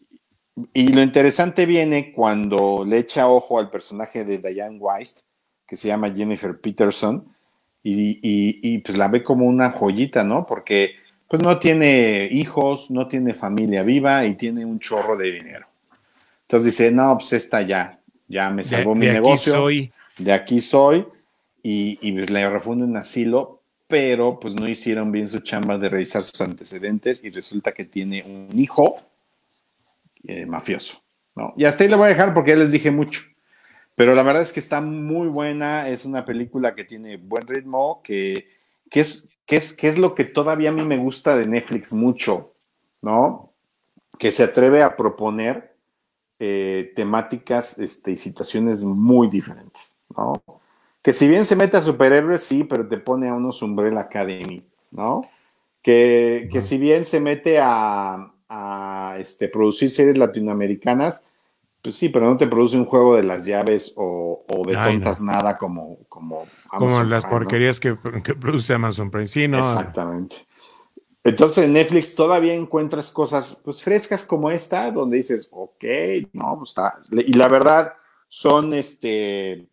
y 0.74 0.88
lo 0.89 1.01
interesante 1.01 1.65
viene 1.65 2.11
cuando 2.11 2.84
le 2.86 2.97
echa 2.97 3.28
ojo 3.28 3.59
al 3.59 3.69
personaje 3.69 4.26
de 4.26 4.39
Diane 4.39 4.78
Weist, 4.80 5.22
que 5.67 5.76
se 5.76 5.88
llama 5.88 6.11
Jennifer 6.11 6.59
Peterson, 6.59 7.32
y, 7.84 8.19
y, 8.61 8.78
pues 8.80 8.95
la 8.95 9.07
ve 9.07 9.24
como 9.24 9.45
una 9.47 9.72
joyita, 9.72 10.24
¿no? 10.24 10.45
Porque 10.45 10.95
pues 11.32 11.41
no 11.41 11.57
tiene 11.59 12.27
hijos, 12.29 12.91
no 12.91 13.07
tiene 13.07 13.34
familia 13.34 13.84
viva 13.84 14.25
y 14.25 14.36
tiene 14.36 14.65
un 14.65 14.79
chorro 14.79 15.15
de 15.15 15.32
dinero. 15.32 15.65
Entonces 16.41 16.73
dice, 16.73 16.91
no, 16.91 17.17
pues 17.17 17.32
esta 17.32 17.61
ya, 17.61 17.97
ya 18.27 18.49
me 18.49 18.65
salvó 18.65 18.95
mi 18.95 19.07
negocio. 19.07 19.53
Soy. 19.53 19.93
De 20.17 20.34
aquí 20.34 20.59
soy. 20.59 21.07
Y, 21.63 21.97
y 22.01 22.11
pues 22.11 22.29
le 22.29 22.49
refunde 22.49 22.84
un 22.84 22.97
asilo, 22.97 23.61
pero 23.88 24.41
pues 24.41 24.55
no 24.55 24.67
hicieron 24.67 25.09
bien 25.13 25.25
su 25.25 25.39
chamba 25.39 25.77
de 25.77 25.88
revisar 25.88 26.25
sus 26.25 26.41
antecedentes 26.41 27.23
y 27.23 27.29
resulta 27.29 27.71
que 27.71 27.86
tiene 27.86 28.23
un 28.23 28.59
hijo 28.59 28.97
eh, 30.27 30.45
mafioso. 30.45 31.01
¿no? 31.34 31.53
Y 31.55 31.63
hasta 31.63 31.86
ahí 31.86 31.89
le 31.89 31.95
voy 31.95 32.07
a 32.07 32.09
dejar 32.09 32.34
porque 32.34 32.51
ya 32.51 32.57
les 32.57 32.73
dije 32.73 32.91
mucho. 32.91 33.21
Pero 33.95 34.15
la 34.15 34.23
verdad 34.23 34.41
es 34.41 34.51
que 34.51 34.59
está 34.59 34.82
muy 34.82 35.29
buena, 35.29 35.88
es 35.88 36.03
una 36.03 36.25
película 36.25 36.75
que 36.75 36.84
tiene 36.84 37.15
buen 37.15 37.47
ritmo, 37.47 38.01
que, 38.03 38.49
que 38.89 38.99
es 38.99 39.29
¿Qué 39.52 39.58
es, 39.58 39.78
es 39.84 39.97
lo 39.97 40.16
que 40.16 40.24
todavía 40.24 40.70
a 40.70 40.72
mí 40.72 40.82
me 40.86 40.97
gusta 40.97 41.36
de 41.36 41.45
Netflix 41.45 41.91
mucho? 41.91 42.54
¿No? 43.02 43.52
Que 44.18 44.32
se 44.32 44.43
atreve 44.43 44.82
a 44.82 44.95
proponer 44.95 45.76
eh, 46.39 46.93
temáticas 46.95 47.78
este, 47.78 48.12
y 48.12 48.18
situaciones 48.18 48.86
muy 48.86 49.28
diferentes, 49.28 49.97
¿no? 50.16 50.41
Que 51.02 51.12
si 51.12 51.28
bien 51.28 51.43
se 51.43 51.58
mete 51.58 51.76
a 51.76 51.82
superhéroes, 51.82 52.41
sí, 52.41 52.64
pero 52.64 52.88
te 52.88 52.95
pone 52.97 53.28
a 53.28 53.34
unos 53.34 53.62
Umbrella 53.62 53.99
Academy, 53.99 54.66
¿no? 54.89 55.24
Que, 55.82 56.47
que 56.49 56.62
si 56.62 56.78
bien 56.78 57.04
se 57.04 57.20
mete 57.20 57.60
a, 57.60 58.32
a 58.47 59.18
este, 59.20 59.49
producir 59.49 59.91
series 59.91 60.18
latinoamericanas, 60.18 61.26
pues 61.82 61.95
sí, 61.95 62.09
pero 62.09 62.29
no 62.29 62.38
te 62.38 62.47
produce 62.47 62.77
un 62.77 62.86
juego 62.86 63.15
de 63.15 63.23
las 63.23 63.45
llaves 63.45 63.93
o, 63.95 64.43
de 64.67 64.73
tontas 64.73 65.21
nada 65.21 65.57
como, 65.57 65.97
como 66.09 66.45
Como 66.67 67.03
las 67.03 67.25
porquerías 67.25 67.79
que, 67.79 67.95
produce 67.95 68.73
Amazon 68.73 69.09
Prime. 69.09 69.27
Sí, 69.27 69.47
¿no? 69.47 69.57
Exactamente. 69.57 70.47
Entonces 71.23 71.65
en 71.65 71.73
Netflix 71.73 72.15
todavía 72.15 72.53
encuentras 72.53 73.11
cosas 73.11 73.61
pues 73.63 73.82
frescas 73.82 74.25
como 74.25 74.49
esta, 74.49 74.89
donde 74.91 75.17
dices, 75.17 75.49
ok, 75.51 75.84
no, 76.34 76.57
pues 76.57 76.71
está. 76.71 76.99
Y 77.11 77.34
la 77.34 77.47
verdad, 77.47 77.93
son 78.27 78.73
este, 78.73 79.67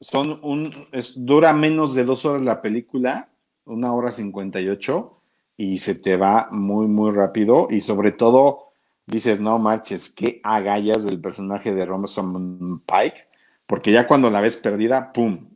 son 0.00 0.38
un, 0.42 0.88
es, 0.92 1.24
dura 1.24 1.52
menos 1.52 1.94
de 1.94 2.04
dos 2.04 2.24
horas 2.26 2.42
la 2.42 2.60
película, 2.60 3.30
una 3.64 3.92
hora 3.92 4.10
cincuenta 4.10 4.60
y 4.60 4.68
ocho, 4.68 5.20
y 5.56 5.78
se 5.78 5.94
te 5.94 6.16
va 6.16 6.48
muy, 6.50 6.86
muy 6.86 7.12
rápido. 7.12 7.68
Y 7.70 7.80
sobre 7.80 8.12
todo, 8.12 8.65
dices, 9.06 9.40
no 9.40 9.58
marches, 9.58 10.10
qué 10.10 10.40
agallas 10.42 11.04
del 11.04 11.20
personaje 11.20 11.74
de 11.74 11.86
Rosamund 11.86 12.82
Pike, 12.86 13.28
porque 13.66 13.92
ya 13.92 14.06
cuando 14.06 14.30
la 14.30 14.40
ves 14.40 14.56
perdida, 14.56 15.12
¡pum! 15.12 15.48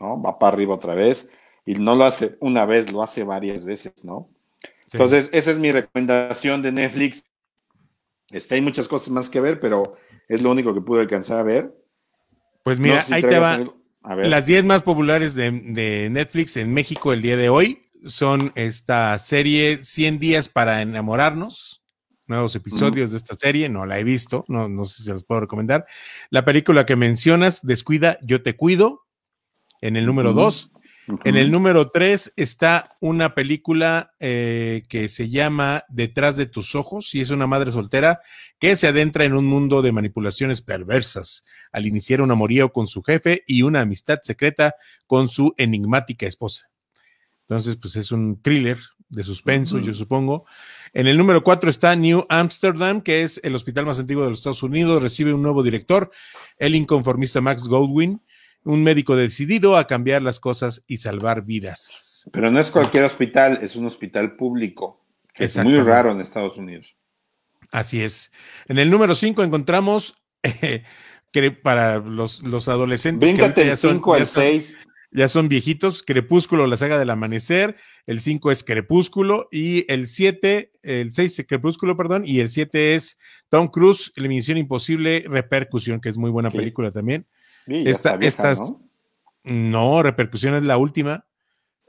¿no? 0.00 0.20
Va 0.20 0.38
para 0.38 0.52
arriba 0.52 0.74
otra 0.74 0.94
vez 0.94 1.30
y 1.64 1.74
no 1.74 1.94
lo 1.94 2.04
hace 2.04 2.36
una 2.40 2.66
vez, 2.66 2.90
lo 2.92 3.02
hace 3.02 3.24
varias 3.24 3.64
veces, 3.64 4.04
¿no? 4.04 4.28
Entonces, 4.92 5.28
esa 5.32 5.50
es 5.50 5.58
mi 5.58 5.72
recomendación 5.72 6.62
de 6.62 6.72
Netflix. 6.72 7.24
Este, 8.30 8.54
hay 8.54 8.60
muchas 8.60 8.86
cosas 8.86 9.10
más 9.10 9.28
que 9.28 9.40
ver, 9.40 9.58
pero 9.58 9.96
es 10.28 10.42
lo 10.42 10.50
único 10.50 10.72
que 10.72 10.80
pude 10.80 11.00
alcanzar 11.00 11.40
a 11.40 11.42
ver. 11.42 11.74
Pues 12.62 12.78
mira, 12.78 13.04
ahí 13.10 13.22
te 13.22 13.38
va. 13.38 13.60
Las 14.02 14.46
10 14.46 14.64
más 14.64 14.82
populares 14.82 15.34
de, 15.34 15.50
de, 15.50 16.08
Netflix 16.10 16.56
en 16.56 16.72
México 16.72 17.12
el 17.12 17.22
día 17.22 17.36
de 17.36 17.48
hoy 17.48 17.88
son 18.06 18.52
esta 18.54 19.18
serie 19.18 19.82
100 19.82 20.20
días 20.20 20.48
para 20.48 20.80
enamorarnos, 20.80 21.82
nuevos 22.26 22.54
episodios 22.56 23.10
de 23.10 23.16
esta 23.16 23.36
serie, 23.36 23.68
no 23.68 23.86
la 23.86 23.98
he 23.98 24.04
visto, 24.04 24.44
no, 24.48 24.68
no 24.68 24.84
sé 24.84 24.98
si 24.98 25.02
se 25.04 25.12
los 25.12 25.24
puedo 25.24 25.40
recomendar. 25.40 25.86
La 26.30 26.44
película 26.44 26.86
que 26.86 26.96
mencionas, 26.96 27.64
Descuida, 27.64 28.18
yo 28.22 28.42
te 28.42 28.56
cuido, 28.56 29.06
en 29.80 29.96
el 29.96 30.06
número 30.06 30.32
2. 30.32 30.72
En 31.24 31.36
el 31.36 31.52
número 31.52 31.90
3 31.90 32.32
está 32.34 32.96
una 33.00 33.36
película 33.36 34.14
eh, 34.18 34.82
que 34.88 35.08
se 35.08 35.30
llama 35.30 35.84
Detrás 35.88 36.36
de 36.36 36.46
tus 36.46 36.74
ojos 36.74 37.14
y 37.14 37.20
es 37.20 37.30
una 37.30 37.46
madre 37.46 37.70
soltera 37.70 38.20
que 38.58 38.74
se 38.74 38.88
adentra 38.88 39.24
en 39.24 39.34
un 39.34 39.46
mundo 39.46 39.82
de 39.82 39.92
manipulaciones 39.92 40.62
perversas 40.62 41.44
al 41.70 41.86
iniciar 41.86 42.22
un 42.22 42.32
amorío 42.32 42.72
con 42.72 42.88
su 42.88 43.04
jefe 43.04 43.44
y 43.46 43.62
una 43.62 43.82
amistad 43.82 44.18
secreta 44.22 44.74
con 45.06 45.28
su 45.28 45.54
enigmática 45.58 46.26
esposa. 46.26 46.70
Entonces, 47.42 47.76
pues 47.76 47.94
es 47.94 48.10
un 48.10 48.42
thriller 48.42 48.78
de 49.08 49.22
suspenso, 49.22 49.78
yo 49.78 49.94
supongo. 49.94 50.46
En 50.96 51.06
el 51.06 51.18
número 51.18 51.44
4 51.44 51.68
está 51.68 51.94
New 51.94 52.24
Amsterdam, 52.30 53.02
que 53.02 53.22
es 53.22 53.38
el 53.44 53.54
hospital 53.54 53.84
más 53.84 53.98
antiguo 53.98 54.24
de 54.24 54.30
los 54.30 54.38
Estados 54.38 54.62
Unidos, 54.62 55.02
recibe 55.02 55.34
un 55.34 55.42
nuevo 55.42 55.62
director, 55.62 56.10
el 56.56 56.74
inconformista 56.74 57.42
Max 57.42 57.68
Goldwyn 57.68 58.22
un 58.64 58.82
médico 58.82 59.14
decidido 59.14 59.76
a 59.76 59.86
cambiar 59.86 60.22
las 60.22 60.40
cosas 60.40 60.82
y 60.86 60.96
salvar 60.96 61.42
vidas. 61.42 62.26
Pero 62.32 62.50
no 62.50 62.58
es 62.58 62.70
cualquier 62.70 63.04
hospital, 63.04 63.58
es 63.60 63.76
un 63.76 63.84
hospital 63.84 64.36
público, 64.36 65.04
que 65.34 65.44
es 65.44 65.58
muy 65.58 65.76
raro 65.76 66.12
en 66.12 66.22
Estados 66.22 66.56
Unidos. 66.56 66.96
Así 67.70 68.02
es. 68.02 68.32
En 68.66 68.78
el 68.78 68.88
número 68.88 69.14
5 69.14 69.44
encontramos 69.44 70.16
que 71.30 71.50
para 71.50 71.98
los, 71.98 72.42
los 72.42 72.68
adolescentes. 72.68 73.30
Bríncate 73.30 73.70
el 73.70 73.76
5 73.76 74.14
al 74.14 74.26
6. 74.26 74.78
Ya 75.12 75.28
son 75.28 75.48
viejitos. 75.48 76.02
Crepúsculo, 76.02 76.66
la 76.66 76.76
saga 76.76 76.98
del 76.98 77.10
amanecer. 77.10 77.76
El 78.06 78.20
5 78.20 78.50
es 78.50 78.64
Crepúsculo. 78.64 79.48
Y 79.50 79.90
el 79.92 80.08
7, 80.08 80.72
el 80.82 81.12
6 81.12 81.38
es 81.38 81.46
Crepúsculo, 81.46 81.96
perdón. 81.96 82.24
Y 82.26 82.40
el 82.40 82.50
7 82.50 82.94
es 82.94 83.18
Tom 83.48 83.68
Cruise, 83.68 84.12
La 84.16 84.28
Misión 84.28 84.58
Imposible, 84.58 85.24
Repercusión, 85.28 86.00
que 86.00 86.08
es 86.08 86.18
muy 86.18 86.30
buena 86.30 86.50
película 86.50 86.90
también 86.90 87.26
esta, 87.66 88.14
estas, 88.20 88.86
¿no? 89.44 90.02
repercusión 90.02 90.54
es 90.54 90.62
la 90.62 90.78
última, 90.78 91.26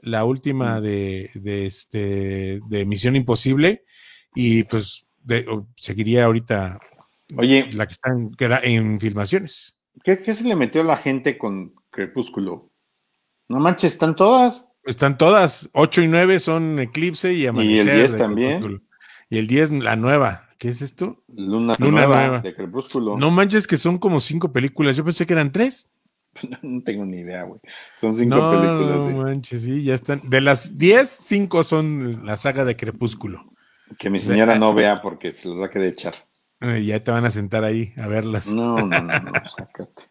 la 0.00 0.24
última 0.24 0.80
mm. 0.80 0.82
de, 0.82 1.30
de, 1.34 1.66
este, 1.66 2.60
de 2.66 2.84
Misión 2.84 3.16
Imposible 3.16 3.84
y 4.34 4.64
pues 4.64 5.06
seguiría 5.76 6.24
ahorita 6.24 6.78
Oye, 7.36 7.70
la 7.72 7.86
que 7.86 7.92
está 7.92 8.10
en, 8.10 8.30
en 8.62 9.00
filmaciones. 9.00 9.78
¿qué, 10.02 10.22
¿Qué, 10.22 10.34
se 10.34 10.44
le 10.44 10.56
metió 10.56 10.80
a 10.80 10.84
la 10.84 10.96
gente 10.96 11.36
con 11.36 11.74
Crepúsculo? 11.90 12.67
No 13.48 13.58
manches, 13.58 13.92
están 13.92 14.14
todas. 14.14 14.70
Están 14.84 15.18
todas, 15.18 15.68
8 15.72 16.02
y 16.02 16.08
9 16.08 16.40
son 16.40 16.78
Eclipse 16.78 17.32
y 17.34 17.46
Amanecer. 17.46 17.86
Y 17.86 17.90
el 17.90 17.96
10 17.96 18.16
también. 18.16 18.82
Y 19.28 19.38
el 19.38 19.46
10, 19.46 19.70
la 19.72 19.96
nueva. 19.96 20.48
¿Qué 20.58 20.70
es 20.70 20.82
esto? 20.82 21.22
Luna, 21.28 21.74
nueva, 21.78 22.40
de 22.40 22.54
Crepúsculo. 22.54 23.16
No 23.16 23.30
manches 23.30 23.66
que 23.66 23.76
son 23.76 23.98
como 23.98 24.18
cinco 24.18 24.52
películas. 24.52 24.96
Yo 24.96 25.04
pensé 25.04 25.24
que 25.26 25.32
eran 25.32 25.52
tres. 25.52 25.90
No, 26.62 26.82
tengo 26.82 27.04
ni 27.04 27.18
idea, 27.18 27.42
güey. 27.44 27.60
Son 27.96 28.12
cinco 28.12 28.36
películas. 28.50 29.06
No 29.06 29.22
manches, 29.22 29.62
sí, 29.62 29.82
ya 29.82 29.94
están. 29.94 30.20
De 30.28 30.40
las 30.40 30.78
diez, 30.78 31.10
cinco 31.10 31.64
son 31.64 32.24
la 32.24 32.36
saga 32.36 32.64
de 32.64 32.76
Crepúsculo. 32.76 33.52
Que 33.98 34.08
mi 34.08 34.18
señora 34.18 34.58
no 34.58 34.74
vea 34.74 35.00
porque 35.02 35.32
se 35.32 35.48
los 35.48 35.58
va 35.58 35.66
a 35.66 35.70
querer 35.70 35.88
echar. 35.88 36.14
Eh, 36.60 36.84
ya 36.84 37.02
te 37.02 37.10
van 37.10 37.24
a 37.24 37.30
sentar 37.30 37.64
ahí 37.64 37.92
a 37.96 38.06
verlas. 38.06 38.52
No, 38.52 38.76
no, 38.76 39.00
no, 39.00 39.00
no 39.00 39.32
sácate. 39.56 40.04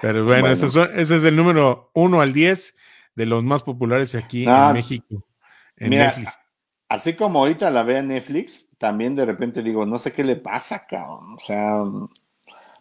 Pero 0.00 0.24
bueno, 0.24 0.48
Ese, 0.48 0.66
es 0.66 1.24
el 1.24 1.36
número 1.36 1.90
uno 1.94 2.20
al 2.20 2.32
diez 2.32 2.74
de 3.14 3.26
los 3.26 3.44
más 3.44 3.62
populares 3.62 4.14
aquí 4.14 4.44
en 4.44 4.50
ah, 4.50 4.72
México. 4.72 5.24
En 5.76 5.90
Netflix. 5.90 6.38
Así 6.88 7.14
como 7.14 7.40
ahorita 7.40 7.70
la 7.70 7.82
vea 7.82 8.02
Netflix, 8.02 8.70
también 8.78 9.14
de 9.14 9.24
repente 9.24 9.62
digo, 9.62 9.86
no 9.86 9.98
sé 9.98 10.12
qué 10.12 10.24
le 10.24 10.36
pasa, 10.36 10.86
cabrón. 10.86 11.34
O 11.34 11.38
sea, 11.38 11.84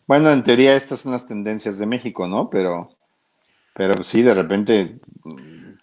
bueno, 0.07 0.32
en 0.32 0.43
teoría 0.43 0.76
estas 0.76 1.01
son 1.01 1.11
las 1.11 1.28
tendencias 1.28 1.78
de 1.78 1.86
México, 1.86 2.28
¿no? 2.28 2.49
Pero, 2.49 2.97
pero 3.76 4.03
sí, 4.03 4.24
de 4.24 4.34
repente 4.34 4.99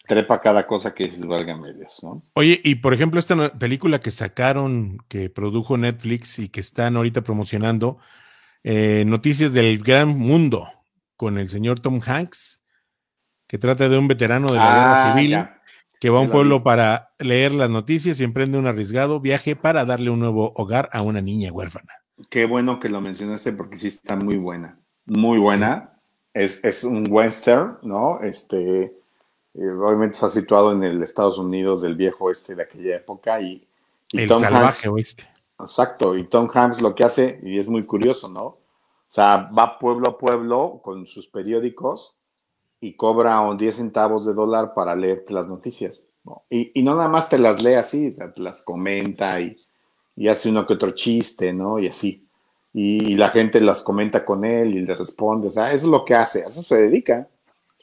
trepa 0.06 0.40
cada 0.40 0.66
cosa 0.66 0.94
que 0.94 1.04
dices, 1.04 1.26
valga 1.26 1.56
medios, 1.56 2.00
¿no? 2.02 2.22
Oye, 2.34 2.60
y 2.64 2.76
por 2.76 2.94
ejemplo, 2.94 3.18
esta 3.18 3.56
película 3.58 4.00
que 4.00 4.10
sacaron, 4.10 4.98
que 5.08 5.30
produjo 5.30 5.76
Netflix 5.76 6.38
y 6.38 6.48
que 6.48 6.60
están 6.60 6.96
ahorita 6.96 7.22
promocionando, 7.22 7.98
eh, 8.64 9.04
Noticias 9.06 9.52
del 9.52 9.78
Gran 9.78 10.08
Mundo, 10.08 10.68
con 11.16 11.38
el 11.38 11.48
señor 11.48 11.80
Tom 11.80 12.00
Hanks, 12.04 12.62
que 13.46 13.58
trata 13.58 13.88
de 13.88 13.98
un 13.98 14.08
veterano 14.08 14.48
de 14.48 14.58
la 14.58 14.66
guerra 14.66 15.02
ah, 15.02 15.12
civil 15.12 15.48
que 16.00 16.10
va 16.10 16.18
a 16.18 16.22
un 16.22 16.30
pueblo 16.30 16.62
para 16.62 17.12
leer 17.18 17.52
las 17.52 17.70
noticias 17.70 18.20
y 18.20 18.24
emprende 18.24 18.58
un 18.58 18.66
arriesgado 18.66 19.20
viaje 19.20 19.56
para 19.56 19.84
darle 19.84 20.10
un 20.10 20.20
nuevo 20.20 20.52
hogar 20.54 20.88
a 20.92 21.02
una 21.02 21.20
niña 21.22 21.52
huérfana. 21.52 21.92
Qué 22.28 22.46
bueno 22.46 22.78
que 22.78 22.88
lo 22.88 23.00
mencionaste 23.00 23.52
porque 23.52 23.76
sí 23.76 23.88
está 23.88 24.16
muy 24.16 24.36
buena, 24.36 24.78
muy 25.06 25.38
buena. 25.38 25.92
Es, 26.34 26.62
es, 26.64 26.84
un 26.84 27.06
western, 27.10 27.78
¿no? 27.82 28.20
Este, 28.20 28.82
eh, 28.84 29.70
obviamente 29.70 30.16
está 30.16 30.28
situado 30.28 30.72
en 30.72 30.84
el 30.84 31.02
Estados 31.02 31.38
Unidos 31.38 31.80
del 31.80 31.94
viejo 31.94 32.26
oeste 32.26 32.54
de 32.54 32.62
aquella 32.62 32.96
época 32.96 33.40
y, 33.40 33.66
el 34.12 34.28
salvaje 34.28 34.88
oeste. 34.88 35.28
Exacto, 35.58 36.16
y 36.16 36.24
Tom 36.24 36.48
Hanks 36.52 36.80
lo 36.80 36.94
que 36.94 37.04
hace, 37.04 37.40
y 37.42 37.58
es 37.58 37.68
muy 37.68 37.84
curioso, 37.86 38.28
¿no? 38.28 38.58
O 39.16 39.18
sea, 39.18 39.48
va 39.50 39.78
pueblo 39.78 40.10
a 40.10 40.18
pueblo 40.18 40.82
con 40.84 41.06
sus 41.06 41.26
periódicos 41.26 42.18
y 42.82 42.96
cobra 42.96 43.42
10 43.56 43.74
centavos 43.74 44.26
de 44.26 44.34
dólar 44.34 44.74
para 44.74 44.94
leerte 44.94 45.32
las 45.32 45.48
noticias. 45.48 46.04
Y, 46.50 46.82
no 46.82 46.94
nada 46.94 47.08
más 47.08 47.30
te 47.30 47.38
las 47.38 47.62
lee 47.62 47.76
así, 47.76 48.14
te 48.14 48.42
las 48.42 48.62
comenta 48.62 49.40
y, 49.40 49.56
hace 50.28 50.50
uno 50.50 50.66
que 50.66 50.74
otro 50.74 50.90
chiste, 50.90 51.50
¿no? 51.54 51.78
Y 51.78 51.86
así. 51.86 52.28
Y, 52.74 53.16
la 53.16 53.30
gente 53.30 53.58
las 53.62 53.80
comenta 53.80 54.22
con 54.22 54.44
él 54.44 54.76
y 54.76 54.84
le 54.84 54.94
responde. 54.94 55.48
O 55.48 55.50
sea, 55.50 55.72
eso 55.72 55.86
es 55.86 55.90
lo 55.90 56.04
que 56.04 56.14
hace, 56.14 56.42
a 56.42 56.48
eso 56.48 56.62
se 56.62 56.76
dedica. 56.76 57.26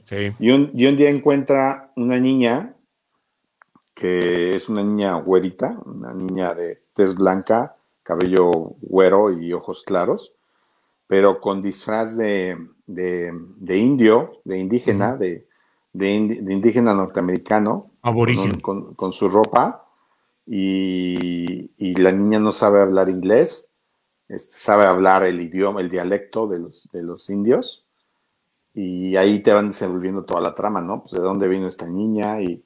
Sí. 0.03 0.33
Y 0.37 0.51
un, 0.51 0.69
y 0.75 0.85
un 0.85 0.97
día 0.97 1.09
encuentra 1.09 1.91
una 1.95 2.19
niña 2.19 2.75
que 3.95 4.53
es 4.53 4.69
una 4.69 4.83
niña 4.83 5.15
güerita, 5.15 5.79
una 5.83 6.13
niña 6.13 6.53
de 6.53 6.83
tez 6.93 7.15
blanca, 7.15 7.75
cabello 8.03 8.51
güero 8.81 9.31
y 9.31 9.51
ojos 9.51 9.81
claros, 9.83 10.35
pero 11.13 11.39
con 11.39 11.61
disfraz 11.61 12.17
de, 12.17 12.57
de, 12.87 13.77
indio, 13.77 14.41
de 14.45 14.57
indígena, 14.57 15.15
de, 15.15 15.45
indígena 15.93 16.95
norteamericano, 16.95 17.91
con, 18.63 18.95
con, 18.95 19.11
su 19.11 19.29
ropa, 19.29 19.85
y, 20.47 21.69
la 22.01 22.11
niña 22.11 22.39
no 22.39 22.51
sabe 22.51 22.81
hablar 22.81 23.09
inglés, 23.09 23.69
este, 24.27 24.55
sabe 24.55 24.85
hablar 24.85 25.21
el 25.21 25.39
idioma, 25.39 25.81
el 25.81 25.91
dialecto 25.91 26.47
de 26.47 26.57
los, 26.57 26.89
de 26.91 27.03
los 27.03 27.29
indios, 27.29 27.85
y 28.73 29.15
ahí 29.15 29.43
te 29.43 29.53
van 29.53 29.67
desenvolviendo 29.67 30.23
toda 30.23 30.41
la 30.41 30.55
trama, 30.55 30.81
¿no? 30.81 31.01
Pues 31.03 31.13
de 31.13 31.19
dónde 31.19 31.47
vino 31.47 31.67
esta 31.67 31.87
niña 31.87 32.41
y, 32.41 32.63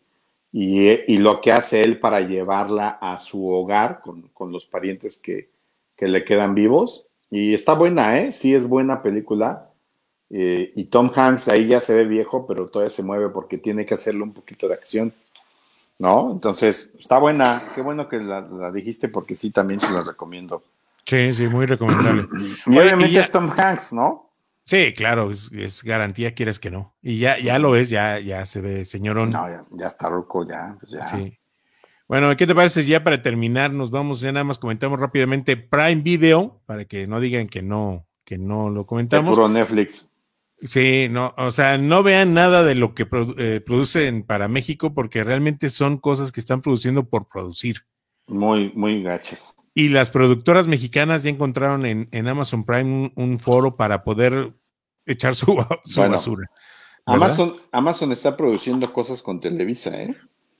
y, 0.53 1.17
lo 1.17 1.41
que 1.41 1.51
hace 1.51 1.81
él 1.81 1.99
para 1.99 2.21
llevarla 2.21 2.91
a 3.01 3.17
su 3.17 3.45
hogar 3.49 3.99
con, 3.99 4.29
con 4.29 4.53
los 4.53 4.67
parientes 4.67 5.17
que, 5.21 5.49
que, 5.97 6.07
le 6.07 6.23
quedan 6.23 6.55
vivos. 6.55 7.06
Y 7.29 7.53
está 7.53 7.73
buena, 7.73 8.19
¿eh? 8.19 8.31
Sí, 8.31 8.53
es 8.53 8.67
buena 8.67 9.01
película. 9.01 9.69
Eh, 10.29 10.73
y 10.75 10.85
Tom 10.85 11.11
Hanks 11.15 11.47
ahí 11.47 11.67
ya 11.67 11.79
se 11.79 11.93
ve 11.93 12.05
viejo, 12.05 12.45
pero 12.45 12.67
todavía 12.67 12.89
se 12.89 13.03
mueve 13.03 13.29
porque 13.29 13.57
tiene 13.57 13.85
que 13.85 13.93
hacerle 13.93 14.23
un 14.23 14.33
poquito 14.33 14.67
de 14.67 14.73
acción. 14.73 15.13
¿No? 15.99 16.31
Entonces, 16.31 16.93
está 16.99 17.17
buena. 17.17 17.71
Qué 17.73 17.81
bueno 17.81 18.07
que 18.07 18.17
la, 18.17 18.71
dijiste 18.71 19.07
porque 19.07 19.35
sí, 19.35 19.51
también 19.51 19.79
se 19.79 19.91
la 19.91 20.03
recomiendo. 20.03 20.63
Sí, 21.05 21.33
sí, 21.33 21.47
muy 21.47 21.65
recomendable. 21.65 22.27
y 22.67 22.77
obviamente 22.77 23.19
es 23.19 23.31
Tom 23.31 23.51
Hanks, 23.55 23.93
¿no? 23.93 24.27
Sí, 24.63 24.93
claro, 24.93 25.31
es, 25.31 25.81
garantía, 25.81 26.35
quieres 26.35 26.59
que 26.59 26.69
no. 26.69 26.93
Y 27.01 27.19
ya, 27.19 27.39
ya 27.39 27.57
lo 27.57 27.71
ves, 27.71 27.89
ya, 27.89 28.19
ya 28.19 28.45
se 28.45 28.59
ve, 28.59 28.83
señorón. 28.83 29.31
No, 29.31 29.47
ya, 29.49 29.87
está 29.87 30.09
ruco, 30.09 30.45
ya, 30.45 30.75
pues 30.77 30.91
ya. 30.91 31.07
Sí. 31.07 31.39
Bueno, 32.07 32.35
¿qué 32.37 32.47
te 32.47 32.55
parece? 32.55 32.85
Ya 32.85 33.03
para 33.03 33.21
terminar, 33.21 33.73
nos 33.73 33.91
vamos, 33.91 34.21
ya 34.21 34.31
nada 34.31 34.45
más 34.45 34.57
comentamos 34.57 34.97
rápidamente 34.99 35.57
Prime 35.57 36.01
Video, 36.01 36.61
para 36.65 36.85
que 36.85 37.05
no 37.05 37.19
digan 37.19 37.47
que 37.47 37.61
no, 37.61 38.07
que 38.23 38.37
no 38.37 38.69
lo 38.69 38.85
comentamos. 38.85 39.35
puro 39.35 39.49
Netflix. 39.49 40.09
Sí, 40.61 41.07
no, 41.11 41.33
o 41.37 41.51
sea, 41.51 41.77
no 41.77 42.03
vean 42.03 42.33
nada 42.33 42.63
de 42.63 42.75
lo 42.75 42.95
que 42.95 43.05
eh, 43.37 43.61
producen 43.63 44.23
para 44.23 44.47
México 44.47 44.93
porque 44.93 45.23
realmente 45.23 45.69
son 45.69 45.97
cosas 45.97 46.31
que 46.31 46.39
están 46.39 46.61
produciendo 46.61 47.09
por 47.09 47.27
producir. 47.27 47.85
Muy, 48.25 48.71
muy 48.73 49.03
gachas. 49.03 49.55
Y 49.73 49.89
las 49.89 50.09
productoras 50.09 50.65
mexicanas 50.65 51.23
ya 51.23 51.29
encontraron 51.29 51.85
en, 51.85 52.27
Amazon 52.27 52.65
Prime 52.65 53.11
un, 53.15 53.39
foro 53.39 53.75
para 53.75 54.03
poder 54.03 54.53
echar 55.05 55.35
su, 55.35 55.55
basura. 55.95 56.49
Amazon, 57.05 57.55
Amazon 57.71 58.11
está 58.11 58.35
produciendo 58.35 58.91
cosas 58.91 59.21
con 59.21 59.39
Televisa, 59.39 60.01
¿eh? 60.01 60.15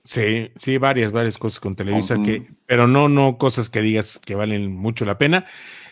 Sí, 0.08 0.54
sí, 0.56 0.78
varias, 0.78 1.12
varias 1.12 1.38
cosas 1.38 1.60
con 1.60 1.76
Televisa 1.76 2.16
que, 2.24 2.48
pero 2.66 2.88
no, 2.88 3.10
no 3.10 3.38
cosas 3.38 3.70
que 3.70 3.82
digas 3.82 4.22
que 4.26 4.36
valen 4.36 4.74
mucho 4.74 5.04
la 5.04 5.18
pena. 5.18 5.46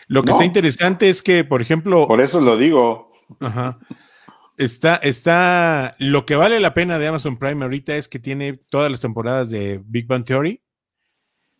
Lo 0.08 0.22
que 0.22 0.30
está 0.30 0.46
interesante 0.46 1.10
es 1.10 1.22
que, 1.22 1.44
por 1.44 1.60
ejemplo. 1.60 2.08
Por 2.08 2.22
eso 2.22 2.40
lo 2.40 2.56
digo. 2.56 3.12
Ajá. 3.40 3.78
Está, 4.56 4.96
está. 4.96 5.94
Lo 5.98 6.24
que 6.24 6.34
vale 6.34 6.60
la 6.60 6.72
pena 6.72 6.98
de 6.98 7.08
Amazon 7.08 7.36
Prime 7.36 7.62
ahorita 7.62 7.94
es 7.94 8.08
que 8.08 8.18
tiene 8.18 8.54
todas 8.54 8.90
las 8.90 9.00
temporadas 9.00 9.50
de 9.50 9.82
Big 9.84 10.06
Bang 10.06 10.24
Theory, 10.24 10.62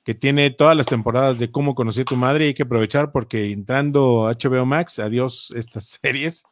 que 0.02 0.14
tiene 0.14 0.48
todas 0.48 0.74
las 0.74 0.86
temporadas 0.86 1.38
de 1.38 1.50
Cómo 1.50 1.74
conocí 1.74 2.00
a 2.00 2.04
tu 2.04 2.16
madre. 2.16 2.46
Y 2.46 2.48
hay 2.48 2.54
que 2.54 2.62
aprovechar 2.62 3.12
porque 3.12 3.52
entrando 3.52 4.32
HBO 4.32 4.64
Max, 4.64 4.98
adiós 4.98 5.52
estas 5.54 5.98
series. 6.02 6.42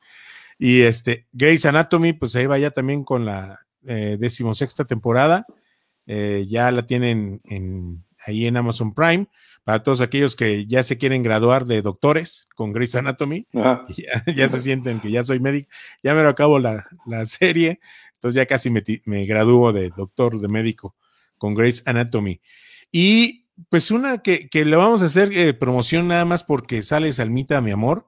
Y 0.58 0.82
este, 0.82 1.28
Grey's 1.32 1.64
Anatomy, 1.64 2.12
pues 2.12 2.36
ahí 2.36 2.44
va 2.44 2.58
ya 2.58 2.72
también 2.72 3.04
con 3.04 3.24
la 3.24 3.60
eh, 3.86 4.18
decimosexta 4.20 4.84
temporada. 4.84 5.46
Eh, 6.06 6.46
ya 6.48 6.70
la 6.70 6.86
tienen 6.86 7.40
en, 7.44 8.04
ahí 8.26 8.46
en 8.46 8.56
Amazon 8.56 8.94
Prime. 8.94 9.26
Para 9.64 9.82
todos 9.82 10.02
aquellos 10.02 10.36
que 10.36 10.66
ya 10.66 10.82
se 10.82 10.98
quieren 10.98 11.22
graduar 11.22 11.64
de 11.64 11.80
doctores 11.80 12.46
con 12.54 12.72
Grey's 12.72 12.94
Anatomy, 12.96 13.46
ya, 14.36 14.48
se 14.48 14.60
sienten 14.60 15.00
que 15.00 15.10
ya 15.10 15.24
soy 15.24 15.40
médico, 15.40 15.70
ya 16.02 16.14
me 16.14 16.22
lo 16.22 16.28
acabo 16.28 16.58
la, 16.58 16.84
serie, 17.24 17.80
entonces 18.14 18.36
ya 18.36 18.44
casi 18.44 18.68
me, 18.68 18.84
me 19.06 19.24
gradúo 19.24 19.72
de 19.72 19.88
doctor 19.88 20.38
de 20.38 20.48
médico 20.48 20.94
con 21.38 21.54
Grey's 21.54 21.82
Anatomy. 21.86 22.42
Y 22.92 23.46
pues 23.68 23.90
una 23.90 24.18
que, 24.18 24.48
le 24.52 24.76
vamos 24.76 25.02
a 25.02 25.06
hacer 25.06 25.30
eh, 25.32 25.54
promoción 25.54 26.08
nada 26.08 26.24
más 26.24 26.44
porque 26.44 26.82
sale 26.82 27.12
Salmita, 27.12 27.60
mi 27.60 27.70
amor. 27.70 28.06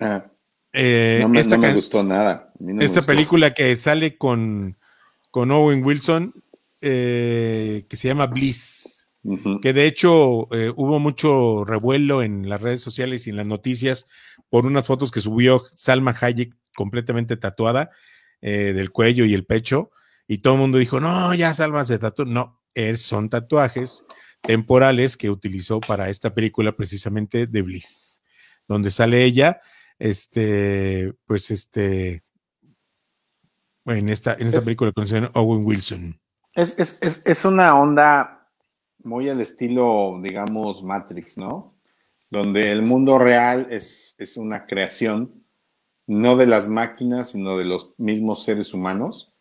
Ah. 0.00 0.26
Eh, 0.72 1.20
no, 1.22 1.28
me, 1.28 1.72
gustó 1.72 2.02
nada. 2.02 2.52
esta 2.80 3.00
película 3.00 3.54
que 3.54 3.74
sale 3.76 4.18
con, 4.18 4.76
con 5.30 5.50
Owen 5.50 5.82
Wilson, 5.82 6.34
eh, 6.80 7.86
que 7.88 7.96
se 7.96 8.08
llama 8.08 8.26
Bliss, 8.26 9.08
que 9.60 9.72
de 9.72 9.86
hecho 9.86 10.46
eh, 10.54 10.72
hubo 10.76 11.00
mucho 11.00 11.64
revuelo 11.64 12.22
en 12.22 12.48
las 12.48 12.60
redes 12.60 12.80
sociales 12.80 13.26
y 13.26 13.30
en 13.30 13.36
las 13.36 13.46
noticias 13.46 14.06
por 14.48 14.66
unas 14.66 14.86
fotos 14.86 15.10
que 15.10 15.20
subió 15.20 15.62
Salma 15.74 16.14
Hayek 16.20 16.54
completamente 16.76 17.36
tatuada 17.36 17.90
del 18.40 18.92
cuello 18.92 19.24
y 19.24 19.34
el 19.34 19.44
pecho, 19.44 19.90
y 20.28 20.38
todo 20.38 20.54
el 20.54 20.60
mundo 20.60 20.78
dijo, 20.78 21.00
no, 21.00 21.34
ya 21.34 21.52
Salma 21.52 21.84
se 21.84 21.98
tatuó. 21.98 22.24
No, 22.24 22.60
son 22.96 23.28
tatuajes 23.28 24.06
temporales 24.42 25.16
que 25.16 25.30
utilizó 25.30 25.80
para 25.80 26.08
esta 26.10 26.34
película 26.34 26.76
precisamente 26.76 27.46
de 27.46 27.62
Bliss, 27.62 28.22
donde 28.68 28.90
sale 28.90 29.24
ella 29.24 29.60
este, 29.98 31.14
pues 31.26 31.50
este, 31.50 32.22
en 33.86 34.08
esta, 34.08 34.34
en 34.38 34.48
esta 34.48 34.60
película 34.60 34.92
con 34.92 35.06
Owen 35.34 35.64
Wilson. 35.64 36.20
Es, 36.56 36.78
es, 36.78 37.22
es, 37.24 37.44
una 37.44 37.78
onda 37.78 38.48
muy 39.02 39.28
al 39.28 39.42
estilo, 39.42 40.18
digamos, 40.22 40.82
Matrix, 40.82 41.36
¿no? 41.36 41.74
Donde 42.30 42.72
el 42.72 42.80
mundo 42.80 43.18
real 43.18 43.68
es, 43.70 44.16
es 44.18 44.38
una 44.38 44.66
creación 44.66 45.44
no 46.06 46.36
de 46.36 46.46
las 46.46 46.68
máquinas, 46.68 47.32
sino 47.32 47.58
de 47.58 47.64
los 47.66 47.92
mismos 47.98 48.42
seres 48.42 48.72
humanos. 48.72 49.34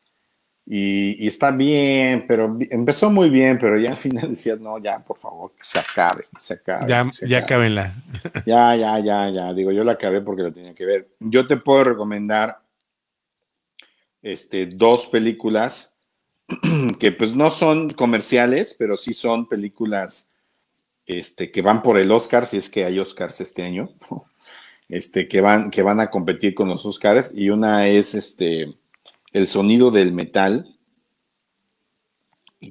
Y, 0.66 1.26
está 1.26 1.52
bien, 1.52 2.26
pero 2.28 2.58
empezó 2.70 3.10
muy 3.10 3.30
bien, 3.30 3.60
pero 3.60 3.80
ya 3.80 3.92
al 3.92 3.98
final 3.98 4.30
decías, 4.30 4.60
no, 4.60 4.78
ya, 4.80 5.00
por 5.00 5.18
favor, 5.18 5.52
que 5.56 5.64
se 5.64 5.80
acabe, 5.80 6.24
que 6.24 6.42
se 6.42 6.56
acabe. 6.56 6.90
Ya, 6.90 7.10
ya 7.26 7.38
acábenla. 7.40 7.94
Ya, 8.46 8.76
ya, 8.76 9.00
ya, 9.00 9.30
ya. 9.30 9.54
Digo, 9.54 9.72
yo 9.72 9.86
la 9.86 9.94
acabé 9.94 10.22
porque 10.22 10.42
la 10.42 10.52
tenía 10.52 10.74
que 10.74 10.86
ver. 10.86 11.08
Yo 11.20 11.48
te 11.48 11.56
puedo 11.56 11.86
recomendar 11.86 12.60
este, 14.22 14.66
dos 14.66 15.08
películas 15.08 15.95
que 17.00 17.12
pues 17.12 17.36
no 17.36 17.50
son 17.50 17.92
comerciales, 17.92 18.76
pero 18.78 18.98
sí 18.98 19.14
son 19.14 19.48
películas 19.48 20.32
este, 21.06 21.52
que 21.52 21.62
van 21.62 21.84
por 21.84 21.98
el 21.98 22.12
Oscar, 22.12 22.46
si 22.46 22.58
es 22.58 22.70
que 22.70 22.86
hay 22.86 23.00
Oscars 23.00 23.42
este 23.42 23.64
año, 23.64 23.90
este, 24.90 25.28
que, 25.28 25.42
van, 25.42 25.70
que 25.70 25.82
van 25.82 26.00
a 26.00 26.10
competir 26.10 26.56
con 26.56 26.68
los 26.68 26.86
Oscars. 26.86 27.34
Y 27.36 27.50
una 27.50 27.88
es 27.88 28.16
este 28.16 28.76
el 29.36 29.48
sonido 29.48 29.92
del 29.92 30.14
metal, 30.14 30.78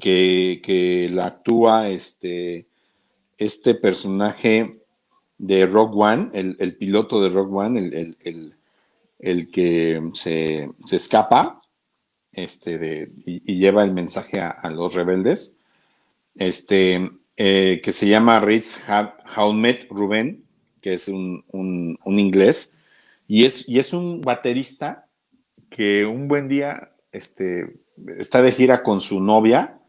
que, 0.00 1.10
la 1.12 1.26
actúa 1.26 1.90
este, 1.90 2.66
este 3.36 3.74
personaje 3.74 4.80
de 5.36 5.66
Rock 5.66 5.94
One, 5.94 6.30
el, 6.32 6.76
piloto 6.76 7.22
de 7.22 7.28
Rock 7.28 7.52
One, 7.52 8.16
el, 9.18 9.50
que 9.50 10.10
se, 10.14 10.70
escapa 10.90 11.60
este, 12.34 13.10
y, 13.24 13.56
lleva 13.56 13.84
el 13.84 13.92
mensaje 13.92 14.40
a, 14.40 14.70
los 14.70 14.94
rebeldes, 14.94 15.54
este, 16.36 17.10
eh, 17.36 17.80
que 17.82 17.92
se 17.92 18.08
llama 18.08 18.40
Ritz 18.40 18.80
Haumet 19.34 19.86
Rubén, 19.90 20.44
que 20.80 20.94
es 20.94 21.08
un, 21.08 21.44
inglés, 22.04 22.74
y 23.26 23.44
es, 23.44 23.68
y 23.68 23.78
es 23.78 23.92
un 23.92 24.20
baterista 24.20 25.06
que 25.70 26.04
un 26.06 26.28
buen 26.28 26.48
día 26.48 26.92
este, 27.10 27.78
está 28.18 28.42
de 28.42 28.52
gira 28.52 28.82
con 28.82 29.00
su 29.00 29.20
novia 29.20 29.80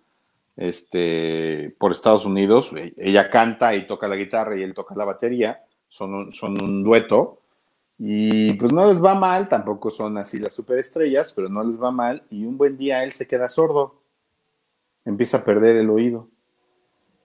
este, 0.56 1.76
por 1.78 1.91
Estados 1.91 2.26
Unidos. 2.26 2.72
Ella 2.98 3.30
canta 3.30 3.76
y 3.76 3.88
toca 3.88 4.08
la 4.08 4.16
guitarra 4.16 4.58
y 4.58 4.64
él 4.64 4.74
toca 4.74 4.96
la 4.96 5.06
batería. 5.06 5.64
Son 5.88 6.14
un, 6.14 6.32
son 6.32 6.62
un 6.62 6.84
dueto. 6.84 7.41
Y 7.98 8.54
pues 8.54 8.74
no 8.74 8.86
les 8.88 9.04
va 9.04 9.16
mal, 9.16 9.48
tampoco 9.48 9.89
son 9.89 10.18
así 10.18 10.39
las 10.39 10.54
superestrellas, 10.54 11.32
pero 11.34 11.50
no 11.50 11.64
les 11.64 11.82
va 11.82 11.91
mal. 11.91 12.24
Y 12.30 12.46
un 12.46 12.58
buen 12.58 12.78
día 12.78 13.04
él 13.04 13.12
se 13.12 13.28
queda 13.28 13.50
sordo. 13.50 14.02
Empieza 15.06 15.38
a 15.38 15.46
perder 15.46 15.78
el 15.78 15.89
oído. 15.89 16.30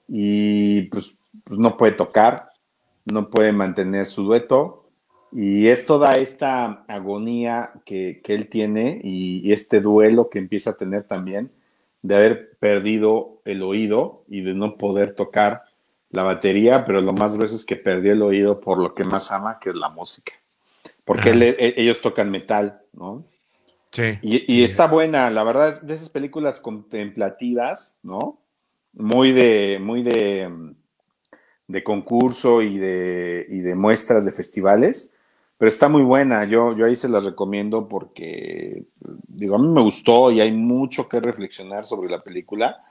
Y 0.07 0.83
pues, 0.83 1.19
pues 1.45 1.59
no 1.59 1.77
puede 1.77 1.93
tocar, 1.93 2.49
no 3.05 3.31
puede 3.31 3.53
mantener 3.53 4.07
su 4.07 4.25
dueto 4.25 4.81
y 5.33 5.69
es 5.69 5.87
toda 5.87 6.17
esta 6.17 6.85
agonía 6.89 7.73
que, 7.85 8.21
él 8.27 8.49
tiene 8.49 9.01
y, 9.03 9.53
este 9.53 9.81
duelo 9.81 10.29
que 10.29 10.39
empieza 10.39 10.71
a 10.71 10.77
tener 10.77 11.05
también 11.05 11.53
de 12.03 12.17
haber 12.17 12.59
perdido 12.59 13.41
el 13.45 13.63
oído 13.63 14.25
y 14.29 14.41
de 14.43 14.55
no 14.55 14.77
poder 14.77 15.15
tocar 15.15 15.63
la 16.11 16.25
batería, 16.25 16.85
pero 16.85 17.01
lo 17.01 17.13
más 17.13 17.37
grueso 17.37 17.55
es 17.55 17.65
que 17.65 17.77
perdió 17.77 18.13
el 18.13 18.23
oído 18.23 18.59
por 18.59 18.79
lo 18.79 18.95
que 18.95 19.05
más 19.05 19.31
ama, 19.31 19.59
que 19.61 19.69
es 19.69 19.77
la 19.77 19.91
música. 19.91 20.33
Porque 21.15 21.31
e, 21.31 21.75
ellos 21.77 22.01
tocan 22.01 22.31
metal, 22.31 22.81
¿no? 22.93 23.25
Sí. 23.91 24.19
Y, 24.23 24.63
está 24.63 24.87
buena, 24.87 25.31
la 25.31 25.43
verdad, 25.43 25.69
es 25.69 25.85
de 25.85 25.95
esas 25.95 26.09
películas 26.09 26.61
contemplativas, 26.61 27.99
¿no? 28.03 28.41
Muy 28.93 29.33
de, 29.33 29.79
muy 29.81 30.03
de, 30.03 30.49
de 31.67 31.83
concurso 31.83 32.63
y 32.63 32.79
de, 32.79 33.47
y 33.49 33.59
de 33.59 33.75
muestras 33.75 34.25
de 34.25 34.33
festivales 34.33 35.13
pero 35.61 35.69
está 35.69 35.91
muy 35.91 36.05
buena, 36.05 36.47
yo, 36.47 36.75
yo 36.75 36.87
ahí 36.87 36.95
se 36.95 37.07
las 37.07 37.23
recomiendo 37.23 37.87
porque, 37.87 38.85
digo, 39.29 39.57
a 39.57 39.59
mí 39.59 39.69
me 39.69 39.83
gustó 39.83 40.31
y 40.31 40.41
hay 40.41 40.53
mucho 40.53 41.07
que 41.07 41.21
reflexionar 41.21 41.85
sobre 41.85 42.09
la 42.09 42.25
película. 42.25 42.83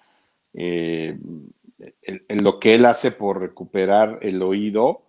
Eh, 0.54 1.18
lo 2.30 2.60
que 2.60 2.76
él 2.76 2.86
hace 2.86 3.10
por 3.10 3.40
recuperar 3.40 4.20
el 4.22 4.44
oído 4.44 5.02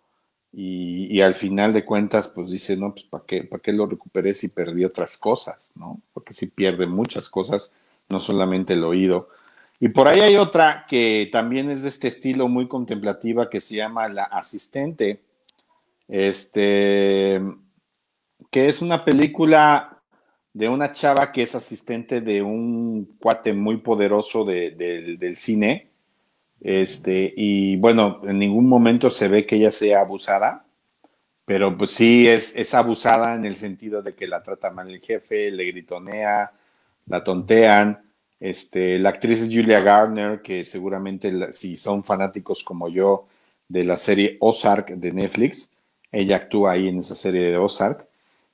y, 0.53 1.20
al 1.20 1.34
final 1.34 1.72
de 1.72 1.84
cuentas, 1.84 2.28
pues 2.28 2.51
dice, 2.51 2.76
no, 2.76 2.92
pues 2.92 3.05
¿para 3.05 3.24
qué, 3.26 3.44
para 3.44 3.62
qué 3.62 3.72
lo 3.72 3.86
recuperé 3.86 4.34
si 4.34 4.48
perdí 4.48 4.84
otras 4.84 5.16
cosas, 5.16 5.72
¿no? 5.76 6.01
Porque 6.12 6.34
si 6.34 6.46
pierde 6.46 6.86
muchas 6.86 7.28
cosas, 7.28 7.72
no 8.09 8.18
solamente 8.18 8.72
el 8.72 8.84
oído. 8.84 9.28
Y 9.78 9.88
por 9.88 10.09
ahí 10.09 10.20
hay 10.20 10.36
otra 10.36 10.86
que 10.88 11.28
también 11.30 11.70
es 11.70 11.82
de 11.82 11.88
este 11.88 12.09
estilo 12.09 12.48
muy 12.48 12.68
contemplativa 12.68 13.48
que 13.48 13.61
se 13.61 13.76
llama 13.76 14.09
La 14.09 14.24
Asistente 14.24 15.22
este, 16.11 17.40
que 18.51 18.68
es 18.68 18.82
una 18.82 19.05
película 19.05 20.03
de 20.53 20.68
una 20.68 20.92
chava 20.92 21.30
que 21.30 21.42
es 21.42 21.55
asistente 21.55 22.20
de 22.20 22.42
un 22.42 23.16
cuate 23.20 23.53
muy 23.53 23.76
poderoso 23.76 24.44
del 24.44 25.36
cine. 25.36 25.89
Este, 26.61 27.33
y 27.37 27.77
bueno, 27.77 28.21
en 28.25 28.39
ningún 28.39 28.69
momento 28.69 29.11
se 29.11 29.29
ve 29.29 29.47
que 29.47 29.57
ella 29.57 29.71
sea 29.71 30.01
abusada, 30.01 30.67
pero 31.45 31.77
pues 31.77 31.91
sí 31.91 32.29
es, 32.29 32.55
es 32.55 32.75
abusada 32.75 33.35
en 33.35 33.45
el 33.45 33.57
sentido 33.57 34.03
de 34.03 34.15
que 34.15 34.29
la 34.29 34.43
trata 34.43 34.71
mal 34.71 34.91
el 34.91 35.01
jefe, 35.01 35.51
le 35.51 35.65
gritonea, 35.65 36.53
la 37.07 37.25
tontean. 37.25 38.03
Este, 38.39 38.99
la 38.99 39.11
actriz 39.11 39.41
es 39.41 39.49
Julia 39.49 39.81
Gardner, 39.81 40.43
que 40.43 40.65
seguramente 40.65 41.53
si 41.53 41.77
son 41.77 42.05
fanáticos 42.05 42.63
como 42.65 42.89
yo 42.89 43.27
de 43.69 43.85
la 43.85 43.97
serie 43.97 44.37
Ozark 44.41 44.91
de 44.91 45.13
Netflix, 45.13 45.73
ella 46.13 46.37
actúa 46.37 46.73
ahí 46.73 46.89
en 46.89 46.99
esa 47.01 47.15
serie 47.15 47.51
de 47.51 47.57
Ozark. 47.57 48.07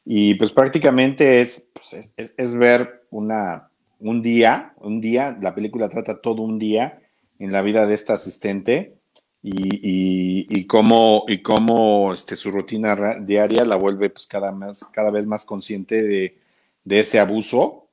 Y 0.04 0.34
pues 0.34 0.52
prácticamente 0.52 1.40
es, 1.40 1.68
pues, 1.72 2.12
es, 2.16 2.54
ver 2.54 3.06
una, 3.10 3.68
un 3.98 4.22
día, 4.22 4.72
un 4.78 5.00
día, 5.00 5.36
la 5.40 5.54
película 5.54 5.88
trata 5.88 6.20
todo 6.20 6.42
un 6.42 6.58
día 6.58 7.00
en 7.38 7.52
la 7.52 7.62
vida 7.62 7.86
de 7.86 7.94
esta 7.94 8.14
asistente 8.14 8.96
y, 9.42 10.46
y, 10.48 10.66
cómo, 10.66 11.24
y 11.28 11.38
cómo 11.38 12.12
este, 12.12 12.34
su 12.34 12.50
rutina 12.50 13.16
diaria 13.20 13.64
la 13.64 13.76
vuelve 13.76 14.10
pues 14.10 14.26
cada, 14.26 14.50
más, 14.50 14.84
cada 14.92 15.10
vez 15.10 15.26
más 15.26 15.44
consciente 15.44 16.02
de, 16.02 16.36
ese 16.88 17.20
abuso 17.20 17.86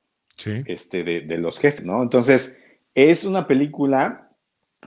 este, 0.44 1.04
de, 1.04 1.20
de, 1.20 1.38
los 1.38 1.58
jefes, 1.60 1.84
¿no? 1.84 2.02
Entonces, 2.02 2.58
es 2.94 3.24
una 3.24 3.46
película 3.46 4.30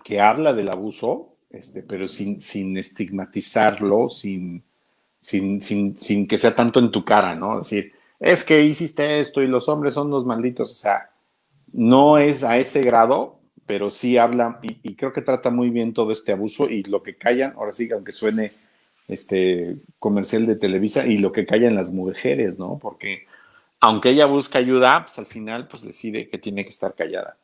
que 0.03 0.19
habla 0.19 0.53
del 0.53 0.69
abuso, 0.69 1.35
este, 1.49 1.83
pero 1.83 2.07
sin, 2.07 2.41
sin 2.41 2.75
estigmatizarlo, 2.77 4.09
sin, 4.09 4.63
sin, 5.19 5.61
sin, 5.61 5.95
sin 5.95 6.27
que 6.27 6.37
sea 6.37 6.55
tanto 6.55 6.79
en 6.79 6.91
tu 6.91 7.05
cara, 7.05 7.33
¿no? 7.35 7.61
Es 7.61 7.69
decir, 7.69 7.93
es 8.19 8.43
que 8.43 8.63
hiciste 8.63 9.19
esto 9.19 9.41
y 9.41 9.47
los 9.47 9.69
hombres 9.69 9.93
son 9.93 10.09
los 10.09 10.25
malditos, 10.25 10.71
o 10.71 10.75
sea, 10.75 11.11
no 11.71 12.17
es 12.17 12.43
a 12.43 12.57
ese 12.57 12.81
grado, 12.81 13.36
pero 13.67 13.91
sí 13.91 14.17
habla 14.17 14.59
y, 14.61 14.95
creo 14.95 15.13
que 15.13 15.21
trata 15.21 15.51
muy 15.51 15.69
bien 15.69 15.93
todo 15.93 16.11
este 16.11 16.31
abuso 16.31 16.69
y 16.69 16.83
lo 16.83 17.03
que 17.03 17.15
callan, 17.15 17.53
ahora 17.57 17.73
sí, 17.73 17.89
aunque 17.91 18.11
suene 18.11 18.53
este 19.07 19.75
comercial 19.99 20.47
de 20.47 20.55
Televisa 20.55 21.05
y 21.05 21.17
lo 21.17 21.31
que 21.31 21.45
callan 21.45 21.75
las 21.75 21.91
mujeres, 21.91 22.57
¿no? 22.57 22.79
Porque 22.81 23.27
aunque 23.79 24.09
ella 24.09 24.25
busca 24.25 24.57
ayuda, 24.57 25.05
pues 25.05 25.19
al 25.19 25.27
final 25.27 25.67
pues 25.67 25.83
decide 25.83 26.29
que 26.29 26.37
tiene 26.37 26.63
que 26.63 26.69
estar 26.69 26.95
callada. 26.95 27.37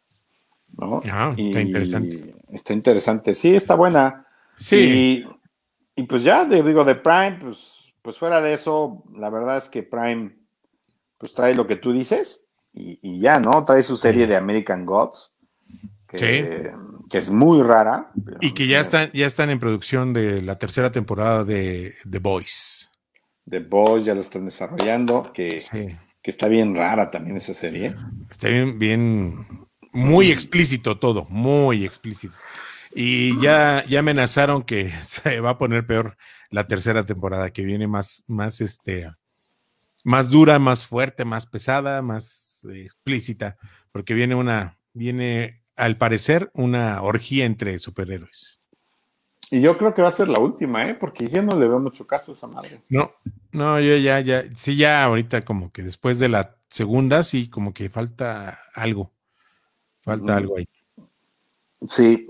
¿no? 0.77 1.01
Ah, 1.09 1.35
está 1.37 1.61
interesante. 1.61 2.35
Está 2.51 2.73
interesante, 2.73 3.33
sí, 3.33 3.55
está 3.55 3.75
buena. 3.75 4.25
Sí. 4.57 5.25
Y, 5.95 6.03
pues 6.03 6.23
ya, 6.23 6.45
digo, 6.45 6.83
de 6.83 6.95
Prime, 6.95 7.37
pues, 7.39 7.93
pues 8.01 8.17
fuera 8.17 8.41
de 8.41 8.53
eso, 8.53 9.03
la 9.15 9.29
verdad 9.29 9.57
es 9.57 9.69
que 9.69 9.83
Prime 9.83 10.35
pues 11.17 11.33
trae 11.33 11.55
lo 11.55 11.67
que 11.67 11.75
tú 11.75 11.93
dices 11.93 12.45
y, 12.73 13.19
ya, 13.19 13.39
¿no? 13.39 13.63
Trae 13.63 13.81
su 13.81 13.95
serie 13.95 14.27
de 14.27 14.35
American 14.35 14.85
Gods, 14.85 15.32
que, 16.17 16.71
que 17.09 17.17
es 17.17 17.29
muy 17.29 17.61
rara. 17.61 18.11
Y 18.41 18.53
que 18.53 18.67
ya 18.67 18.79
están, 18.79 19.11
ya 19.13 19.25
están 19.25 19.49
en 19.49 19.59
producción 19.59 20.13
de 20.13 20.41
la 20.41 20.57
tercera 20.57 20.91
temporada 20.91 21.43
de 21.43 21.95
The 22.09 22.19
Boys. 22.19 22.91
The 23.49 23.59
Boys 23.59 24.05
ya 24.05 24.13
lo 24.13 24.21
están 24.21 24.45
desarrollando, 24.45 25.31
que, 25.33 25.61
que 25.69 26.31
está 26.31 26.47
bien 26.47 26.75
rara 26.75 27.11
también 27.11 27.37
esa 27.37 27.53
serie. 27.53 27.95
Está 28.31 28.47
bien, 28.47 28.79
bien, 28.79 29.67
muy 29.91 30.31
explícito 30.31 30.97
todo, 30.97 31.25
muy 31.29 31.85
explícito. 31.85 32.35
Y 32.95 33.39
ya, 33.41 33.83
ya 33.85 33.99
amenazaron 33.99 34.63
que 34.63 34.91
se 35.03 35.39
va 35.39 35.51
a 35.51 35.57
poner 35.57 35.85
peor 35.85 36.17
la 36.49 36.67
tercera 36.67 37.03
temporada, 37.03 37.51
que 37.51 37.63
viene 37.63 37.87
más, 37.87 38.23
más 38.27 38.61
este, 38.61 39.09
más 40.03 40.29
dura, 40.29 40.59
más 40.59 40.85
fuerte, 40.85 41.25
más 41.25 41.45
pesada, 41.45 42.01
más 42.01 42.65
eh, 42.69 42.83
explícita, 42.83 43.57
porque 43.91 44.13
viene 44.13 44.35
una, 44.35 44.77
viene 44.93 45.62
al 45.75 45.97
parecer 45.97 46.51
una 46.53 47.01
orgía 47.01 47.45
entre 47.45 47.79
superhéroes. 47.79 48.59
Y 49.53 49.61
yo 49.61 49.77
creo 49.77 49.93
que 49.93 50.01
va 50.01 50.07
a 50.07 50.11
ser 50.11 50.29
la 50.29 50.39
última, 50.39 50.89
¿eh? 50.89 50.95
Porque 50.95 51.29
yo 51.29 51.43
no 51.43 51.59
le 51.59 51.67
veo 51.67 51.79
mucho 51.79 52.07
caso 52.07 52.31
a 52.31 52.35
esa 52.35 52.47
madre. 52.47 52.81
No, 52.89 53.11
no, 53.51 53.79
yo 53.79 53.97
ya, 53.97 54.19
ya, 54.19 54.43
sí, 54.55 54.75
ya 54.77 55.03
ahorita 55.03 55.41
como 55.41 55.71
que 55.71 55.83
después 55.83 56.17
de 56.17 56.27
la 56.27 56.57
segunda, 56.69 57.21
sí, 57.21 57.49
como 57.51 57.71
que 57.71 57.87
falta 57.87 58.59
algo. 58.73 59.13
Falta 60.01 60.37
algo 60.37 60.57
ahí. 60.57 60.67
Sí. 61.87 62.25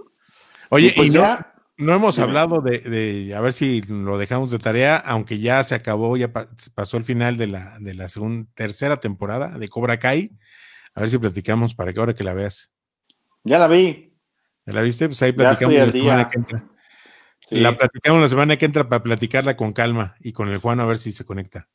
Oye, 0.70 0.88
y, 0.88 0.92
pues 0.92 1.14
no, 1.14 1.38
no, 1.78 1.96
hemos 1.96 2.20
hablado 2.20 2.60
de, 2.60 3.34
a 3.34 3.40
ver 3.40 3.54
si 3.54 3.82
lo 3.84 4.18
dejamos 4.18 4.52
de 4.52 4.60
tarea, 4.60 4.98
aunque 4.98 5.40
ya 5.40 5.64
se 5.64 5.76
acabó, 5.76 6.18
ya 6.18 6.34
pasó 6.76 6.98
el 6.98 7.06
final 7.06 7.38
de 7.38 7.48
la, 7.48 7.78
de 7.80 7.94
la 7.94 8.10
segunda, 8.10 8.50
tercera 8.54 9.00
temporada 9.00 9.58
de 9.58 9.70
Cobra 9.70 9.98
Kai. 9.98 10.38
A 10.94 11.00
ver 11.00 11.10
si 11.10 11.18
platicamos 11.20 11.74
para 11.74 11.94
que 11.94 12.02
ahora 12.02 12.14
que 12.14 12.26
la 12.26 12.34
veas. 12.34 12.73
Ya 13.44 13.60
la 13.60 13.68
vi. 13.68 14.14
¿Ya 14.66 14.74
la 14.74 14.82
viste? 14.82 15.08
Pues 15.08 15.22
ahí 15.22 15.34
platicamos 15.34 15.76
la 15.76 15.92
semana 15.92 16.30
que 16.30 16.38
entra. 16.38 16.70
La 17.50 17.78
platicamos 17.78 18.22
la 18.22 18.30
semana 18.30 18.58
que 18.58 18.66
entra 18.66 18.88
para 18.88 19.04
platicarla 19.04 19.58
con 19.58 19.74
calma 19.74 20.16
y 20.20 20.32
con 20.32 20.50
el 20.50 20.60
Juan 20.60 20.80
a 20.80 20.86
ver 20.86 20.98
si 20.98 21.12
se 21.12 21.26
conecta. 21.26 21.68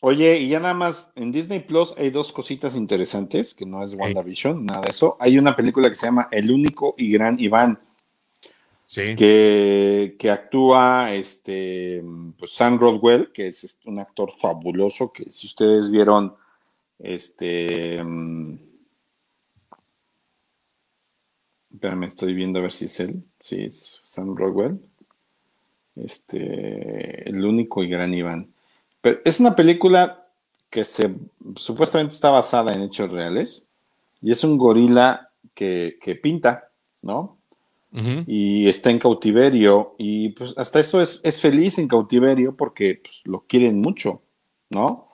Oye, 0.00 0.38
y 0.38 0.48
ya 0.48 0.58
nada 0.58 0.74
más, 0.74 1.12
en 1.14 1.30
Disney 1.30 1.60
Plus 1.60 1.94
hay 1.96 2.10
dos 2.10 2.32
cositas 2.32 2.74
interesantes, 2.74 3.54
que 3.54 3.64
no 3.64 3.84
es 3.84 3.94
WandaVision, 3.94 4.66
nada 4.66 4.80
de 4.80 4.90
eso. 4.90 5.16
Hay 5.20 5.38
una 5.38 5.54
película 5.54 5.88
que 5.88 5.94
se 5.94 6.06
llama 6.06 6.26
El 6.32 6.50
único 6.50 6.96
y 6.98 7.12
gran 7.12 7.38
Iván. 7.38 7.78
Sí. 8.84 9.14
Que, 9.14 10.16
que 10.18 10.28
actúa 10.28 11.14
este 11.14 12.04
pues 12.36 12.50
Sam 12.50 12.80
Rodwell, 12.80 13.30
que 13.30 13.46
es 13.46 13.78
un 13.84 14.00
actor 14.00 14.32
fabuloso, 14.32 15.12
que 15.12 15.30
si 15.30 15.46
ustedes 15.46 15.88
vieron 15.88 16.34
este 16.98 18.02
mm, 18.02 18.58
me 21.90 22.06
estoy 22.06 22.34
viendo 22.34 22.58
a 22.58 22.62
ver 22.62 22.72
si 22.72 22.86
es 22.86 23.00
él. 23.00 23.22
Sí, 23.40 23.62
es 23.64 24.00
Sam 24.04 24.36
Rodwell. 24.36 24.80
Este, 25.96 27.28
el 27.28 27.44
único 27.44 27.84
y 27.84 27.88
gran 27.88 28.14
Iván 28.14 28.52
es 29.02 29.40
una 29.40 29.56
película 29.56 30.26
que 30.70 30.84
se 30.84 31.14
supuestamente 31.56 32.14
está 32.14 32.30
basada 32.30 32.72
en 32.72 32.82
hechos 32.82 33.10
reales 33.10 33.66
y 34.20 34.30
es 34.30 34.44
un 34.44 34.56
gorila 34.56 35.30
que, 35.54 35.98
pinta, 36.22 36.70
¿no? 37.02 37.36
Y 38.26 38.68
está 38.68 38.90
en 38.90 38.98
cautiverio 38.98 39.94
y 39.98 40.30
pues 40.30 40.54
hasta 40.56 40.80
eso 40.80 41.02
es, 41.02 41.40
feliz 41.40 41.78
en 41.78 41.88
cautiverio 41.88 42.56
porque 42.56 43.02
pues, 43.02 43.20
lo 43.26 43.40
quieren 43.40 43.82
mucho, 43.82 44.22
¿no? 44.70 45.08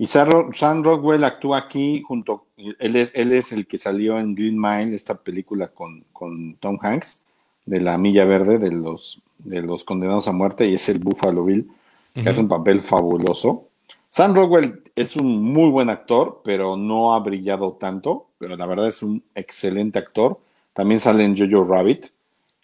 Y 0.00 0.06
Sam, 0.06 0.82
Rockwell 0.82 1.24
actúa 1.24 1.58
aquí 1.58 2.00
junto, 2.00 2.46
él 2.56 2.96
es, 2.96 3.14
él 3.14 3.32
es 3.32 3.52
el 3.52 3.66
que 3.66 3.76
salió 3.76 4.18
en 4.18 4.34
Green 4.34 4.58
Mile, 4.58 4.94
esta 4.94 5.14
película 5.14 5.68
con, 5.68 6.04
con 6.14 6.54
Tom 6.54 6.78
Hanks, 6.80 7.22
de 7.66 7.82
la 7.82 7.98
Milla 7.98 8.24
Verde, 8.24 8.56
de 8.56 8.70
los, 8.70 9.20
de 9.44 9.60
los 9.60 9.84
condenados 9.84 10.26
a 10.26 10.32
muerte, 10.32 10.66
y 10.66 10.72
es 10.72 10.88
el 10.88 11.00
Buffalo 11.00 11.44
Bill 11.44 11.70
que 12.14 12.26
hace 12.26 12.40
un 12.40 12.48
papel 12.48 12.80
fabuloso. 12.80 13.68
Sam 14.08 14.34
Rockwell 14.34 14.82
es 14.96 15.16
un 15.16 15.42
muy 15.42 15.68
buen 15.68 15.90
actor, 15.90 16.40
pero 16.44 16.78
no 16.78 17.12
ha 17.12 17.20
brillado 17.20 17.72
tanto, 17.72 18.28
pero 18.38 18.56
la 18.56 18.64
verdad 18.64 18.88
es 18.88 19.02
un 19.02 19.22
excelente 19.34 19.98
actor. 19.98 20.40
También 20.72 20.98
sale 20.98 21.24
en 21.24 21.36
Jojo 21.36 21.64
Rabbit. 21.64 22.06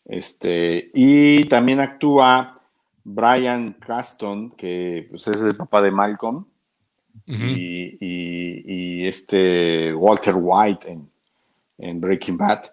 Este, 0.07 0.91
y 0.95 1.45
también 1.45 1.81
actúa 1.81 2.63
Brian 3.05 3.77
Caston, 3.79 4.49
que 4.57 5.07
pues, 5.11 5.29
es 5.29 5.43
el 5.43 5.55
papá 5.55 5.83
de 5.83 5.91
Malcolm, 5.91 6.47
y, 7.25 9.07
este 9.07 9.95
Walter 9.95 10.35
White 10.37 10.99
en, 11.79 12.01
Breaking 12.01 12.37
Bad. 12.37 12.65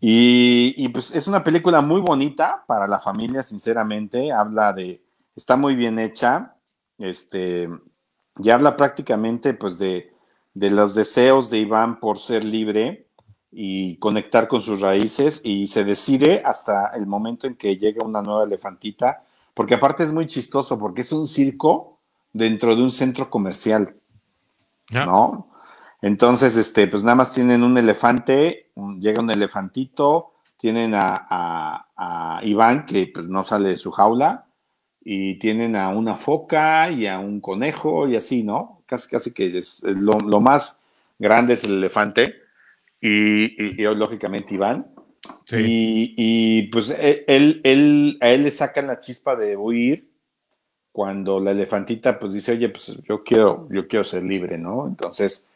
Y, 0.00 0.88
pues 0.88 1.14
es 1.14 1.26
una 1.26 1.42
película 1.42 1.80
muy 1.80 2.00
bonita 2.00 2.64
para 2.66 2.86
la 2.86 3.00
familia, 3.00 3.42
sinceramente. 3.42 4.32
Habla 4.32 4.72
de, 4.72 5.02
está 5.34 5.56
muy 5.56 5.74
bien 5.74 5.98
hecha, 5.98 6.54
este, 6.98 7.68
y 8.38 8.50
habla 8.50 8.76
prácticamente 8.76 9.54
pues 9.54 9.78
de, 9.78 10.12
los 10.54 10.94
deseos 10.94 11.50
de 11.50 11.58
Iván 11.58 12.00
por 12.00 12.18
ser 12.18 12.44
libre 12.44 13.08
y 13.50 13.96
conectar 13.96 14.48
con 14.48 14.60
sus 14.60 14.80
raíces 14.80 15.40
y 15.44 15.66
se 15.66 15.84
decide 15.84 16.42
hasta 16.44 16.88
el 16.88 17.06
momento 17.06 17.46
en 17.46 17.56
que 17.56 17.76
llega 17.76 18.04
una 18.04 18.22
nueva 18.22 18.44
elefantita, 18.44 19.24
porque 19.54 19.74
aparte 19.74 20.02
es 20.02 20.12
muy 20.12 20.26
chistoso, 20.26 20.78
porque 20.78 21.02
es 21.02 21.12
un 21.12 21.26
circo 21.26 21.93
dentro 22.34 22.76
de 22.76 22.82
un 22.82 22.90
centro 22.90 23.30
comercial, 23.30 23.94
¿no? 24.90 25.48
Entonces, 26.02 26.58
este, 26.58 26.86
pues 26.88 27.02
nada 27.02 27.14
más 27.14 27.32
tienen 27.32 27.62
un 27.62 27.78
elefante, 27.78 28.70
llega 28.98 29.22
un 29.22 29.30
elefantito, 29.30 30.34
tienen 30.58 30.92
a, 30.94 31.26
a, 31.96 32.40
Iván 32.42 32.84
que 32.84 33.10
pues 33.14 33.28
no 33.28 33.42
sale 33.42 33.70
de 33.70 33.76
su 33.78 33.90
jaula, 33.90 34.46
y 35.02 35.38
tienen 35.38 35.76
a 35.76 35.88
una 35.90 36.16
foca 36.16 36.90
y 36.90 37.06
a 37.06 37.18
un 37.18 37.40
conejo 37.40 38.08
y 38.08 38.16
así, 38.16 38.42
¿no? 38.42 38.82
Casi, 38.86 39.08
casi 39.08 39.32
que 39.32 39.56
es, 39.56 39.82
lo, 39.84 40.40
más 40.40 40.80
grande 41.18 41.54
es 41.54 41.64
el 41.64 41.74
elefante 41.74 42.34
y, 43.00 43.82
lógicamente 43.82 44.54
Iván. 44.54 44.88
Sí. 45.44 46.14
Y, 46.16 46.62
pues 46.64 46.90
e, 46.90 47.24
él, 47.28 47.60
él, 47.64 48.18
a 48.20 48.30
él 48.30 48.44
le 48.44 48.50
sacan 48.50 48.88
la 48.88 49.00
chispa 49.00 49.36
de 49.36 49.56
huir 49.56 50.13
cuando 50.94 51.40
la 51.40 51.50
elefantita 51.50 52.20
pues 52.20 52.34
dice, 52.34 52.52
oye, 52.52 52.68
pues 52.68 52.96
yo 53.02 53.24
quiero, 53.24 53.66
yo 53.68 53.88
quiero 53.88 54.04
ser 54.04 54.22
libre, 54.22 54.58
¿no? 54.58 54.86
Entonces, 54.86 55.48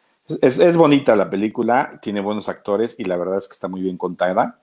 es, 0.43 0.59
es 0.59 0.77
bonita 0.77 1.15
la 1.15 1.31
película, 1.31 2.01
tiene 2.03 2.21
buenos 2.21 2.49
actores 2.49 2.97
y 2.99 3.05
la 3.05 3.17
verdad 3.17 3.39
es 3.39 3.47
que 3.47 3.53
está 3.53 3.69
muy 3.69 3.81
bien 3.81 3.97
contada. 3.97 4.59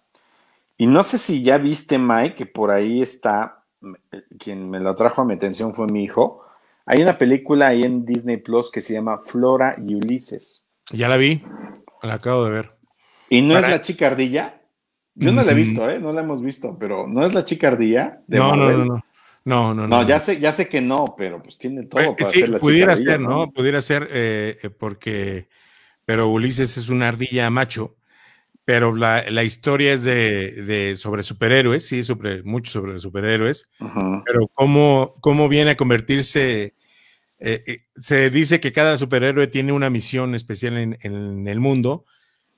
Y 0.78 0.88
no 0.88 1.04
sé 1.04 1.18
si 1.18 1.42
ya 1.42 1.60
viste, 1.60 1.98
Mike, 1.98 2.36
que 2.36 2.46
por 2.46 2.72
ahí 2.72 3.02
está 3.02 3.64
eh, 4.12 4.24
quien 4.38 4.70
me 4.70 4.82
lo 4.82 4.94
trajo 4.96 5.22
a 5.22 5.26
mi 5.26 5.36
atención 5.36 5.74
fue 5.74 5.88
mi 5.88 6.04
hijo. 6.04 6.44
Hay 6.86 7.02
una 7.02 7.18
película 7.18 7.68
ahí 7.68 7.84
en 7.84 8.04
Disney 8.04 8.36
Plus 8.36 8.70
que 8.70 8.82
se 8.82 8.96
llama 8.96 9.20
Flora 9.20 9.78
y 9.78 9.96
Ulises. 9.96 10.66
Ya 10.92 11.08
la 11.08 11.16
vi, 11.16 11.42
la 12.02 12.16
acabo 12.16 12.44
de 12.44 12.52
ver. 12.52 12.76
¿Y 13.30 13.42
no 13.42 13.58
es 13.58 13.62
la 13.62 13.80
chica 13.80 14.08
ardilla? 14.08 14.62
Yo 15.14 15.32
no 15.32 15.42
la 15.42 15.54
he 15.54 15.56
visto, 15.56 15.90
¿eh? 15.90 16.00
No 16.00 16.12
la 16.12 16.20
hemos 16.20 16.42
visto, 16.42 16.76
pero 16.78 17.08
¿no 17.08 17.26
es 17.26 17.34
la 17.34 17.46
chica 17.46 17.70
ardilla? 17.70 18.20
no, 18.28 18.58
no, 18.58 18.72
no, 18.72 18.86
no. 18.86 19.06
No, 19.46 19.74
no, 19.74 19.88
no. 19.88 20.08
ya 20.08 20.20
sé, 20.20 20.40
ya 20.40 20.52
sé 20.52 20.68
que 20.68 20.82
no, 20.82 21.16
pero 21.18 21.42
pues 21.42 21.58
tiene 21.58 21.84
todo 21.84 22.02
eh, 22.02 22.16
para 22.18 22.30
ser 22.30 22.50
la 22.50 22.60
pudiera 22.60 22.96
ser, 22.96 23.20
¿no? 23.20 23.52
Pudiera 23.52 23.80
ser 23.82 24.10
eh, 24.12 24.70
porque, 24.78 25.48
pero 26.04 26.30
Ulises 26.30 26.78
es 26.78 26.90
una 26.90 27.08
ardilla 27.08 27.50
macho 27.50 27.96
pero 28.66 28.96
la, 28.96 29.44
historia 29.44 29.94
es 29.94 30.02
de, 30.04 30.96
sobre 30.98 31.22
superhéroes, 31.22 31.88
sí, 31.88 32.02
sobre, 32.02 32.42
mucho 32.42 32.72
sobre 32.72 33.00
superhéroes, 33.00 33.70
pero 33.80 34.48
cómo, 34.54 35.14
cómo 35.22 35.48
viene 35.48 35.72
a 35.72 35.78
convertirse, 35.78 36.74
eh, 37.40 37.64
eh, 37.68 37.86
se 37.96 38.32
dice 38.32 38.60
que 38.60 38.72
cada 38.72 38.98
superhéroe 38.98 39.46
tiene 39.46 39.72
una 39.72 39.92
misión 39.92 40.34
especial 40.34 40.78
en, 40.78 41.48
el 41.48 41.60
mundo 41.60 42.06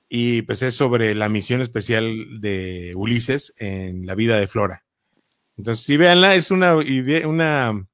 y 0.08 0.40
pues 0.42 0.62
es 0.62 0.74
sobre 0.74 1.14
la 1.14 1.28
misión 1.28 1.60
especial 1.60 2.40
de 2.40 2.94
Ulises 2.96 3.52
en 3.58 4.06
la 4.06 4.14
vida 4.14 4.40
de 4.40 4.48
Flora. 4.48 4.84
Entonces, 5.58 5.84
si 5.84 5.96
véanla, 5.96 6.36
es 6.36 6.52
una, 6.52 6.76
una 6.76 7.86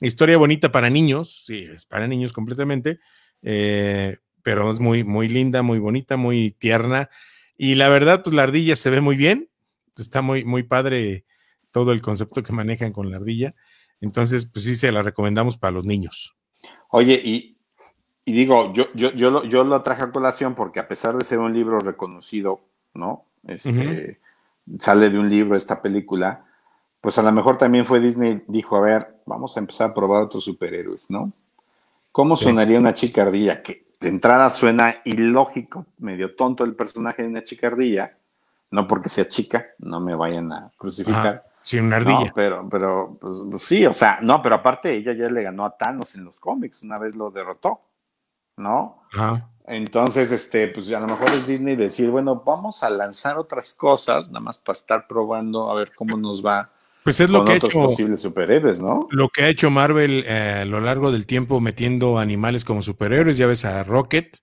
historia 0.00 0.38
bonita 0.38 0.72
para 0.72 0.88
niños, 0.88 1.44
sí, 1.46 1.68
es 1.70 1.84
para 1.84 2.08
niños 2.08 2.32
completamente, 2.32 3.00
eh, 3.42 4.16
pero 4.42 4.72
es 4.72 4.80
muy, 4.80 5.04
muy 5.04 5.28
linda, 5.28 5.62
muy 5.62 5.78
bonita, 5.78 6.16
muy 6.16 6.52
tierna. 6.52 7.10
Y 7.56 7.74
la 7.74 7.90
verdad, 7.90 8.22
pues 8.24 8.34
la 8.34 8.44
ardilla 8.44 8.76
se 8.76 8.90
ve 8.90 9.02
muy 9.02 9.16
bien, 9.16 9.50
está 9.98 10.22
muy, 10.22 10.44
muy 10.44 10.62
padre 10.62 11.26
todo 11.70 11.92
el 11.92 12.00
concepto 12.00 12.42
que 12.42 12.52
manejan 12.52 12.92
con 12.92 13.10
la 13.10 13.18
ardilla. 13.18 13.54
Entonces, 14.00 14.46
pues 14.46 14.64
sí, 14.64 14.74
se 14.74 14.90
la 14.90 15.02
recomendamos 15.02 15.58
para 15.58 15.72
los 15.72 15.84
niños. 15.84 16.34
Oye, 16.88 17.20
y, 17.22 17.58
digo, 18.24 18.72
yo, 18.72 18.86
yo, 18.94 19.12
yo, 19.12 19.30
lo, 19.30 19.44
yo 19.44 19.64
lo 19.64 19.82
traje 19.82 20.02
a 20.02 20.10
colación 20.10 20.54
porque 20.54 20.80
a 20.80 20.88
pesar 20.88 21.16
de 21.16 21.24
ser 21.24 21.38
un 21.38 21.52
libro 21.52 21.78
reconocido, 21.78 22.66
¿no? 22.94 23.26
Este, 23.46 24.20
Sale 24.78 25.10
de 25.10 25.18
un 25.18 25.28
libro 25.28 25.56
esta 25.56 25.82
película, 25.82 26.46
pues 27.02 27.18
a 27.18 27.22
lo 27.22 27.32
mejor 27.32 27.58
también 27.58 27.84
fue 27.84 27.98
Disney, 27.98 28.44
dijo, 28.46 28.76
a 28.76 28.80
ver, 28.80 29.16
vamos 29.26 29.56
a 29.56 29.60
empezar 29.60 29.90
a 29.90 29.94
probar 29.94 30.22
otros 30.22 30.44
superhéroes, 30.44 31.10
¿no? 31.10 31.32
¿Cómo 32.12 32.36
sonaría 32.36 32.78
una 32.78 32.94
chicardilla? 32.94 33.60
Que 33.60 33.88
de 33.98 34.08
entrada 34.08 34.48
suena 34.50 34.94
ilógico, 35.04 35.84
medio 35.98 36.36
tonto 36.36 36.62
el 36.62 36.76
personaje 36.76 37.22
de 37.22 37.28
una 37.28 37.42
chicardilla, 37.42 38.16
no 38.70 38.86
porque 38.86 39.08
sea 39.08 39.26
chica, 39.26 39.66
no 39.78 39.98
me 39.98 40.14
vayan 40.14 40.52
a 40.52 40.70
crucificar. 40.76 41.44
sí, 41.62 41.80
una 41.80 41.96
ardilla. 41.96 42.32
pero, 42.36 42.68
pero, 42.70 43.18
pues, 43.20 43.34
pues, 43.50 43.62
sí, 43.62 43.84
o 43.84 43.92
sea, 43.92 44.20
no, 44.22 44.40
pero 44.40 44.54
aparte 44.54 44.94
ella 44.94 45.12
ya 45.12 45.28
le 45.28 45.42
ganó 45.42 45.64
a 45.64 45.76
Thanos 45.76 46.14
en 46.14 46.24
los 46.24 46.38
cómics, 46.38 46.84
una 46.84 46.98
vez 46.98 47.16
lo 47.16 47.32
derrotó, 47.32 47.80
¿no? 48.58 49.02
Entonces, 49.66 50.30
este, 50.30 50.68
pues 50.68 50.92
a 50.92 51.00
lo 51.00 51.08
mejor 51.08 51.30
es 51.32 51.48
Disney 51.48 51.74
decir, 51.74 52.12
bueno, 52.12 52.44
vamos 52.46 52.84
a 52.84 52.90
lanzar 52.90 53.38
otras 53.38 53.72
cosas, 53.72 54.28
nada 54.28 54.40
más 54.40 54.58
para 54.58 54.78
estar 54.78 55.08
probando 55.08 55.68
a 55.68 55.74
ver 55.74 55.92
cómo 55.96 56.16
nos 56.16 56.46
va 56.46 56.70
pues 57.04 57.20
es 57.20 57.30
lo 57.30 57.44
que 57.44 57.52
ha 57.52 57.56
hecho 57.56 57.70
posibles 57.70 58.20
superhéroes, 58.20 58.80
¿no? 58.80 59.08
Lo 59.10 59.28
que 59.28 59.42
ha 59.42 59.48
hecho 59.48 59.70
Marvel 59.70 60.24
eh, 60.26 60.60
a 60.60 60.64
lo 60.64 60.80
largo 60.80 61.10
del 61.10 61.26
tiempo 61.26 61.60
metiendo 61.60 62.18
animales 62.18 62.64
como 62.64 62.82
superhéroes, 62.82 63.36
ya 63.36 63.46
ves 63.46 63.64
a 63.64 63.82
Rocket, 63.82 64.38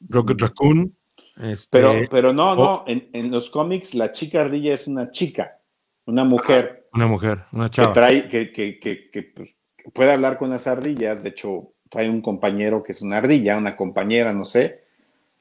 Rocket 0.00 0.40
Raccoon. 0.40 0.96
Este, 1.38 1.68
pero, 1.70 1.92
pero 2.10 2.32
no, 2.32 2.54
no, 2.54 2.84
en, 2.86 3.30
los 3.30 3.50
cómics 3.50 3.94
la 3.94 4.12
chica 4.12 4.42
ardilla 4.42 4.72
es 4.72 4.86
una 4.86 5.10
chica, 5.10 5.58
una 6.06 6.24
mujer. 6.24 6.88
Una 6.92 7.06
mujer, 7.06 7.44
una 7.52 7.68
chava. 7.68 7.88
Que 7.88 7.94
trae, 7.94 8.28
que, 8.28 8.52
que, 8.52 9.10
que, 9.10 9.22
pues, 9.22 9.54
puede 9.92 10.12
hablar 10.12 10.38
con 10.38 10.48
las 10.48 10.66
ardillas, 10.66 11.22
de 11.22 11.30
hecho, 11.30 11.72
trae 11.90 12.08
un 12.08 12.22
compañero 12.22 12.82
que 12.82 12.92
es 12.92 13.02
una 13.02 13.18
ardilla, 13.18 13.58
una 13.58 13.76
compañera, 13.76 14.32
no 14.32 14.44
sé, 14.44 14.84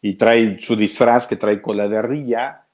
y 0.01 0.15
trae 0.15 0.59
su 0.59 0.75
disfraz 0.75 1.27
que 1.27 1.37
trae 1.37 1.61
cola 1.61 1.87
de 1.87 1.97
ardilla 1.97 2.64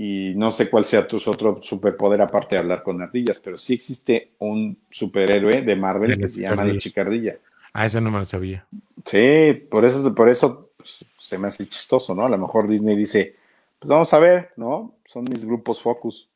y 0.00 0.32
no 0.36 0.52
sé 0.52 0.70
cuál 0.70 0.84
sea 0.84 1.08
tu 1.08 1.16
otro 1.26 1.60
superpoder 1.60 2.22
aparte 2.22 2.54
de 2.54 2.60
hablar 2.60 2.84
con 2.84 3.02
ardillas, 3.02 3.40
pero 3.40 3.58
sí 3.58 3.74
existe 3.74 4.30
un 4.38 4.78
superhéroe 4.88 5.62
de 5.62 5.74
Marvel 5.74 6.16
que 6.16 6.28
se 6.28 6.42
llama 6.42 6.62
la 6.62 6.78
chicardilla. 6.78 7.36
Ah, 7.72 7.84
ese 7.84 8.00
no 8.00 8.12
me 8.12 8.18
lo 8.18 8.24
sabía. 8.24 8.64
Sí, 9.04 9.54
por 9.68 9.84
eso, 9.84 10.14
por 10.14 10.28
eso 10.28 10.70
pues, 10.76 11.04
se 11.18 11.36
me 11.36 11.48
hace 11.48 11.66
chistoso, 11.66 12.14
¿no? 12.14 12.26
A 12.26 12.28
lo 12.28 12.38
mejor 12.38 12.68
Disney 12.68 12.94
dice, 12.94 13.34
pues 13.80 13.88
vamos 13.88 14.14
a 14.14 14.20
ver, 14.20 14.52
¿no? 14.56 14.94
Son 15.04 15.24
mis 15.24 15.44
grupos 15.44 15.82
focus. 15.82 16.28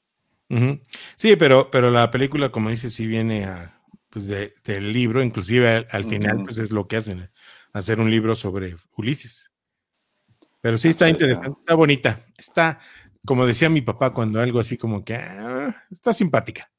Sí, 1.15 1.37
pero, 1.37 1.71
pero 1.71 1.93
la 1.93 2.11
película, 2.11 2.51
como 2.51 2.69
dices, 2.69 2.93
sí 2.93 3.07
viene 3.07 3.45
a, 3.45 3.81
pues 4.11 4.27
del 4.27 4.93
libro, 4.93 5.23
inclusive 5.23 5.87
al, 5.89 6.05
final, 6.05 6.43
pues 6.43 6.59
es 6.59 6.73
lo 6.73 6.89
que 6.89 6.97
hacen, 6.97 7.31
hacer 7.73 8.01
un 8.01 8.11
libro 8.11 8.35
sobre 8.35 8.75
Ulises. 8.97 9.53
Pero 10.61 10.79
sí 10.79 10.89
está 10.89 11.09
interesante, 11.09 11.59
está 11.59 11.75
bonita, 11.75 12.27
está, 12.37 12.79
como 13.27 13.47
decía 13.47 13.68
mi 13.68 13.83
papá 13.83 14.12
cuando 14.12 14.41
algo 14.41 14.59
así 14.59 14.77
como 14.77 15.05
que 15.05 15.14
ah, 15.14 15.75
está 15.91 16.12
simpática. 16.12 16.70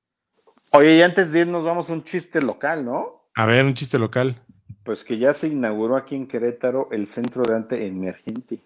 Oye, 0.71 0.97
y 0.97 1.01
antes 1.01 1.31
de 1.31 1.41
irnos 1.41 1.63
vamos 1.63 1.89
a 1.89 1.93
un 1.93 2.03
chiste 2.03 2.41
local, 2.41 2.85
¿no? 2.85 3.27
A 3.35 3.45
ver, 3.45 3.65
un 3.65 3.73
chiste 3.73 3.99
local. 3.99 4.41
Pues 4.83 5.03
que 5.03 5.17
ya 5.17 5.33
se 5.33 5.47
inauguró 5.47 5.95
aquí 5.95 6.15
en 6.15 6.27
Querétaro 6.27 6.89
el 6.91 7.07
Centro 7.07 7.43
de 7.43 7.55
Arte 7.55 7.87
Emergente. 7.87 8.59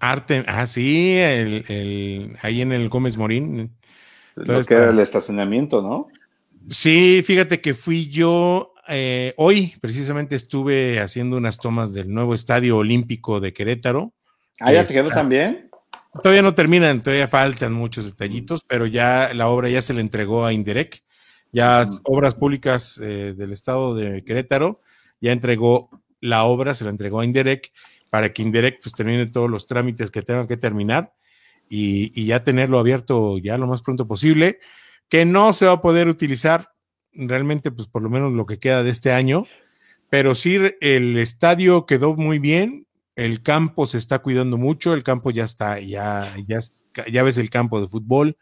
Arte, 0.00 0.44
ah, 0.46 0.66
sí, 0.66 1.16
el, 1.18 2.36
ahí 2.42 2.62
en 2.62 2.72
el 2.72 2.88
Gómez 2.88 3.16
Morín. 3.16 3.76
Entonces, 4.36 4.64
Lo 4.64 4.76
que 4.76 4.82
era 4.82 4.90
el 4.90 4.98
estacionamiento, 4.98 5.82
¿no? 5.82 6.08
Sí, 6.68 7.22
fíjate 7.24 7.60
que 7.60 7.74
fui 7.74 8.08
yo, 8.08 8.74
eh, 8.88 9.34
hoy 9.36 9.74
precisamente 9.80 10.34
estuve 10.34 10.98
haciendo 10.98 11.36
unas 11.36 11.58
tomas 11.58 11.92
del 11.92 12.12
nuevo 12.12 12.34
Estadio 12.34 12.78
Olímpico 12.78 13.38
de 13.38 13.52
Querétaro. 13.52 14.12
Ah, 14.60 14.72
¿ya 14.72 14.84
te 14.84 14.94
quedó 14.94 15.10
también? 15.10 15.70
Todavía 16.22 16.42
no 16.42 16.54
terminan, 16.54 17.02
todavía 17.02 17.28
faltan 17.28 17.72
muchos 17.72 18.04
detallitos, 18.04 18.64
pero 18.66 18.86
ya 18.86 19.32
la 19.34 19.48
obra 19.48 19.68
ya 19.68 19.82
se 19.82 19.94
le 19.94 20.00
entregó 20.00 20.46
a 20.46 20.52
Indirect. 20.52 21.04
Ya 21.52 21.84
Obras 22.04 22.34
Públicas 22.34 23.00
eh, 23.02 23.34
del 23.36 23.52
Estado 23.52 23.94
de 23.94 24.24
Querétaro 24.24 24.80
ya 25.20 25.32
entregó 25.32 25.90
la 26.20 26.44
obra, 26.44 26.74
se 26.74 26.84
la 26.84 26.90
entregó 26.90 27.20
a 27.20 27.24
Indirect 27.24 27.66
para 28.10 28.32
que 28.32 28.42
Indirect 28.42 28.82
pues 28.82 28.94
termine 28.94 29.26
todos 29.26 29.50
los 29.50 29.66
trámites 29.66 30.10
que 30.10 30.22
tengan 30.22 30.46
que 30.46 30.56
terminar 30.56 31.12
y, 31.68 32.26
ya 32.26 32.44
tenerlo 32.44 32.78
abierto 32.78 33.38
ya 33.38 33.58
lo 33.58 33.66
más 33.66 33.82
pronto 33.82 34.06
posible, 34.06 34.58
que 35.08 35.24
no 35.24 35.52
se 35.52 35.66
va 35.66 35.72
a 35.72 35.82
poder 35.82 36.08
utilizar 36.08 36.70
realmente 37.12 37.70
pues 37.70 37.88
por 37.88 38.02
lo 38.02 38.10
menos 38.10 38.32
lo 38.32 38.46
que 38.46 38.58
queda 38.58 38.82
de 38.82 38.90
este 38.90 39.12
año, 39.12 39.46
pero 40.10 40.34
sí 40.34 40.58
el 40.80 41.18
estadio 41.18 41.86
quedó 41.86 42.14
muy 42.14 42.38
bien, 42.38 42.86
el 43.16 43.42
campo 43.42 43.86
se 43.86 43.98
está 43.98 44.20
cuidando 44.20 44.58
mucho, 44.58 44.94
el 44.94 45.02
campo 45.02 45.30
ya 45.30 45.44
está, 45.44 45.80
ya, 45.80 46.34
ya, 46.46 46.58
ya 47.10 47.22
ves 47.22 47.38
el 47.38 47.50
campo 47.50 47.80
de 47.80 47.88
fútbol, 47.88 48.36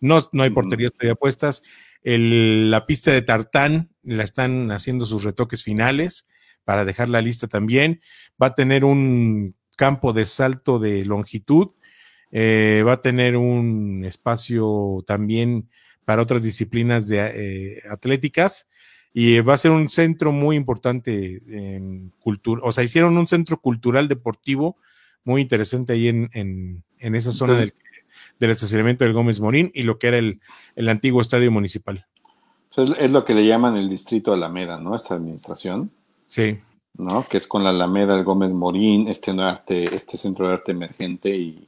no, 0.00 0.28
no 0.32 0.42
hay 0.42 0.50
porterías 0.50 0.92
todavía 0.92 1.14
puestas, 1.14 1.62
la 2.02 2.86
pista 2.86 3.12
de 3.12 3.22
tartán 3.22 3.90
la 4.02 4.22
están 4.24 4.70
haciendo 4.70 5.06
sus 5.06 5.24
retoques 5.24 5.64
finales 5.64 6.26
para 6.64 6.84
dejar 6.84 7.08
la 7.08 7.20
lista 7.20 7.46
también, 7.48 8.00
va 8.40 8.48
a 8.48 8.54
tener 8.54 8.84
un 8.84 9.56
campo 9.76 10.12
de 10.12 10.26
salto 10.26 10.78
de 10.78 11.04
longitud, 11.04 11.72
eh, 12.32 12.82
va 12.86 12.94
a 12.94 13.02
tener 13.02 13.36
un 13.36 14.04
espacio 14.04 15.04
también 15.06 15.68
para 16.04 16.22
otras 16.22 16.42
disciplinas 16.42 17.08
de, 17.08 17.18
eh, 17.18 17.82
atléticas 17.90 18.68
y 19.18 19.40
va 19.40 19.54
a 19.54 19.56
ser 19.56 19.70
un 19.70 19.88
centro 19.88 20.30
muy 20.30 20.56
importante 20.56 21.40
en 21.48 22.12
cultura, 22.20 22.60
o 22.62 22.70
sea, 22.70 22.84
hicieron 22.84 23.16
un 23.16 23.26
centro 23.26 23.58
cultural 23.58 24.08
deportivo 24.08 24.76
muy 25.24 25.40
interesante 25.40 25.94
ahí 25.94 26.08
en, 26.08 26.28
en, 26.34 26.84
en 26.98 27.14
esa 27.14 27.32
zona 27.32 27.54
del, 27.54 27.72
del, 28.38 28.50
estacionamiento 28.50 29.04
del 29.04 29.14
Gómez 29.14 29.40
Morín 29.40 29.70
y 29.72 29.84
lo 29.84 29.98
que 29.98 30.08
era 30.08 30.18
el, 30.18 30.42
el 30.74 30.90
antiguo 30.90 31.22
estadio 31.22 31.50
municipal. 31.50 32.04
es 32.76 33.10
lo 33.10 33.24
que 33.24 33.32
le 33.32 33.46
llaman 33.46 33.78
el 33.78 33.88
distrito 33.88 34.34
Alameda, 34.34 34.78
¿no? 34.78 34.94
Esta 34.94 35.14
administración. 35.14 35.90
Sí. 36.26 36.58
¿No? 36.98 37.26
Que 37.26 37.38
es 37.38 37.46
con 37.46 37.64
la 37.64 37.70
Alameda, 37.70 38.18
el 38.18 38.24
Gómez 38.24 38.52
Morín, 38.52 39.08
este, 39.08 39.30
arte, 39.30 39.96
este 39.96 40.18
centro 40.18 40.46
de 40.46 40.52
arte 40.52 40.72
emergente 40.72 41.34
y, 41.34 41.66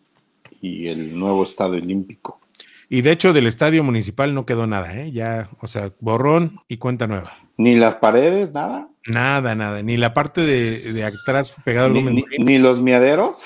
y 0.60 0.88
el 0.88 1.18
nuevo 1.18 1.44
estadio 1.44 1.82
olímpico. 1.82 2.40
Y 2.88 3.02
de 3.02 3.12
hecho, 3.12 3.32
del 3.32 3.46
estadio 3.46 3.84
municipal 3.84 4.34
no 4.34 4.46
quedó 4.46 4.66
nada, 4.66 4.94
¿eh? 4.94 5.12
Ya, 5.12 5.50
o 5.60 5.66
sea, 5.66 5.92
borrón 6.00 6.60
y 6.68 6.78
cuenta 6.78 7.06
nueva. 7.06 7.36
¿Ni 7.58 7.74
las 7.74 7.96
paredes, 7.96 8.52
nada? 8.52 8.88
Nada, 9.06 9.54
nada. 9.54 9.82
Ni 9.82 9.96
la 9.96 10.14
parte 10.14 10.42
de, 10.42 11.04
atrás 11.04 11.54
pegado 11.64 11.86
al 11.86 11.92
ni, 11.92 12.24
ni, 12.38 12.58
los 12.58 12.80
miaderos? 12.80 13.38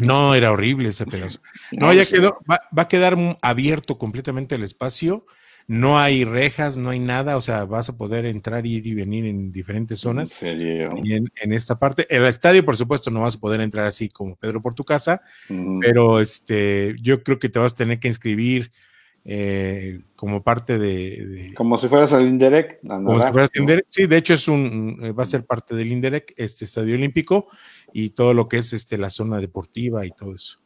No, 0.00 0.34
era 0.34 0.50
horrible 0.50 0.88
ese 0.88 1.06
pedazo. 1.06 1.40
No, 1.72 1.92
ya 1.92 2.06
quedó, 2.06 2.38
va, 2.50 2.60
a 2.76 2.88
quedar 2.88 3.16
abierto 3.42 3.98
completamente 3.98 4.54
el 4.54 4.62
espacio. 4.62 5.26
No 5.66 5.98
hay 5.98 6.24
rejas, 6.24 6.76
no 6.76 6.90
hay 6.90 6.98
nada, 6.98 7.36
o 7.36 7.40
sea, 7.40 7.64
vas 7.64 7.88
a 7.88 7.96
poder 7.96 8.26
entrar, 8.26 8.66
ir 8.66 8.86
y 8.86 8.94
venir 8.94 9.24
en 9.24 9.50
diferentes 9.50 9.98
zonas. 9.98 10.30
¿En 10.30 10.56
serio? 10.56 10.90
Y 11.02 11.14
en, 11.14 11.52
esta 11.52 11.78
parte. 11.78 12.06
El 12.14 12.26
estadio, 12.26 12.64
por 12.64 12.76
supuesto, 12.76 13.10
no 13.10 13.22
vas 13.22 13.36
a 13.36 13.40
poder 13.40 13.62
entrar 13.62 13.86
así 13.86 14.10
como 14.10 14.36
Pedro 14.36 14.60
por 14.60 14.74
tu 14.74 14.84
casa, 14.84 15.22
pero 15.80 16.20
este, 16.20 16.94
yo 17.00 17.22
creo 17.22 17.38
que 17.38 17.48
te 17.48 17.58
vas 17.58 17.72
a 17.72 17.76
tener 17.76 17.98
que 17.98 18.08
inscribir 18.08 18.70
eh, 19.26 20.02
como 20.16 20.42
parte 20.42 20.78
de, 20.78 21.54
Como 21.56 21.78
si 21.78 21.88
fueras 21.88 22.12
al 22.12 22.28
Indirect. 22.28 22.86
Como 22.86 23.18
si 23.20 23.28
fueras 23.28 23.50
Indirect. 23.56 23.86
Sí, 23.88 24.06
de 24.06 24.18
hecho 24.18 24.34
es 24.34 24.48
un, 24.48 25.14
va 25.18 25.22
a 25.22 25.26
ser 25.26 25.46
parte 25.46 25.74
del 25.74 25.90
Indirect, 25.92 26.38
este 26.38 26.66
estadio 26.66 26.94
olímpico 26.94 27.48
y 27.92 28.10
todo 28.10 28.34
lo 28.34 28.48
que 28.48 28.58
es 28.58 28.74
este, 28.74 28.98
la 28.98 29.08
zona 29.08 29.38
deportiva 29.38 30.04
y 30.04 30.10
todo 30.10 30.34
eso. 30.34 30.58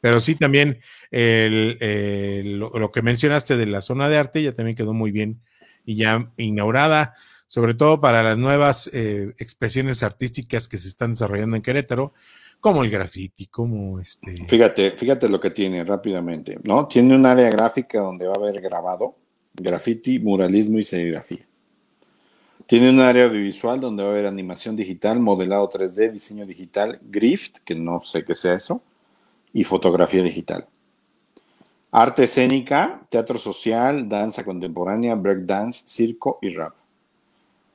Pero 0.00 0.20
sí, 0.20 0.34
también 0.34 0.80
lo, 1.10 2.90
que 2.90 3.02
mencionaste 3.02 3.56
de 3.56 3.66
la 3.66 3.82
zona 3.82 4.08
de 4.08 4.18
arte 4.18 4.42
ya 4.42 4.54
también 4.54 4.76
quedó 4.76 4.94
muy 4.94 5.10
bien 5.10 5.40
y 5.84 5.96
ya 5.96 6.30
inaugurada, 6.36 7.14
sobre 7.46 7.74
todo 7.74 8.00
para 8.00 8.22
las 8.22 8.38
nuevas 8.38 8.88
eh, 8.92 9.32
expresiones 9.38 10.02
artísticas 10.02 10.68
que 10.68 10.78
se 10.78 10.88
están 10.88 11.12
desarrollando 11.12 11.56
en 11.56 11.62
Querétaro, 11.62 12.12
como 12.60 12.84
el 12.84 12.90
graffiti, 12.90 13.46
como 13.46 13.98
este. 13.98 14.46
Fíjate, 14.46 14.92
fíjate 14.92 15.28
lo 15.28 15.40
que 15.40 15.50
tiene 15.50 15.82
rápidamente, 15.82 16.58
¿no? 16.62 16.86
Tiene 16.86 17.16
un 17.16 17.24
área 17.24 17.50
gráfica 17.50 18.00
donde 18.00 18.26
va 18.26 18.34
a 18.34 18.36
haber 18.36 18.60
grabado, 18.60 19.16
graffiti, 19.54 20.18
muralismo 20.18 20.78
y 20.78 20.82
serigrafía. 20.82 21.46
Tiene 22.66 22.90
un 22.90 23.00
área 23.00 23.24
audiovisual 23.24 23.80
donde 23.80 24.04
va 24.04 24.10
a 24.10 24.12
haber 24.12 24.26
animación 24.26 24.76
digital, 24.76 25.18
modelado 25.18 25.68
3D, 25.68 26.12
diseño 26.12 26.46
digital, 26.46 27.00
Grift, 27.02 27.58
que 27.64 27.74
no 27.74 28.00
sé 28.00 28.24
qué 28.24 28.34
sea 28.34 28.54
eso, 28.54 28.82
y 29.52 29.64
fotografía 29.64 30.22
digital. 30.22 30.66
Arte 31.92 32.24
escénica, 32.24 33.02
teatro 33.08 33.38
social, 33.38 34.08
danza 34.08 34.44
contemporánea, 34.44 35.14
breakdance, 35.14 35.82
circo 35.86 36.38
y 36.40 36.50
rap. 36.50 36.74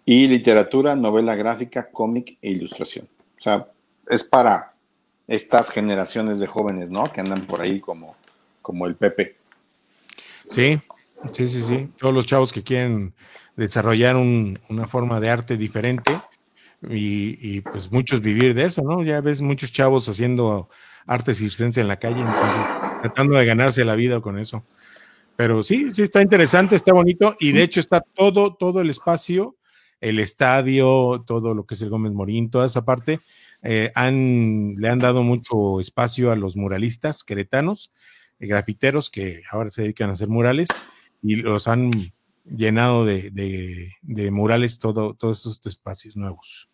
Y 0.06 0.28
literatura, 0.28 0.96
novela 0.96 1.36
gráfica, 1.36 1.90
cómic 1.90 2.38
e 2.42 2.52
ilustración. 2.52 3.08
O 3.38 3.42
sea, 3.42 3.68
es 4.08 4.24
para 4.24 4.74
estas 5.28 5.70
generaciones 5.70 6.40
de 6.40 6.48
jóvenes, 6.48 6.92
¿no? 6.92 7.12
Que 7.12 7.22
andan 7.22 7.46
por 7.46 7.62
ahí 7.62 7.80
como, 7.80 8.16
como 8.62 8.86
el 8.86 8.96
Pepe. 8.96 9.36
Sí, 10.50 10.80
sí, 11.32 11.48
sí, 11.48 11.62
sí. 11.64 11.90
Todos 11.98 12.14
los 12.14 12.26
chavos 12.26 12.54
que 12.54 12.64
quieren 12.64 13.14
desarrollar 13.56 14.16
una 14.16 14.88
forma 14.88 15.20
de 15.20 15.30
arte 15.30 15.58
diferente 15.58 16.12
y, 16.88 17.62
pues 17.62 17.92
muchos 17.92 18.22
vivir 18.22 18.54
de 18.54 18.66
eso, 18.66 18.82
¿no? 18.84 19.02
Ya 19.04 19.22
ves 19.22 19.42
muchos 19.42 19.72
chavos 19.72 20.08
haciendo 20.08 20.70
arte 21.06 21.34
circense 21.34 21.82
en 21.82 21.88
la 21.88 21.98
calle, 21.98 22.22
entonces 22.22 22.62
tratando 23.02 23.38
de 23.38 23.46
ganarse 23.46 23.86
la 23.86 23.96
vida 23.96 24.22
con 24.22 24.40
eso. 24.40 24.66
Pero 25.36 25.64
sí, 25.64 25.94
sí 25.94 26.02
está 26.02 26.22
interesante, 26.22 26.76
está 26.76 26.94
bonito 26.94 27.36
y 27.40 27.52
de 27.52 27.64
hecho 27.64 27.80
está 27.80 28.02
todo, 28.02 28.56
todo 28.56 28.82
el 28.82 28.90
espacio, 28.90 29.58
el 30.00 30.20
estadio, 30.20 31.24
todo 31.26 31.54
lo 31.54 31.66
que 31.66 31.76
es 31.76 31.82
el 31.82 31.90
Gómez 31.90 32.14
Morín, 32.14 32.50
toda 32.50 32.66
esa 32.66 32.86
parte, 32.86 33.20
eh, 33.62 33.92
han, 33.96 34.76
le 34.76 34.90
han 34.90 35.00
dado 35.00 35.24
mucho 35.24 35.80
espacio 35.80 36.32
a 36.32 36.36
los 36.36 36.56
muralistas 36.56 37.24
queretanos, 37.24 37.92
eh, 38.40 38.48
grafiteros 38.48 39.10
que 39.10 39.42
ahora 39.52 39.72
se 39.72 39.82
dedican 39.82 40.10
a 40.10 40.14
hacer 40.14 40.30
murales 40.30 40.70
y 41.22 41.38
los 41.38 41.68
han 41.68 41.92
llenado 42.46 43.06
de, 43.06 43.32
de, 44.02 44.32
murales 44.32 44.80
todo, 44.80 45.16
todos 45.16 45.46
estos 45.46 45.66
espacios 45.66 46.16
nuevos. 46.16 46.70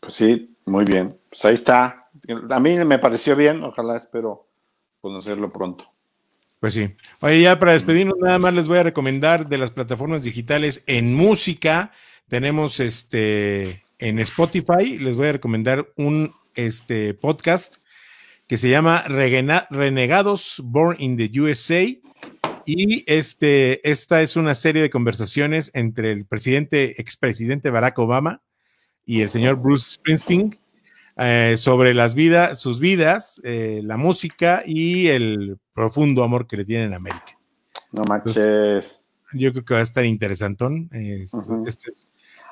Pues 0.00 0.14
sí, 0.14 0.56
muy 0.64 0.84
bien. 0.84 1.16
Pues 1.28 1.44
ahí 1.44 1.54
está. 1.54 2.01
A 2.50 2.60
mí 2.60 2.76
me 2.84 2.98
pareció 2.98 3.36
bien, 3.36 3.62
ojalá 3.62 3.96
espero 3.96 4.48
conocerlo 5.00 5.52
pronto. 5.52 5.92
Pues 6.60 6.74
sí. 6.74 6.94
Oye, 7.20 7.42
ya 7.42 7.58
para 7.58 7.72
despedirnos, 7.72 8.14
nada 8.20 8.38
más 8.38 8.54
les 8.54 8.68
voy 8.68 8.78
a 8.78 8.84
recomendar 8.84 9.48
de 9.48 9.58
las 9.58 9.72
plataformas 9.72 10.22
digitales 10.22 10.84
en 10.86 11.14
música. 11.14 11.90
Tenemos 12.28 12.78
este 12.78 13.82
en 13.98 14.18
Spotify, 14.18 14.98
les 14.98 15.16
voy 15.16 15.28
a 15.28 15.32
recomendar 15.32 15.92
un 15.96 16.34
este 16.54 17.14
podcast 17.14 17.76
que 18.46 18.58
se 18.58 18.68
llama 18.68 19.04
Renegados 19.08 20.60
Born 20.62 21.00
in 21.00 21.16
the 21.16 21.40
USA 21.40 21.84
y 22.64 23.04
este, 23.06 23.88
esta 23.88 24.22
es 24.22 24.36
una 24.36 24.54
serie 24.54 24.82
de 24.82 24.90
conversaciones 24.90 25.70
entre 25.74 26.12
el 26.12 26.26
presidente, 26.26 27.00
expresidente 27.00 27.70
Barack 27.70 27.98
Obama 27.98 28.42
y 29.04 29.22
el 29.22 29.30
señor 29.30 29.56
Bruce 29.56 29.92
Springsteen 29.92 30.58
eh, 31.16 31.54
sobre 31.58 31.94
las 31.94 32.14
vidas, 32.14 32.60
sus 32.60 32.80
vidas, 32.80 33.40
eh, 33.44 33.80
la 33.84 33.96
música 33.96 34.62
y 34.64 35.08
el 35.08 35.58
profundo 35.74 36.22
amor 36.24 36.46
que 36.46 36.56
le 36.56 36.64
tienen 36.64 36.92
a 36.92 36.96
América. 36.96 37.38
No 37.90 38.04
manches. 38.04 39.02
yo 39.32 39.52
creo 39.52 39.64
que 39.64 39.74
va 39.74 39.80
a 39.80 39.82
estar 39.82 40.04
interesantón. 40.04 40.88
Este, 40.92 41.38
este 41.66 41.90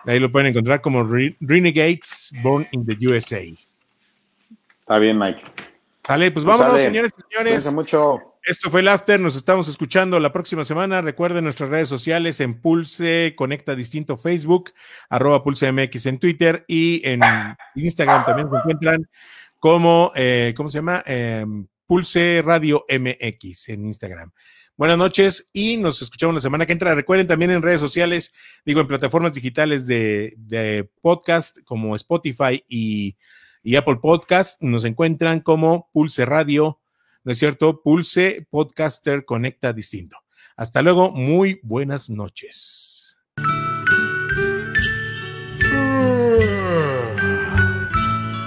ahí 0.05 0.19
lo 0.19 0.31
pueden 0.31 0.49
encontrar 0.49 0.81
como 0.81 1.05
Renegades 1.05 2.33
Born 2.43 2.67
in 2.73 2.85
the 2.85 2.97
USA. 3.07 3.41
Está 4.81 4.99
bien, 4.99 5.19
Mike. 5.19 5.43
Vale, 6.09 6.31
pues, 6.31 6.45
pues 6.45 6.59
vámonos, 6.59 6.83
señores 6.83 7.13
y 7.17 7.33
señores. 7.33 7.73
mucho. 7.73 8.30
Esto 8.43 8.71
fue 8.71 8.81
el 8.81 8.89
After, 8.89 9.21
nos 9.21 9.37
estamos 9.37 9.69
escuchando 9.69 10.19
la 10.19 10.33
próxima 10.33 10.65
semana. 10.65 11.03
Recuerden 11.03 11.45
nuestras 11.45 11.69
redes 11.69 11.91
sociales 11.91 12.41
en 12.41 12.59
Pulse 12.59 13.35
Conecta 13.37 13.75
Distinto 13.75 14.17
Facebook, 14.17 14.73
arroba 15.11 15.45
Pulse 15.45 15.71
MX 15.71 16.07
en 16.07 16.19
Twitter 16.19 16.65
y 16.67 17.07
en 17.07 17.21
Instagram 17.75 18.25
también 18.25 18.49
se 18.51 18.57
encuentran 18.57 19.11
como, 19.59 20.11
eh, 20.17 20.55
¿cómo 20.57 20.71
se 20.71 20.79
llama? 20.79 21.03
Em, 21.05 21.67
Pulse 21.87 22.43
Radio 22.43 22.87
MX 22.89 23.69
en 23.69 23.85
Instagram. 23.85 24.33
Buenas 24.75 24.97
noches 24.97 25.51
y 25.53 25.77
nos 25.77 26.01
escuchamos 26.01 26.35
la 26.35 26.41
semana 26.41 26.65
que 26.65 26.73
entra. 26.73 26.95
Recuerden 26.95 27.27
también 27.27 27.51
en 27.51 27.61
redes 27.61 27.81
sociales, 27.81 28.33
digo, 28.65 28.81
en 28.81 28.87
plataformas 28.87 29.35
digitales 29.35 29.87
de, 29.87 30.33
de 30.39 30.91
podcast 31.03 31.59
como 31.65 31.95
Spotify 31.95 32.65
y, 32.67 33.19
y 33.63 33.77
Apple 33.77 33.99
Podcast, 34.01 34.63
nos 34.63 34.87
encuentran 34.87 35.41
como 35.41 35.91
Pulse 35.93 36.25
Radio 36.25 36.81
¿no 37.31 37.33
es 37.33 37.39
cierto? 37.39 37.81
Pulse 37.81 38.45
Podcaster 38.51 39.25
Conecta 39.25 39.73
Distinto. 39.73 40.17
Hasta 40.57 40.83
luego, 40.83 41.13
muy 41.13 41.61
buenas 41.63 42.11
noches. 42.11 43.17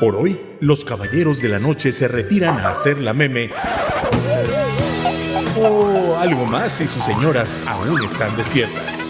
Por 0.01 0.17
hoy, 0.17 0.37
los 0.59 0.83
caballeros 0.83 1.41
de 1.41 1.47
la 1.47 1.59
noche 1.59 1.93
se 1.93 2.09
retiran 2.09 2.57
a 2.57 2.71
hacer 2.71 2.99
la 2.99 3.13
meme. 3.13 3.51
O 5.55 6.17
algo 6.19 6.45
más 6.45 6.73
si 6.73 6.85
sus 6.85 7.05
señoras 7.05 7.55
aún 7.65 8.03
están 8.03 8.35
despiertas. 8.35 9.07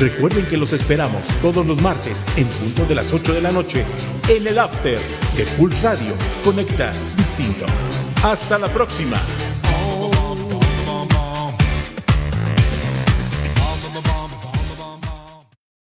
Recuerden 0.00 0.46
que 0.46 0.56
los 0.56 0.72
esperamos 0.72 1.24
todos 1.42 1.66
los 1.66 1.82
martes 1.82 2.24
en 2.38 2.46
punto 2.46 2.86
de 2.86 2.94
las 2.94 3.12
8 3.12 3.34
de 3.34 3.42
la 3.42 3.52
noche 3.52 3.84
en 4.30 4.46
el 4.46 4.58
After 4.58 4.98
de 5.36 5.44
Pulse 5.58 5.82
Radio. 5.82 6.14
Conecta 6.42 6.90
distinto. 7.18 7.66
Hasta 8.22 8.58
la 8.58 8.68
próxima. 8.68 9.18